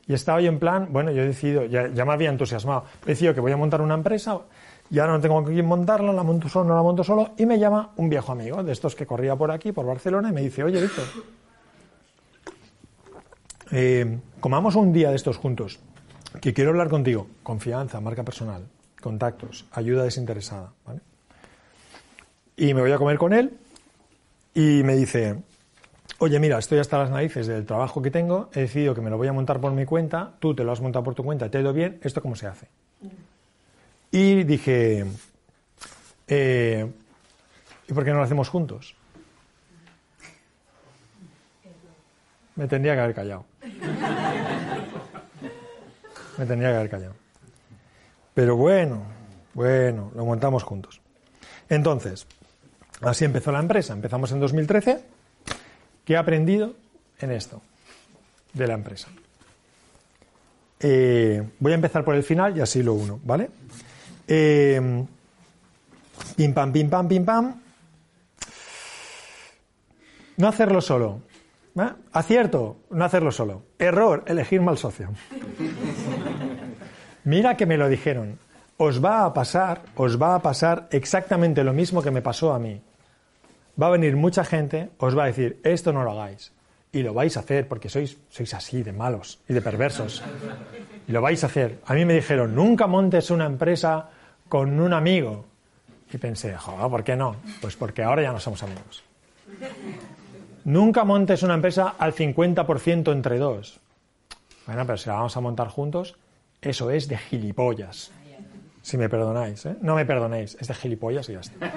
Y 0.08 0.14
estaba 0.14 0.42
yo 0.42 0.50
en 0.50 0.60
plan, 0.60 0.90
bueno, 0.92 1.12
yo 1.12 1.22
he 1.22 1.28
decidido, 1.28 1.66
ya, 1.66 1.88
me 1.88 2.12
había 2.12 2.30
entusiasmado, 2.30 2.84
he 3.06 3.12
decidido 3.12 3.34
que 3.34 3.40
voy 3.40 3.54
a 3.54 3.58
montar 3.58 3.82
una 3.82 3.94
empresa, 3.94 4.38
y 4.90 5.00
ahora 5.00 5.14
no 5.14 5.22
tengo 5.22 5.42
quién 5.46 5.66
montarla, 5.66 6.12
la 6.12 6.24
monto 6.24 6.50
solo, 6.50 6.66
no 6.66 6.76
la 6.76 6.82
monto 6.82 7.06
solo, 7.06 7.32
y 7.38 7.46
me 7.46 7.58
llama 7.58 7.92
un 7.96 8.10
viejo 8.10 8.34
amigo 8.34 8.62
de 8.64 8.74
estos 8.74 8.96
que 8.96 9.06
corría 9.06 9.38
por 9.38 9.50
aquí, 9.50 9.72
por 9.72 9.86
Barcelona, 9.86 10.30
y 10.30 10.34
me 10.34 10.42
dice, 10.42 10.62
oye, 10.62 10.82
Víctor, 10.82 11.06
eh, 13.72 14.20
comamos 14.42 14.76
un 14.76 14.92
día 14.92 15.10
de 15.10 15.16
estos 15.16 15.38
juntos 15.38 15.80
que 16.42 16.54
quiero 16.54 16.72
hablar 16.72 16.90
contigo. 16.90 17.28
Confianza, 17.44 18.00
marca 18.02 18.24
personal, 18.24 18.64
contactos, 19.02 19.66
ayuda 19.72 20.04
desinteresada. 20.04 20.72
¿vale? 20.86 21.02
Y 22.56 22.74
me 22.74 22.82
voy 22.82 22.92
a 22.92 22.98
comer 22.98 23.18
con 23.18 23.34
él 23.34 23.58
y 24.54 24.84
me 24.84 24.96
dice, 24.96 25.42
oye, 26.20 26.40
mira, 26.40 26.60
estoy 26.60 26.80
hasta 26.80 26.98
las 27.00 27.10
narices 27.10 27.48
del 27.48 27.66
trabajo 27.66 28.02
que 28.02 28.12
tengo, 28.12 28.50
he 28.54 28.62
decidido 28.62 28.94
que 28.94 29.02
me 29.02 29.10
lo 29.10 29.18
voy 29.18 29.28
a 29.28 29.34
montar 29.34 29.60
por 29.60 29.72
mi 29.72 29.86
cuenta, 29.86 30.34
tú 30.40 30.54
te 30.54 30.64
lo 30.64 30.72
has 30.72 30.82
montado 30.82 31.04
por 31.04 31.16
tu 31.16 31.24
cuenta, 31.24 31.50
te 31.50 31.58
ha 31.58 31.62
ido 31.62 31.74
bien, 31.74 32.00
¿esto 32.04 32.22
cómo 32.22 32.36
se 32.36 32.48
hace? 32.48 32.68
Y 34.12 34.44
dije, 34.44 35.06
eh, 36.28 36.92
¿y 37.88 37.94
por 37.94 38.04
qué 38.04 38.12
no 38.12 38.18
lo 38.18 38.24
hacemos 38.24 38.50
juntos? 38.50 38.96
Me 42.56 42.68
tendría 42.68 42.94
que 42.94 43.00
haber 43.02 43.16
callado. 43.16 43.46
Me 46.38 46.46
tenía 46.46 46.70
que 46.70 46.76
haber 46.76 46.90
callado. 46.90 47.16
Pero 48.34 48.56
bueno, 48.56 49.04
bueno, 49.54 50.12
lo 50.16 50.26
montamos 50.26 50.64
juntos. 50.64 51.02
Entonces, 51.70 52.26
así 53.02 53.26
empezó 53.26 53.52
la 53.52 53.60
empresa. 53.60 53.94
Empezamos 53.94 54.32
en 54.32 54.40
2013. 54.40 55.04
¿Qué 56.06 56.14
he 56.14 56.18
aprendido 56.18 56.74
en 57.20 57.32
esto 57.32 57.62
de 58.54 58.68
la 58.68 58.74
empresa? 58.74 59.10
Eh, 60.80 61.42
voy 61.60 61.72
a 61.72 61.76
empezar 61.76 62.04
por 62.04 62.16
el 62.16 62.24
final 62.24 62.58
y 62.58 62.62
así 62.62 62.84
lo 62.84 62.94
uno, 62.94 63.20
¿vale? 63.24 63.50
Eh, 64.28 65.06
pim 66.36 66.54
pam, 66.54 66.74
pim 66.74 66.90
pam, 66.90 67.08
pim 67.08 67.26
pam. 67.26 67.62
No 70.38 70.48
hacerlo 70.48 70.82
solo. 70.82 71.22
¿eh? 71.78 71.90
Acierto, 72.12 72.78
no 72.90 73.06
hacerlo 73.06 73.32
solo. 73.32 73.64
Error, 73.80 74.24
elegir 74.28 74.62
mal 74.62 74.78
socio. 74.78 75.10
Mira 77.24 77.56
que 77.56 77.66
me 77.66 77.78
lo 77.78 77.90
dijeron. 77.90 78.38
Os 78.78 79.04
va 79.04 79.26
a 79.26 79.34
pasar, 79.34 79.82
os 79.96 80.22
va 80.22 80.36
a 80.36 80.42
pasar 80.42 80.88
exactamente 80.92 81.64
lo 81.64 81.74
mismo 81.74 82.02
que 82.02 82.12
me 82.12 82.22
pasó 82.22 82.54
a 82.54 82.60
mí. 82.60 82.82
Va 83.82 83.88
a 83.88 83.92
venir 83.92 84.16
mucha 84.16 84.44
gente, 84.44 84.90
os 84.98 85.18
va 85.18 85.24
a 85.24 85.28
decir, 85.28 85.60
esto 85.64 85.94
no 85.94 86.04
lo 86.04 86.12
hagáis. 86.12 86.52
Y 86.92 87.02
lo 87.02 87.14
vais 87.14 87.38
a 87.38 87.40
hacer 87.40 87.68
porque 87.68 87.90
sois, 87.90 88.18
sois 88.30 88.54
así 88.54 88.84
de 88.84 88.92
malos 88.92 89.40
y 89.48 89.54
de 89.54 89.62
perversos. 89.62 90.22
Y 91.08 91.12
lo 91.12 91.22
vais 91.22 91.44
a 91.44 91.48
hacer. 91.48 91.80
A 91.86 91.94
mí 91.94 92.06
me 92.06 92.14
dijeron, 92.14 92.54
nunca 92.54 92.88
montes 92.88 93.32
una 93.32 93.46
empresa 93.46 94.10
con 94.50 94.80
un 94.80 94.94
amigo. 94.94 95.46
Y 96.12 96.18
pensé, 96.18 96.56
joder, 96.56 96.90
¿por 96.90 97.04
qué 97.04 97.16
no? 97.16 97.38
Pues 97.62 97.76
porque 97.76 98.04
ahora 98.04 98.22
ya 98.22 98.32
no 98.32 98.40
somos 98.40 98.62
amigos. 98.62 99.04
Nunca 100.66 101.04
montes 101.04 101.42
una 101.42 101.56
empresa 101.56 101.96
al 101.98 102.14
50% 102.14 103.12
entre 103.12 103.38
dos. 103.38 103.80
Bueno, 104.68 104.86
pero 104.86 104.98
si 104.98 105.10
la 105.10 105.16
vamos 105.16 105.36
a 105.36 105.42
montar 105.42 105.68
juntos, 105.70 106.16
eso 106.64 106.90
es 106.90 107.08
de 107.08 107.18
gilipollas. 107.18 108.12
Si 108.82 108.98
me 108.98 109.08
perdonáis, 109.08 109.66
¿eh? 109.66 109.76
No 109.82 109.96
me 109.96 110.06
perdonéis, 110.06 110.58
es 110.60 110.68
de 110.68 110.74
gilipollas 110.74 111.30
y 111.30 111.34
ya 111.34 111.40
está. 111.40 111.72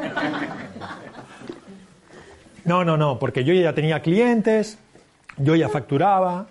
No, 2.64 2.84
no, 2.84 2.97
no, 2.97 3.18
porque 3.20 3.45
yo 3.45 3.55
ya 3.55 3.72
tenía 3.74 4.03
clientes, 4.03 4.76
yo 5.37 5.55
ya 5.55 5.68
facturaba, 5.68 6.47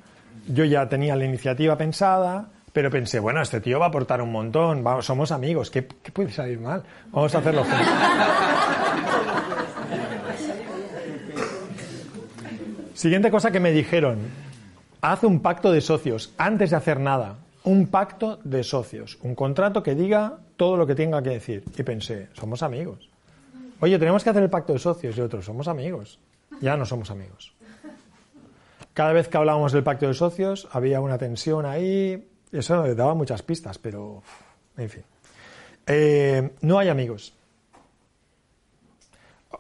yo 0.48 0.64
ya 0.64 0.88
tenía 0.88 1.14
la 1.18 1.26
iniciativa 1.26 1.78
pensada, 1.78 2.48
pero 2.72 2.90
pensé, 2.90 3.20
bueno, 3.20 3.42
este 3.42 3.60
tío 3.60 3.80
va 3.80 3.88
a 3.88 3.90
aportar 3.90 4.22
un 4.22 4.32
montón, 4.32 4.82
vamos, 4.82 5.06
somos 5.06 5.34
amigos, 5.34 5.70
¿qué, 5.70 5.86
¿qué, 5.86 6.14
puede 6.14 6.32
salir 6.32 6.58
mal? 6.60 6.84
Vamos 7.12 7.36
a 7.36 7.40
hacerlo 7.40 7.64
juntos. 7.64 7.88
Siguiente 12.94 13.30
cosa 13.30 13.52
que 13.52 13.60
me 13.60 13.74
dijeron, 13.74 14.20
haz 15.02 15.24
un 15.26 15.42
pacto 15.42 15.72
de 15.72 15.82
socios 15.82 16.34
antes 16.38 16.70
de 16.70 16.78
hacer 16.78 17.00
nada. 17.02 17.36
Un 17.66 17.88
pacto 17.88 18.40
de 18.44 18.64
socios, 18.64 19.18
un 19.22 19.36
contrato 19.36 19.84
que 19.84 19.96
diga 19.96 20.38
todo 20.56 20.78
lo 20.78 20.88
que 20.88 20.96
tenga 20.96 21.22
que 21.22 21.32
decir. 21.32 21.64
Y 21.78 21.84
pensé, 21.84 22.30
somos 22.34 22.64
amigos. 22.64 23.10
Oye, 23.80 24.00
tenemos 24.00 24.24
que 24.24 24.30
hacer 24.30 24.44
el 24.44 24.50
pacto 24.50 24.74
de 24.74 24.80
socios 24.80 25.18
y 25.18 25.22
otros, 25.22 25.46
somos 25.46 25.68
amigos. 25.68 26.20
Ya 26.62 26.78
no 26.78 26.86
somos 26.86 27.12
amigos. 27.12 27.54
Cada 28.94 29.14
vez 29.14 29.28
que 29.28 29.38
hablábamos 29.38 29.74
del 29.74 29.84
pacto 29.84 30.08
de 30.08 30.14
socios 30.14 30.68
había 30.72 31.02
una 31.02 31.18
tensión 31.18 31.66
ahí, 31.66 32.30
eso 32.52 32.96
daba 32.96 33.14
muchas 33.14 33.42
pistas, 33.42 33.78
pero 33.78 34.24
en 34.78 34.90
fin. 34.90 35.04
Eh, 35.88 36.52
no 36.62 36.80
hay 36.80 36.90
amigos. 36.90 37.34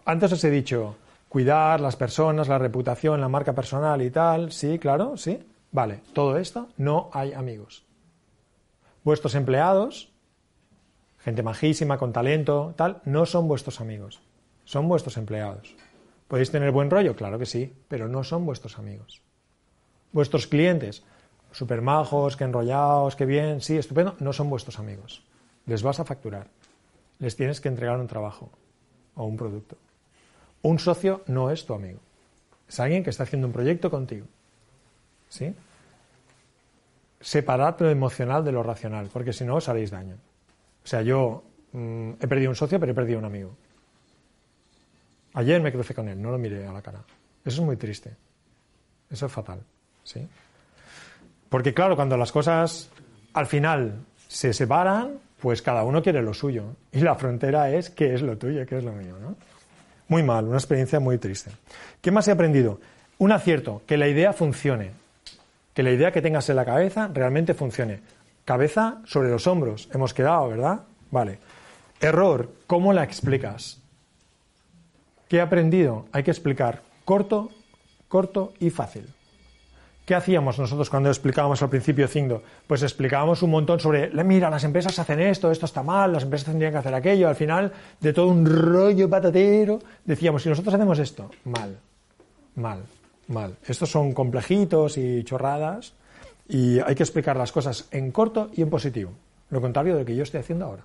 Antes 0.05 0.31
os 0.31 0.43
he 0.43 0.49
dicho, 0.49 0.95
cuidar 1.27 1.81
las 1.81 1.95
personas, 1.95 2.47
la 2.47 2.57
reputación, 2.57 3.19
la 3.19 3.29
marca 3.29 3.53
personal 3.53 4.01
y 4.01 4.11
tal, 4.11 4.51
sí, 4.51 4.79
claro, 4.79 5.17
sí. 5.17 5.39
Vale, 5.71 5.99
todo 6.13 6.37
esto, 6.37 6.69
no 6.77 7.09
hay 7.11 7.33
amigos. 7.33 7.84
Vuestros 9.05 9.35
empleados, 9.35 10.11
gente 11.19 11.43
majísima, 11.43 11.99
con 11.99 12.11
talento, 12.11 12.73
tal, 12.75 13.03
no 13.05 13.27
son 13.27 13.47
vuestros 13.47 13.79
amigos, 13.79 14.19
son 14.63 14.87
vuestros 14.87 15.17
empleados. 15.17 15.75
¿Podéis 16.27 16.49
tener 16.49 16.71
buen 16.71 16.89
rollo? 16.89 17.15
Claro 17.15 17.37
que 17.37 17.45
sí, 17.45 17.71
pero 17.87 18.07
no 18.07 18.23
son 18.23 18.47
vuestros 18.47 18.79
amigos. 18.79 19.21
Vuestros 20.11 20.47
clientes, 20.47 21.03
super 21.51 21.83
majos, 21.83 22.35
que 22.35 22.45
enrollados, 22.45 23.15
que 23.15 23.27
bien, 23.27 23.61
sí, 23.61 23.77
estupendo, 23.77 24.15
no 24.19 24.33
son 24.33 24.49
vuestros 24.49 24.79
amigos. 24.79 25.23
Les 25.67 25.83
vas 25.83 25.99
a 25.99 26.05
facturar. 26.05 26.47
Les 27.19 27.35
tienes 27.35 27.61
que 27.61 27.69
entregar 27.69 27.99
un 27.99 28.07
trabajo 28.07 28.49
o 29.13 29.25
un 29.25 29.37
producto. 29.37 29.77
Un 30.63 30.79
socio 30.79 31.21
no 31.27 31.51
es 31.51 31.63
tu 31.67 31.75
amigo. 31.75 31.99
Es 32.67 32.79
alguien 32.79 33.03
que 33.03 33.11
está 33.11 33.21
haciendo 33.21 33.45
un 33.45 33.53
proyecto 33.53 33.91
contigo. 33.91 34.25
¿Sí? 35.29 35.53
Separad 37.25 37.79
lo 37.79 37.89
emocional 37.89 38.45
de 38.45 38.51
lo 38.51 38.61
racional, 38.61 39.09
porque 39.11 39.33
si 39.33 39.43
no 39.45 39.55
os 39.55 39.67
haréis 39.67 39.89
daño. 39.89 40.13
O 40.83 40.87
sea, 40.87 41.01
yo 41.01 41.43
mmm, 41.71 42.11
he 42.21 42.27
perdido 42.27 42.51
un 42.51 42.55
socio, 42.55 42.79
pero 42.79 42.91
he 42.91 42.95
perdido 42.95 43.17
un 43.17 43.25
amigo. 43.25 43.57
Ayer 45.33 45.59
me 45.59 45.71
crucé 45.71 45.95
con 45.95 46.07
él, 46.07 46.21
no 46.21 46.29
lo 46.29 46.37
miré 46.37 46.67
a 46.67 46.71
la 46.71 46.83
cara. 46.83 46.99
Eso 47.43 47.61
es 47.61 47.65
muy 47.65 47.77
triste. 47.77 48.15
Eso 49.09 49.25
es 49.25 49.31
fatal. 49.31 49.59
¿sí? 50.03 50.27
Porque 51.49 51.73
claro, 51.73 51.95
cuando 51.95 52.15
las 52.15 52.31
cosas 52.31 52.91
al 53.33 53.47
final 53.47 54.05
se 54.27 54.53
separan, 54.53 55.17
pues 55.41 55.63
cada 55.63 55.83
uno 55.83 56.03
quiere 56.03 56.21
lo 56.21 56.35
suyo. 56.35 56.75
Y 56.91 56.99
la 56.99 57.15
frontera 57.15 57.71
es 57.71 57.89
qué 57.89 58.13
es 58.13 58.21
lo 58.21 58.37
tuyo, 58.37 58.67
qué 58.67 58.77
es 58.77 58.83
lo 58.83 58.91
mío. 58.91 59.17
¿no? 59.19 59.35
Muy 60.09 60.21
mal, 60.21 60.45
una 60.45 60.57
experiencia 60.57 60.99
muy 60.99 61.17
triste. 61.17 61.49
¿Qué 62.01 62.11
más 62.11 62.27
he 62.27 62.31
aprendido? 62.31 62.79
Un 63.17 63.31
acierto, 63.31 63.81
que 63.87 63.97
la 63.97 64.07
idea 64.07 64.31
funcione. 64.31 64.91
Que 65.75 65.83
la 65.83 65.91
idea 65.91 66.11
que 66.11 66.23
tengas 66.23 66.49
en 66.49 66.55
la 66.55 66.65
cabeza 66.65 67.09
realmente 67.13 67.53
funcione. 67.53 67.99
Cabeza 68.45 69.01
sobre 69.05 69.29
los 69.29 69.45
hombros. 69.45 69.89
Hemos 69.93 70.13
quedado, 70.13 70.49
¿verdad? 70.49 70.79
Vale. 71.11 71.37
Error, 71.99 72.49
¿cómo 72.65 72.93
la 72.93 73.03
explicas? 73.03 73.81
¿Qué 75.27 75.37
he 75.37 75.41
aprendido? 75.41 76.05
Hay 76.11 76.23
que 76.23 76.31
explicar 76.31 76.81
corto, 77.03 77.49
corto 78.07 78.53
y 78.59 78.69
fácil. 78.69 79.07
¿Qué 80.05 80.13
hacíamos 80.13 80.59
nosotros 80.59 80.89
cuando 80.89 81.09
explicábamos 81.09 81.63
al 81.63 81.69
principio 81.69 82.07
Cindo? 82.07 82.43
Pues 82.67 82.83
explicábamos 82.83 83.41
un 83.41 83.49
montón 83.49 83.79
sobre, 83.79 84.11
mira, 84.23 84.51
las 84.51 84.63
empresas 84.63 84.97
hacen 84.99 85.19
esto, 85.19 85.49
esto 85.49 85.65
está 85.65 85.81
mal, 85.81 86.13
las 86.13 86.23
empresas 86.23 86.45
tendrían 86.45 86.71
que 86.71 86.77
hacer 86.77 86.93
aquello. 86.93 87.27
Al 87.27 87.35
final, 87.35 87.73
de 87.99 88.13
todo 88.13 88.27
un 88.27 88.45
rollo 88.45 89.09
patatero, 89.09 89.79
decíamos, 90.05 90.43
si 90.43 90.49
nosotros 90.49 90.75
hacemos 90.75 90.99
esto, 90.99 91.31
mal, 91.45 91.79
mal, 92.55 92.83
mal. 93.27 93.55
Estos 93.65 93.89
son 93.89 94.13
complejitos 94.13 94.97
y 94.97 95.23
chorradas 95.23 95.93
y 96.47 96.79
hay 96.79 96.95
que 96.95 97.03
explicar 97.03 97.37
las 97.37 97.51
cosas 97.51 97.87
en 97.91 98.11
corto 98.11 98.49
y 98.53 98.61
en 98.61 98.69
positivo. 98.69 99.11
Lo 99.49 99.61
contrario 99.61 99.93
de 99.93 99.99
lo 100.01 100.05
que 100.05 100.15
yo 100.15 100.23
estoy 100.23 100.41
haciendo 100.41 100.65
ahora. 100.65 100.83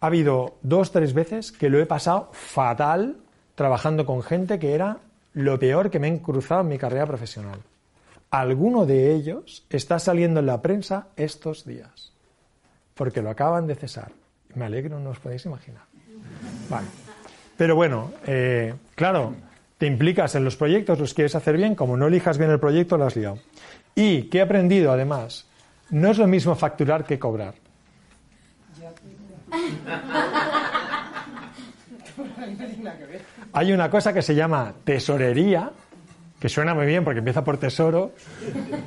Ha 0.00 0.06
habido 0.06 0.56
dos, 0.62 0.92
tres 0.92 1.14
veces 1.14 1.52
que 1.52 1.70
lo 1.70 1.80
he 1.80 1.86
pasado 1.86 2.28
fatal 2.32 3.16
trabajando 3.54 4.04
con 4.04 4.22
gente 4.22 4.58
que 4.58 4.74
era 4.74 4.98
lo 5.32 5.58
peor 5.58 5.90
que 5.90 5.98
me 5.98 6.08
he 6.08 6.18
cruzado 6.20 6.60
en 6.60 6.68
mi 6.68 6.78
carrera 6.78 7.06
profesional 7.06 7.60
alguno 8.40 8.84
de 8.84 9.14
ellos 9.14 9.64
está 9.70 10.00
saliendo 10.00 10.40
en 10.40 10.46
la 10.46 10.60
prensa 10.60 11.06
estos 11.16 11.64
días, 11.64 12.12
porque 12.94 13.22
lo 13.22 13.30
acaban 13.30 13.68
de 13.68 13.76
cesar. 13.76 14.10
Me 14.54 14.64
alegro, 14.64 14.98
no 14.98 15.10
os 15.10 15.20
podéis 15.20 15.44
imaginar. 15.46 15.84
Vale. 16.68 16.86
Pero 17.56 17.76
bueno, 17.76 18.12
eh, 18.26 18.74
claro, 18.96 19.34
te 19.84 19.88
implicas 19.88 20.34
en 20.34 20.44
los 20.44 20.56
proyectos, 20.56 20.98
los 20.98 21.12
quieres 21.12 21.34
hacer 21.34 21.58
bien, 21.58 21.74
como 21.74 21.94
no 21.98 22.06
elijas 22.06 22.38
bien 22.38 22.50
el 22.50 22.58
proyecto, 22.58 22.96
lo 22.96 23.04
has 23.04 23.16
liado. 23.16 23.38
Y, 23.94 24.30
¿qué 24.30 24.38
he 24.38 24.40
aprendido 24.40 24.90
además? 24.90 25.44
No 25.90 26.10
es 26.10 26.16
lo 26.16 26.26
mismo 26.26 26.54
facturar 26.54 27.04
que 27.04 27.18
cobrar. 27.18 27.52
Hay 33.52 33.72
una 33.74 33.90
cosa 33.90 34.14
que 34.14 34.22
se 34.22 34.34
llama 34.34 34.72
tesorería, 34.84 35.70
que 36.40 36.48
suena 36.48 36.72
muy 36.72 36.86
bien 36.86 37.04
porque 37.04 37.18
empieza 37.18 37.44
por 37.44 37.58
tesoro, 37.58 38.12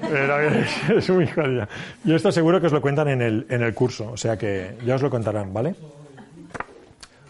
pero 0.01 0.39
es, 0.97 1.09
muy 1.11 1.27
jodida. 1.27 1.69
Y 2.05 2.15
esto 2.15 2.31
seguro 2.31 2.59
que 2.59 2.65
os 2.65 2.73
lo 2.73 2.81
cuentan 2.81 3.09
en 3.09 3.21
el, 3.21 3.45
en 3.49 3.61
el 3.61 3.75
curso, 3.75 4.13
o 4.13 4.17
sea 4.17 4.35
que 4.35 4.79
ya 4.83 4.95
os 4.95 5.03
lo 5.03 5.11
contarán, 5.11 5.53
¿vale? 5.53 5.75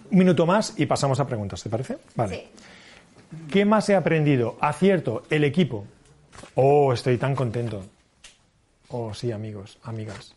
Un 0.09 0.19
minuto 0.19 0.45
más 0.45 0.73
y 0.77 0.85
pasamos 0.85 1.19
a 1.19 1.27
preguntas, 1.27 1.61
¿te 1.61 1.69
parece? 1.69 1.97
Vale. 2.15 2.47
¿Qué 3.51 3.65
más 3.65 3.89
he 3.89 3.95
aprendido? 3.95 4.57
Acierto, 4.61 5.23
el 5.29 5.43
equipo. 5.43 5.85
Oh, 6.55 6.93
estoy 6.93 7.17
tan 7.17 7.35
contento. 7.35 7.83
Oh, 8.89 9.13
sí, 9.13 9.31
amigos, 9.31 9.77
amigas. 9.83 10.35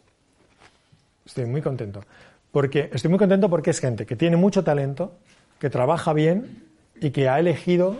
Estoy 1.25 1.47
muy 1.47 1.63
contento. 1.63 2.03
Porque, 2.51 2.91
estoy 2.93 3.11
muy 3.11 3.19
contento 3.19 3.49
porque 3.49 3.71
es 3.71 3.81
gente 3.81 4.07
que 4.07 4.17
tiene 4.17 4.37
mucho 4.37 4.65
talento, 4.65 5.13
que 5.59 5.71
trabaja 5.71 6.13
bien 6.13 6.65
y 7.01 7.11
que 7.11 7.29
ha 7.29 7.39
elegido 7.39 7.97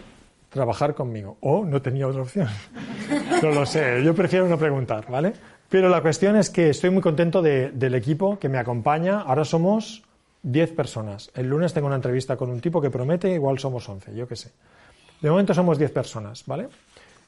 trabajar 0.49 0.95
conmigo. 0.95 1.37
O 1.41 1.65
no 1.65 1.81
tenía 1.81 2.09
otra 2.09 2.23
opción. 2.23 2.49
No 3.43 3.51
lo 3.51 3.65
sé, 3.65 4.05
yo 4.05 4.15
prefiero 4.15 4.47
no 4.47 4.59
preguntar, 4.59 5.11
¿vale? 5.11 5.33
Pero 5.69 5.89
la 5.89 6.03
cuestión 6.03 6.37
es 6.37 6.51
que 6.51 6.71
estoy 6.71 6.91
muy 6.91 7.01
contento 7.01 7.41
de, 7.41 7.71
del 7.71 7.95
equipo 7.95 8.39
que 8.39 8.49
me 8.49 8.59
acompaña. 8.59 9.23
Ahora 9.23 9.45
somos 9.45 10.03
10 10.43 10.73
personas. 10.73 11.31
El 11.35 11.49
lunes 11.49 11.73
tengo 11.73 11.87
una 11.87 11.97
entrevista 11.97 12.37
con 12.37 12.51
un 12.51 12.61
tipo 12.61 12.81
que 12.81 12.91
promete, 12.91 13.33
igual 13.33 13.59
somos 13.59 13.89
11, 13.89 14.15
yo 14.15 14.29
qué 14.29 14.37
sé. 14.37 14.51
De 15.21 15.31
momento 15.31 15.55
somos 15.55 15.79
10 15.79 15.91
personas, 15.93 16.45
¿vale? 16.47 16.69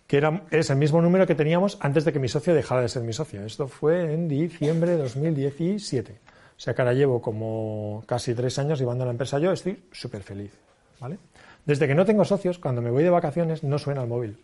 Que 0.07 0.16
era, 0.16 0.43
es 0.51 0.70
el 0.70 0.76
mismo 0.76 1.01
número 1.01 1.26
que 1.26 1.34
teníamos 1.34 1.78
antes 1.80 2.05
de 2.05 2.12
que 2.12 2.18
mi 2.18 2.28
socio 2.28 2.55
dejara 2.55 2.82
de 2.82 2.88
ser 2.88 3.03
mi 3.03 3.12
socio. 3.12 3.45
Esto 3.45 3.68
fue 3.68 4.12
en 4.12 4.28
diciembre 4.28 4.93
de 4.93 4.99
2017. 4.99 6.12
O 6.12 6.61
sea 6.61 6.74
que 6.74 6.82
ahora 6.82 6.95
llevo 6.95 7.20
como 7.20 8.05
casi 8.07 8.34
tres 8.34 8.59
años 8.59 8.78
llevando 8.78 9.05
la 9.05 9.11
empresa 9.11 9.38
yo, 9.38 9.53
estoy 9.53 9.82
súper 9.90 10.22
feliz, 10.22 10.53
¿vale? 11.01 11.18
Desde 11.64 11.86
que 11.86 11.95
no 11.95 12.05
tengo 12.05 12.24
socios, 12.24 12.59
cuando 12.59 12.82
me 12.82 12.90
voy 12.90 13.03
de 13.03 13.11
vacaciones 13.11 13.62
no 13.62 13.78
suena 13.78 14.03
el 14.03 14.09
móvil, 14.09 14.38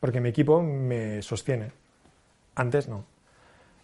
porque 0.00 0.20
mi 0.20 0.28
equipo 0.28 0.62
me 0.62 1.22
sostiene. 1.22 1.70
Antes 2.54 2.88
no. 2.88 3.04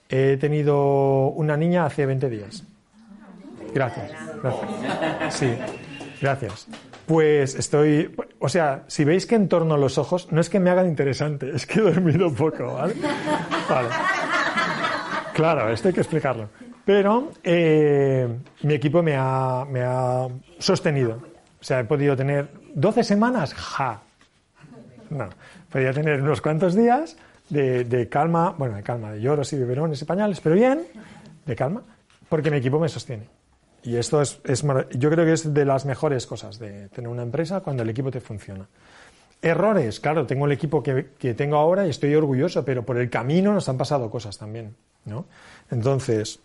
He 0.08 0.36
tenido 0.36 1.28
una 1.28 1.56
niña 1.56 1.86
hace 1.86 2.06
20 2.06 2.30
días. 2.30 2.64
Gracias. 3.72 4.12
Gracias. 4.42 5.34
Sí, 5.34 5.54
gracias. 6.20 6.68
Pues 7.10 7.56
estoy, 7.56 8.14
o 8.38 8.48
sea, 8.48 8.84
si 8.86 9.02
veis 9.02 9.26
que 9.26 9.34
en 9.34 9.48
torno 9.48 9.74
a 9.74 9.76
los 9.76 9.98
ojos, 9.98 10.30
no 10.30 10.40
es 10.40 10.48
que 10.48 10.60
me 10.60 10.70
hagan 10.70 10.86
interesante, 10.86 11.50
es 11.52 11.66
que 11.66 11.80
he 11.80 11.82
dormido 11.82 12.32
poco, 12.32 12.74
¿vale? 12.74 12.94
Claro, 15.34 15.72
esto 15.72 15.88
hay 15.88 15.94
que 15.94 16.02
explicarlo. 16.02 16.50
Pero 16.84 17.32
eh, 17.42 18.28
mi 18.62 18.74
equipo 18.74 19.02
me 19.02 19.16
ha, 19.16 19.66
me 19.68 19.82
ha 19.82 20.28
sostenido. 20.60 21.20
O 21.60 21.64
sea, 21.64 21.80
he 21.80 21.84
podido 21.84 22.16
tener 22.16 22.48
12 22.76 23.02
semanas, 23.02 23.54
ja. 23.54 24.02
No, 25.08 25.30
podía 25.68 25.92
tener 25.92 26.22
unos 26.22 26.40
cuantos 26.40 26.76
días 26.76 27.16
de, 27.48 27.82
de, 27.82 28.08
calma, 28.08 28.54
bueno, 28.56 28.76
de 28.76 28.84
calma, 28.84 29.10
de 29.10 29.20
lloros 29.20 29.52
y 29.52 29.56
biberones 29.56 30.00
y 30.00 30.04
pañales, 30.04 30.40
pero 30.40 30.54
bien, 30.54 30.86
de 31.44 31.56
calma, 31.56 31.82
porque 32.28 32.52
mi 32.52 32.58
equipo 32.58 32.78
me 32.78 32.88
sostiene. 32.88 33.39
Y 33.82 33.96
esto 33.96 34.20
es, 34.20 34.40
es, 34.44 34.62
yo 34.92 35.10
creo 35.10 35.24
que 35.24 35.32
es 35.32 35.54
de 35.54 35.64
las 35.64 35.86
mejores 35.86 36.26
cosas 36.26 36.58
de 36.58 36.88
tener 36.88 37.08
una 37.08 37.22
empresa 37.22 37.60
cuando 37.60 37.82
el 37.82 37.90
equipo 37.90 38.10
te 38.10 38.20
funciona. 38.20 38.66
Errores, 39.42 40.00
claro, 40.00 40.26
tengo 40.26 40.44
el 40.46 40.52
equipo 40.52 40.82
que, 40.82 41.10
que 41.18 41.32
tengo 41.32 41.56
ahora 41.56 41.86
y 41.86 41.90
estoy 41.90 42.14
orgulloso, 42.14 42.64
pero 42.64 42.84
por 42.84 42.98
el 42.98 43.08
camino 43.08 43.54
nos 43.54 43.68
han 43.70 43.78
pasado 43.78 44.10
cosas 44.10 44.36
también, 44.36 44.76
¿no? 45.06 45.24
Entonces, 45.70 46.40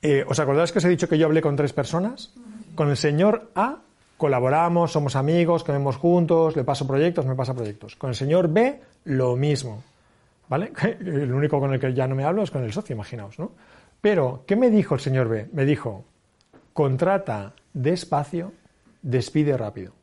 eh, 0.00 0.24
¿os 0.26 0.38
acordáis 0.40 0.72
que 0.72 0.78
os 0.78 0.84
he 0.84 0.88
dicho 0.88 1.08
que 1.08 1.18
yo 1.18 1.26
hablé 1.26 1.42
con 1.42 1.56
tres 1.56 1.72
personas? 1.72 2.32
Con 2.74 2.88
el 2.88 2.96
señor 2.96 3.50
A 3.54 3.78
colaboramos, 4.22 4.92
somos 4.92 5.16
amigos, 5.16 5.64
comemos 5.64 5.96
juntos, 5.96 6.54
le 6.54 6.62
paso 6.62 6.86
proyectos, 6.86 7.26
me 7.26 7.34
pasa 7.34 7.54
proyectos. 7.54 7.96
Con 7.96 8.10
el 8.10 8.14
señor 8.14 8.46
B, 8.46 8.80
lo 9.06 9.34
mismo. 9.34 9.82
¿Vale? 10.48 10.72
El 11.00 11.32
único 11.32 11.58
con 11.58 11.72
el 11.72 11.80
que 11.80 11.92
ya 11.92 12.06
no 12.06 12.14
me 12.14 12.22
hablo 12.24 12.42
es 12.42 12.50
con 12.50 12.62
el 12.62 12.72
socio, 12.72 12.94
imaginaos, 12.94 13.38
¿no? 13.38 13.52
Pero, 14.02 14.44
¿qué 14.46 14.54
me 14.54 14.68
dijo 14.68 14.94
el 14.94 15.00
señor 15.00 15.28
B? 15.28 15.48
Me 15.52 15.64
dijo, 15.64 16.04
contrata 16.74 17.54
despacio, 17.72 18.52
despide 19.00 19.56
rápido. 19.56 19.94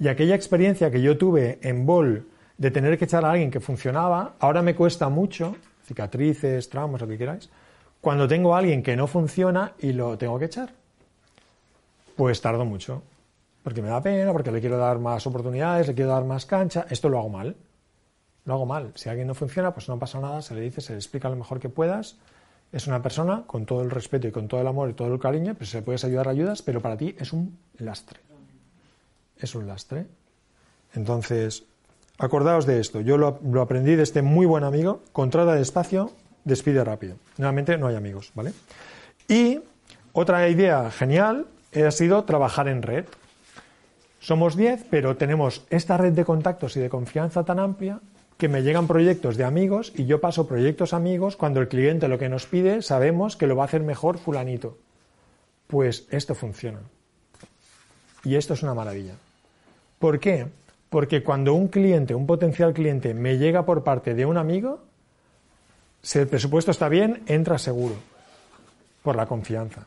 Y 0.00 0.08
aquella 0.08 0.34
experiencia 0.34 0.90
que 0.90 1.00
yo 1.00 1.16
tuve 1.16 1.60
en 1.62 1.86
Bol 1.86 2.26
de 2.58 2.72
tener 2.72 2.98
que 2.98 3.04
echar 3.04 3.24
a 3.24 3.30
alguien 3.30 3.52
que 3.52 3.60
funcionaba, 3.60 4.34
ahora 4.40 4.62
me 4.62 4.74
cuesta 4.74 5.08
mucho, 5.08 5.54
cicatrices, 5.84 6.68
traumas, 6.68 7.00
lo 7.00 7.06
que 7.06 7.18
queráis, 7.18 7.48
cuando 8.00 8.26
tengo 8.26 8.56
a 8.56 8.58
alguien 8.58 8.82
que 8.82 8.96
no 8.96 9.06
funciona 9.06 9.74
y 9.78 9.92
lo 9.92 10.18
tengo 10.18 10.40
que 10.40 10.46
echar 10.46 10.72
pues 12.16 12.40
tardo 12.40 12.64
mucho. 12.64 13.02
Porque 13.62 13.82
me 13.82 13.88
da 13.88 14.00
pena, 14.00 14.32
porque 14.32 14.50
le 14.50 14.60
quiero 14.60 14.78
dar 14.78 14.98
más 14.98 15.26
oportunidades, 15.26 15.88
le 15.88 15.94
quiero 15.94 16.10
dar 16.10 16.24
más 16.24 16.46
cancha. 16.46 16.86
Esto 16.88 17.08
lo 17.08 17.18
hago 17.18 17.28
mal. 17.28 17.54
Lo 18.46 18.54
hago 18.54 18.64
mal. 18.64 18.92
Si 18.94 19.08
alguien 19.08 19.26
no 19.26 19.34
funciona, 19.34 19.74
pues 19.74 19.88
no 19.88 19.98
pasa 19.98 20.20
nada, 20.20 20.40
se 20.40 20.54
le 20.54 20.60
dice, 20.62 20.80
se 20.80 20.92
le 20.92 20.98
explica 20.98 21.28
lo 21.28 21.36
mejor 21.36 21.58
que 21.58 21.68
puedas. 21.68 22.16
Es 22.72 22.86
una 22.86 23.02
persona 23.02 23.42
con 23.46 23.66
todo 23.66 23.82
el 23.82 23.90
respeto 23.90 24.28
y 24.28 24.32
con 24.32 24.48
todo 24.48 24.60
el 24.60 24.66
amor 24.66 24.88
y 24.88 24.94
todo 24.94 25.12
el 25.12 25.20
cariño, 25.20 25.54
pues 25.54 25.70
se 25.70 25.78
le 25.78 25.82
puedes 25.82 26.04
ayudar, 26.04 26.28
ayudas, 26.28 26.62
pero 26.62 26.80
para 26.80 26.96
ti 26.96 27.14
es 27.18 27.32
un 27.32 27.58
lastre. 27.78 28.20
Es 29.38 29.54
un 29.54 29.66
lastre. 29.66 30.06
Entonces, 30.94 31.64
acordaos 32.18 32.66
de 32.66 32.80
esto. 32.80 33.00
Yo 33.00 33.18
lo, 33.18 33.60
aprendí 33.60 33.96
de 33.96 34.04
este 34.04 34.22
muy 34.22 34.46
buen 34.46 34.62
amigo. 34.62 35.02
Contrata 35.12 35.54
despacio, 35.54 36.12
despide 36.44 36.84
rápido. 36.84 37.16
Nuevamente 37.38 37.76
no 37.76 37.88
hay 37.88 37.96
amigos, 37.96 38.30
¿vale? 38.34 38.52
Y 39.28 39.60
otra 40.12 40.48
idea 40.48 40.90
genial 40.92 41.46
ha 41.74 41.90
sido 41.90 42.22
trabajar 42.24 42.68
en 42.68 42.82
red. 42.82 43.06
Somos 44.20 44.56
10, 44.56 44.86
pero 44.88 45.16
tenemos 45.16 45.66
esta 45.68 45.96
red 45.96 46.12
de 46.12 46.24
contactos 46.24 46.76
y 46.76 46.80
de 46.80 46.88
confianza 46.88 47.44
tan 47.44 47.58
amplia 47.58 48.00
que 48.36 48.48
me 48.48 48.62
llegan 48.62 48.86
proyectos 48.86 49.36
de 49.36 49.44
amigos 49.44 49.92
y 49.96 50.04
yo 50.04 50.20
paso 50.20 50.46
proyectos 50.46 50.92
amigos 50.92 51.36
cuando 51.36 51.60
el 51.60 51.68
cliente 51.68 52.08
lo 52.08 52.18
que 52.18 52.28
nos 52.28 52.46
pide 52.46 52.82
sabemos 52.82 53.36
que 53.36 53.46
lo 53.46 53.56
va 53.56 53.64
a 53.64 53.66
hacer 53.66 53.82
mejor 53.82 54.18
fulanito. 54.18 54.76
Pues 55.66 56.06
esto 56.10 56.34
funciona. 56.34 56.80
Y 58.24 58.36
esto 58.36 58.54
es 58.54 58.62
una 58.62 58.74
maravilla. 58.74 59.14
¿Por 59.98 60.20
qué? 60.20 60.46
Porque 60.90 61.22
cuando 61.22 61.54
un 61.54 61.68
cliente, 61.68 62.14
un 62.14 62.26
potencial 62.26 62.74
cliente, 62.74 63.14
me 63.14 63.38
llega 63.38 63.64
por 63.64 63.82
parte 63.82 64.14
de 64.14 64.26
un 64.26 64.36
amigo, 64.36 64.80
si 66.02 66.18
el 66.18 66.28
presupuesto 66.28 66.70
está 66.70 66.88
bien, 66.88 67.22
entra 67.26 67.58
seguro, 67.58 67.94
por 69.02 69.16
la 69.16 69.26
confianza. 69.26 69.86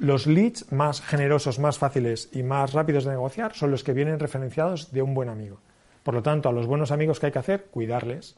Los 0.00 0.26
leads 0.26 0.72
más 0.72 1.00
generosos, 1.00 1.58
más 1.58 1.78
fáciles 1.78 2.28
y 2.32 2.42
más 2.42 2.72
rápidos 2.72 3.04
de 3.04 3.12
negociar 3.12 3.54
son 3.54 3.70
los 3.70 3.84
que 3.84 3.92
vienen 3.92 4.18
referenciados 4.18 4.90
de 4.92 5.02
un 5.02 5.14
buen 5.14 5.28
amigo. 5.28 5.58
Por 6.04 6.14
lo 6.14 6.22
tanto, 6.22 6.48
a 6.48 6.52
los 6.52 6.66
buenos 6.66 6.92
amigos 6.92 7.18
que 7.18 7.26
hay 7.26 7.32
que 7.32 7.38
hacer, 7.40 7.64
cuidarles 7.64 8.36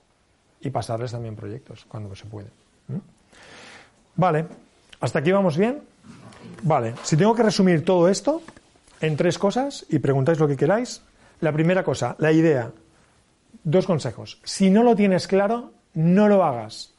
y 0.60 0.70
pasarles 0.70 1.12
también 1.12 1.36
proyectos 1.36 1.84
cuando 1.86 2.14
se 2.14 2.24
puede. 2.24 2.48
Vale, 4.14 4.46
¿hasta 5.00 5.18
aquí 5.18 5.32
vamos 5.32 5.58
bien? 5.58 5.82
Vale, 6.62 6.94
si 7.02 7.16
tengo 7.16 7.34
que 7.34 7.42
resumir 7.42 7.84
todo 7.84 8.08
esto 8.08 8.40
en 9.00 9.16
tres 9.16 9.38
cosas 9.38 9.84
y 9.90 9.98
preguntáis 9.98 10.38
lo 10.38 10.48
que 10.48 10.56
queráis, 10.56 11.02
la 11.40 11.52
primera 11.52 11.84
cosa, 11.84 12.16
la 12.18 12.32
idea. 12.32 12.70
Dos 13.64 13.84
consejos. 13.84 14.40
Si 14.44 14.70
no 14.70 14.82
lo 14.82 14.94
tienes 14.94 15.26
claro, 15.26 15.72
no 15.94 16.28
lo 16.28 16.44
hagas. 16.44 16.94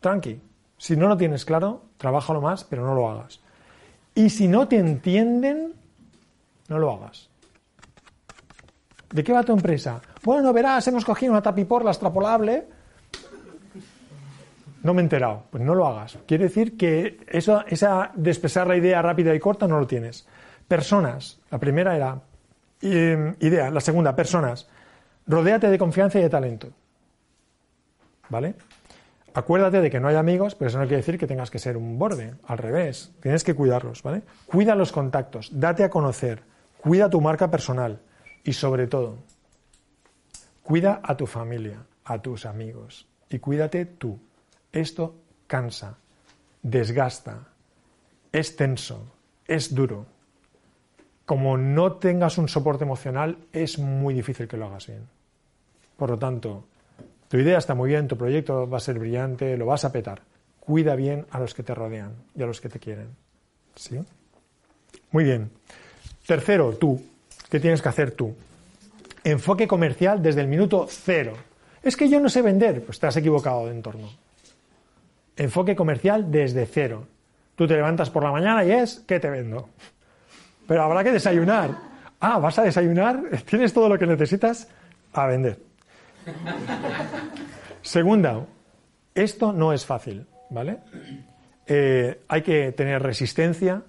Tranqui. 0.00 0.40
Si 0.78 0.96
no 0.96 1.08
lo 1.08 1.16
tienes 1.16 1.44
claro, 1.44 1.82
trabájalo 1.98 2.40
más, 2.40 2.64
pero 2.64 2.86
no 2.86 2.94
lo 2.94 3.10
hagas. 3.10 3.40
Y 4.14 4.30
si 4.30 4.48
no 4.48 4.68
te 4.68 4.78
entienden, 4.78 5.74
no 6.68 6.78
lo 6.78 6.92
hagas. 6.92 7.28
¿De 9.14 9.22
qué 9.22 9.32
va 9.32 9.44
tu 9.44 9.52
empresa? 9.52 10.00
Bueno, 10.24 10.52
verás, 10.52 10.88
hemos 10.88 11.04
cogido 11.04 11.30
una 11.30 11.40
tapiporla 11.40 11.92
extrapolable. 11.92 12.66
No 14.82 14.92
me 14.92 15.02
he 15.02 15.04
enterado. 15.04 15.44
Pues 15.52 15.62
no 15.62 15.76
lo 15.76 15.86
hagas. 15.86 16.18
Quiere 16.26 16.44
decir 16.44 16.76
que 16.76 17.24
eso, 17.28 17.64
esa 17.68 18.10
de 18.16 18.64
la 18.66 18.76
idea 18.76 19.00
rápida 19.02 19.32
y 19.32 19.38
corta 19.38 19.68
no 19.68 19.78
lo 19.78 19.86
tienes. 19.86 20.26
Personas. 20.66 21.40
La 21.48 21.60
primera 21.60 21.94
era 21.94 22.22
eh, 22.82 23.36
idea. 23.38 23.70
La 23.70 23.80
segunda, 23.80 24.16
personas. 24.16 24.66
Rodéate 25.28 25.70
de 25.70 25.78
confianza 25.78 26.18
y 26.18 26.22
de 26.22 26.30
talento. 26.30 26.70
¿Vale? 28.30 28.56
Acuérdate 29.32 29.80
de 29.80 29.90
que 29.90 30.00
no 30.00 30.08
hay 30.08 30.16
amigos, 30.16 30.56
pero 30.56 30.70
eso 30.70 30.78
no 30.78 30.86
quiere 30.86 30.96
decir 30.96 31.18
que 31.18 31.28
tengas 31.28 31.52
que 31.52 31.60
ser 31.60 31.76
un 31.76 32.00
borde, 32.00 32.34
al 32.48 32.58
revés, 32.58 33.12
tienes 33.20 33.44
que 33.44 33.54
cuidarlos, 33.54 34.02
¿vale? 34.02 34.22
Cuida 34.46 34.74
los 34.76 34.92
contactos, 34.92 35.50
date 35.52 35.82
a 35.82 35.90
conocer, 35.90 36.42
cuida 36.80 37.10
tu 37.10 37.20
marca 37.20 37.50
personal 37.50 38.00
y 38.44 38.52
sobre 38.52 38.86
todo, 38.86 39.18
cuida 40.62 41.00
a 41.02 41.16
tu 41.16 41.26
familia, 41.26 41.84
a 42.04 42.20
tus 42.20 42.46
amigos 42.46 43.08
y 43.28 43.38
cuídate 43.38 43.86
tú. 43.86 44.18
Esto 44.70 45.14
cansa, 45.46 45.96
desgasta, 46.62 47.48
es 48.32 48.56
tenso, 48.56 49.12
es 49.46 49.74
duro. 49.74 50.06
Como 51.24 51.56
no 51.56 51.92
tengas 51.94 52.36
un 52.36 52.48
soporte 52.48 52.84
emocional, 52.84 53.38
es 53.52 53.78
muy 53.78 54.12
difícil 54.12 54.46
que 54.46 54.58
lo 54.58 54.66
hagas 54.66 54.88
bien. 54.88 55.08
Por 55.96 56.10
lo 56.10 56.18
tanto, 56.18 56.66
tu 57.28 57.38
idea 57.38 57.58
está 57.58 57.74
muy 57.74 57.88
bien, 57.88 58.08
tu 58.08 58.18
proyecto 58.18 58.68
va 58.68 58.76
a 58.76 58.80
ser 58.80 58.98
brillante, 58.98 59.56
lo 59.56 59.66
vas 59.66 59.84
a 59.84 59.92
petar. 59.92 60.22
Cuida 60.60 60.96
bien 60.96 61.26
a 61.30 61.38
los 61.38 61.54
que 61.54 61.62
te 61.62 61.74
rodean 61.74 62.14
y 62.34 62.42
a 62.42 62.46
los 62.46 62.60
que 62.60 62.68
te 62.68 62.78
quieren. 62.78 63.08
¿Sí? 63.74 63.98
Muy 65.10 65.24
bien. 65.24 65.50
Tercero, 66.26 66.74
tú. 66.76 67.02
¿Qué 67.48 67.60
tienes 67.60 67.82
que 67.82 67.88
hacer 67.88 68.12
tú? 68.12 68.34
Enfoque 69.22 69.66
comercial 69.66 70.22
desde 70.22 70.40
el 70.40 70.48
minuto 70.48 70.86
cero. 70.88 71.34
Es 71.82 71.96
que 71.96 72.08
yo 72.08 72.20
no 72.20 72.28
sé 72.28 72.42
vender. 72.42 72.84
Pues 72.84 72.98
te 72.98 73.06
has 73.06 73.16
equivocado 73.16 73.66
de 73.66 73.72
entorno. 73.72 74.10
Enfoque 75.36 75.74
comercial 75.74 76.30
desde 76.30 76.66
cero. 76.66 77.06
Tú 77.56 77.66
te 77.66 77.74
levantas 77.74 78.10
por 78.10 78.24
la 78.24 78.32
mañana 78.32 78.64
y 78.64 78.72
es, 78.72 79.02
¿qué 79.06 79.20
te 79.20 79.30
vendo? 79.30 79.68
Pero 80.66 80.82
habrá 80.82 81.04
que 81.04 81.12
desayunar. 81.12 81.70
Ah, 82.20 82.38
¿vas 82.38 82.58
a 82.58 82.62
desayunar? 82.62 83.22
¿Tienes 83.48 83.72
todo 83.72 83.88
lo 83.88 83.98
que 83.98 84.06
necesitas? 84.06 84.68
A 85.12 85.26
vender. 85.26 85.58
Segunda, 87.82 88.46
esto 89.14 89.52
no 89.52 89.72
es 89.72 89.84
fácil, 89.84 90.26
¿vale? 90.50 90.78
Eh, 91.66 92.20
hay 92.28 92.42
que 92.42 92.72
tener 92.72 93.02
resistencia, 93.02 93.82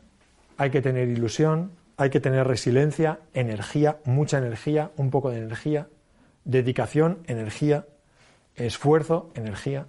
hay 0.57 0.69
que 0.69 0.81
tener 0.81 1.07
ilusión, 1.07 1.71
hay 1.97 2.09
que 2.09 2.19
tener 2.19 2.47
resiliencia, 2.47 3.19
energía, 3.33 3.97
mucha 4.05 4.37
energía, 4.37 4.91
un 4.97 5.09
poco 5.11 5.29
de 5.29 5.37
energía, 5.37 5.87
dedicación, 6.43 7.19
energía, 7.27 7.85
esfuerzo, 8.55 9.31
energía, 9.35 9.85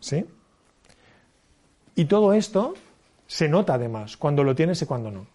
¿sí? 0.00 0.26
Y 1.94 2.04
todo 2.04 2.32
esto 2.32 2.74
se 3.26 3.48
nota 3.48 3.74
además 3.74 4.16
cuando 4.16 4.44
lo 4.44 4.54
tienes 4.54 4.80
y 4.82 4.86
cuando 4.86 5.10
no. 5.10 5.26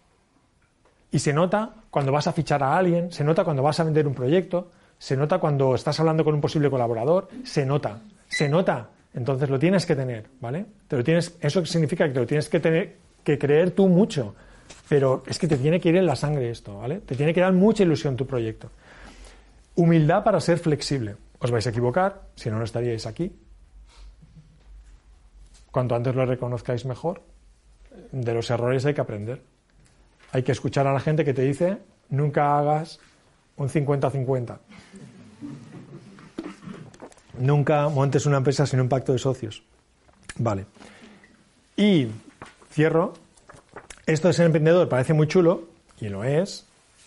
Y 1.10 1.18
se 1.18 1.32
nota 1.32 1.74
cuando 1.90 2.10
vas 2.10 2.26
a 2.26 2.32
fichar 2.32 2.62
a 2.62 2.76
alguien, 2.76 3.12
se 3.12 3.24
nota 3.24 3.44
cuando 3.44 3.62
vas 3.62 3.78
a 3.80 3.84
vender 3.84 4.06
un 4.06 4.14
proyecto, 4.14 4.70
se 4.98 5.16
nota 5.16 5.38
cuando 5.38 5.74
estás 5.74 5.98
hablando 6.00 6.24
con 6.24 6.34
un 6.34 6.40
posible 6.40 6.70
colaborador, 6.70 7.28
se 7.44 7.66
nota, 7.66 8.00
se 8.28 8.48
nota. 8.48 8.88
Entonces 9.12 9.50
lo 9.50 9.58
tienes 9.58 9.84
que 9.84 9.94
tener, 9.94 10.26
¿vale? 10.40 10.64
Te 10.88 10.96
lo 10.96 11.04
tienes, 11.04 11.36
eso 11.40 11.66
significa 11.66 12.06
que 12.06 12.14
te 12.14 12.20
lo 12.20 12.26
tienes 12.26 12.48
que 12.48 12.60
tener, 12.60 12.96
que 13.22 13.38
creer 13.38 13.72
tú 13.72 13.88
mucho. 13.88 14.34
Pero 14.88 15.22
es 15.26 15.38
que 15.38 15.48
te 15.48 15.56
tiene 15.56 15.80
que 15.80 15.88
ir 15.88 15.96
en 15.96 16.06
la 16.06 16.16
sangre 16.16 16.50
esto, 16.50 16.78
¿vale? 16.78 17.00
Te 17.00 17.14
tiene 17.14 17.32
que 17.32 17.40
dar 17.40 17.52
mucha 17.52 17.82
ilusión 17.82 18.16
tu 18.16 18.26
proyecto. 18.26 18.70
Humildad 19.74 20.22
para 20.24 20.40
ser 20.40 20.58
flexible. 20.58 21.16
Os 21.38 21.50
vais 21.50 21.66
a 21.66 21.70
equivocar, 21.70 22.22
si 22.36 22.50
no, 22.50 22.58
no 22.58 22.64
estaríais 22.64 23.06
aquí. 23.06 23.32
Cuanto 25.70 25.94
antes 25.94 26.14
lo 26.14 26.26
reconozcáis 26.26 26.84
mejor, 26.84 27.22
de 28.12 28.34
los 28.34 28.50
errores 28.50 28.84
hay 28.84 28.94
que 28.94 29.00
aprender. 29.00 29.42
Hay 30.32 30.42
que 30.42 30.52
escuchar 30.52 30.86
a 30.86 30.92
la 30.92 31.00
gente 31.00 31.24
que 31.24 31.34
te 31.34 31.42
dice, 31.42 31.78
nunca 32.10 32.58
hagas 32.58 33.00
un 33.56 33.68
50-50. 33.68 34.58
Nunca 37.38 37.88
montes 37.88 38.26
una 38.26 38.36
empresa 38.36 38.66
sin 38.66 38.80
un 38.80 38.88
pacto 38.88 39.12
de 39.12 39.18
socios. 39.18 39.62
Vale. 40.36 40.66
Y 41.76 42.08
cierro. 42.70 43.14
Esto 44.06 44.28
de 44.28 44.34
ser 44.34 44.46
emprendedor 44.46 44.88
parece 44.88 45.14
muy 45.14 45.28
chulo, 45.28 45.68
y 46.00 46.08
lo 46.08 46.24
es, 46.24 46.66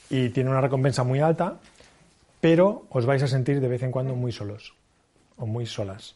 y 0.10 0.30
tiene 0.30 0.50
una 0.50 0.62
recompensa 0.62 1.04
muy 1.04 1.20
alta, 1.20 1.60
pero 2.40 2.86
os 2.90 3.06
vais 3.06 3.22
a 3.24 3.28
sentir 3.28 3.60
de 3.60 3.68
vez 3.68 3.84
en 3.84 3.92
cuando 3.92 4.16
muy 4.16 4.32
solos 4.32 4.76
o 5.38 5.46
muy 5.46 5.66
solas. 5.66 6.16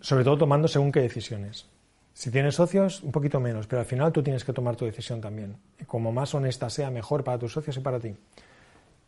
Sobre 0.00 0.24
todo 0.24 0.38
tomando 0.38 0.68
según 0.68 0.92
qué 0.92 1.00
decisiones. 1.00 1.66
Si 2.14 2.30
tienes 2.30 2.54
socios, 2.54 3.02
un 3.02 3.12
poquito 3.12 3.40
menos, 3.40 3.66
pero 3.66 3.80
al 3.80 3.86
final 3.86 4.12
tú 4.12 4.22
tienes 4.22 4.44
que 4.44 4.52
tomar 4.52 4.76
tu 4.76 4.84
decisión 4.84 5.20
también. 5.20 5.56
Y 5.80 5.84
como 5.84 6.12
más 6.12 6.34
honesta 6.34 6.70
sea, 6.70 6.90
mejor 6.90 7.24
para 7.24 7.38
tus 7.38 7.52
socios 7.52 7.76
y 7.76 7.80
para 7.80 8.00
ti. 8.00 8.14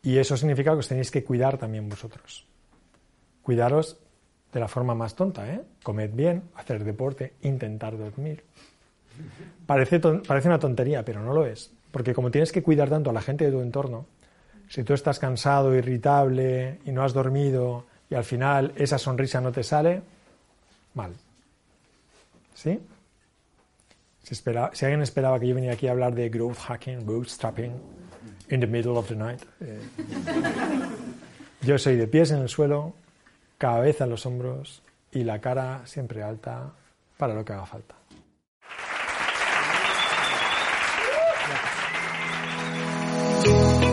Y 0.03 0.17
eso 0.17 0.37
significa 0.37 0.71
que 0.71 0.79
os 0.79 0.87
tenéis 0.87 1.11
que 1.11 1.23
cuidar 1.23 1.57
también 1.57 1.89
vosotros. 1.89 2.45
Cuidaros 3.41 3.97
de 4.51 4.59
la 4.59 4.67
forma 4.67 4.95
más 4.95 5.15
tonta, 5.15 5.51
¿eh? 5.51 5.61
Comed 5.83 6.11
bien, 6.13 6.43
hacer 6.55 6.83
deporte, 6.83 7.33
intentar 7.41 7.97
dormir. 7.97 8.43
Parece, 9.65 9.99
una 10.45 10.59
tontería, 10.59 11.03
pero 11.03 11.21
no 11.21 11.33
lo 11.33 11.45
es. 11.45 11.71
Porque 11.91 12.13
como 12.13 12.31
tienes 12.31 12.51
que 12.51 12.61
cuidar 12.61 12.89
tanto 12.89 13.09
a 13.09 13.13
la 13.13 13.21
gente 13.21 13.45
de 13.45 13.51
tu 13.51 13.61
entorno, 13.61 14.05
si 14.69 14.83
tú 14.83 14.93
estás 14.93 15.19
cansado, 15.19 15.75
irritable 15.75 16.79
y 16.85 16.91
no 16.91 17.03
has 17.03 17.13
dormido 17.13 17.85
y 18.09 18.15
al 18.15 18.23
final 18.23 18.73
esa 18.75 18.97
sonrisa 18.97 19.41
no 19.41 19.51
te 19.51 19.63
sale, 19.63 20.01
mal. 20.93 21.13
¿Sí? 22.53 22.79
Si, 24.23 24.35
si 24.35 24.85
alguien 24.85 25.01
esperaba 25.01 25.39
que 25.39 25.47
yo 25.47 25.55
viniera 25.55 25.75
aquí 25.75 25.87
a 25.87 25.91
hablar 25.91 26.13
de 26.15 26.29
growth 26.29 26.57
hacking, 26.57 27.05
bootstrapping, 27.05 27.71
in 28.49 28.59
the 28.59 28.67
middle 28.67 28.97
of 28.97 29.07
the 29.07 29.15
night, 29.15 29.41
eh, 29.61 29.79
yo 31.61 31.77
soy 31.77 31.95
de 31.95 32.07
pies 32.07 32.31
en 32.31 32.41
el 32.41 32.49
suelo, 32.49 32.93
cabeza 33.57 34.03
en 34.03 34.11
los 34.11 34.25
hombros 34.25 34.81
y 35.11 35.23
la 35.23 35.39
cara 35.39 35.81
siempre 35.85 36.21
alta 36.21 36.71
para 37.17 37.33
lo 37.33 37.43
que 37.45 37.53
haga 37.53 37.65
falta. 37.65 37.95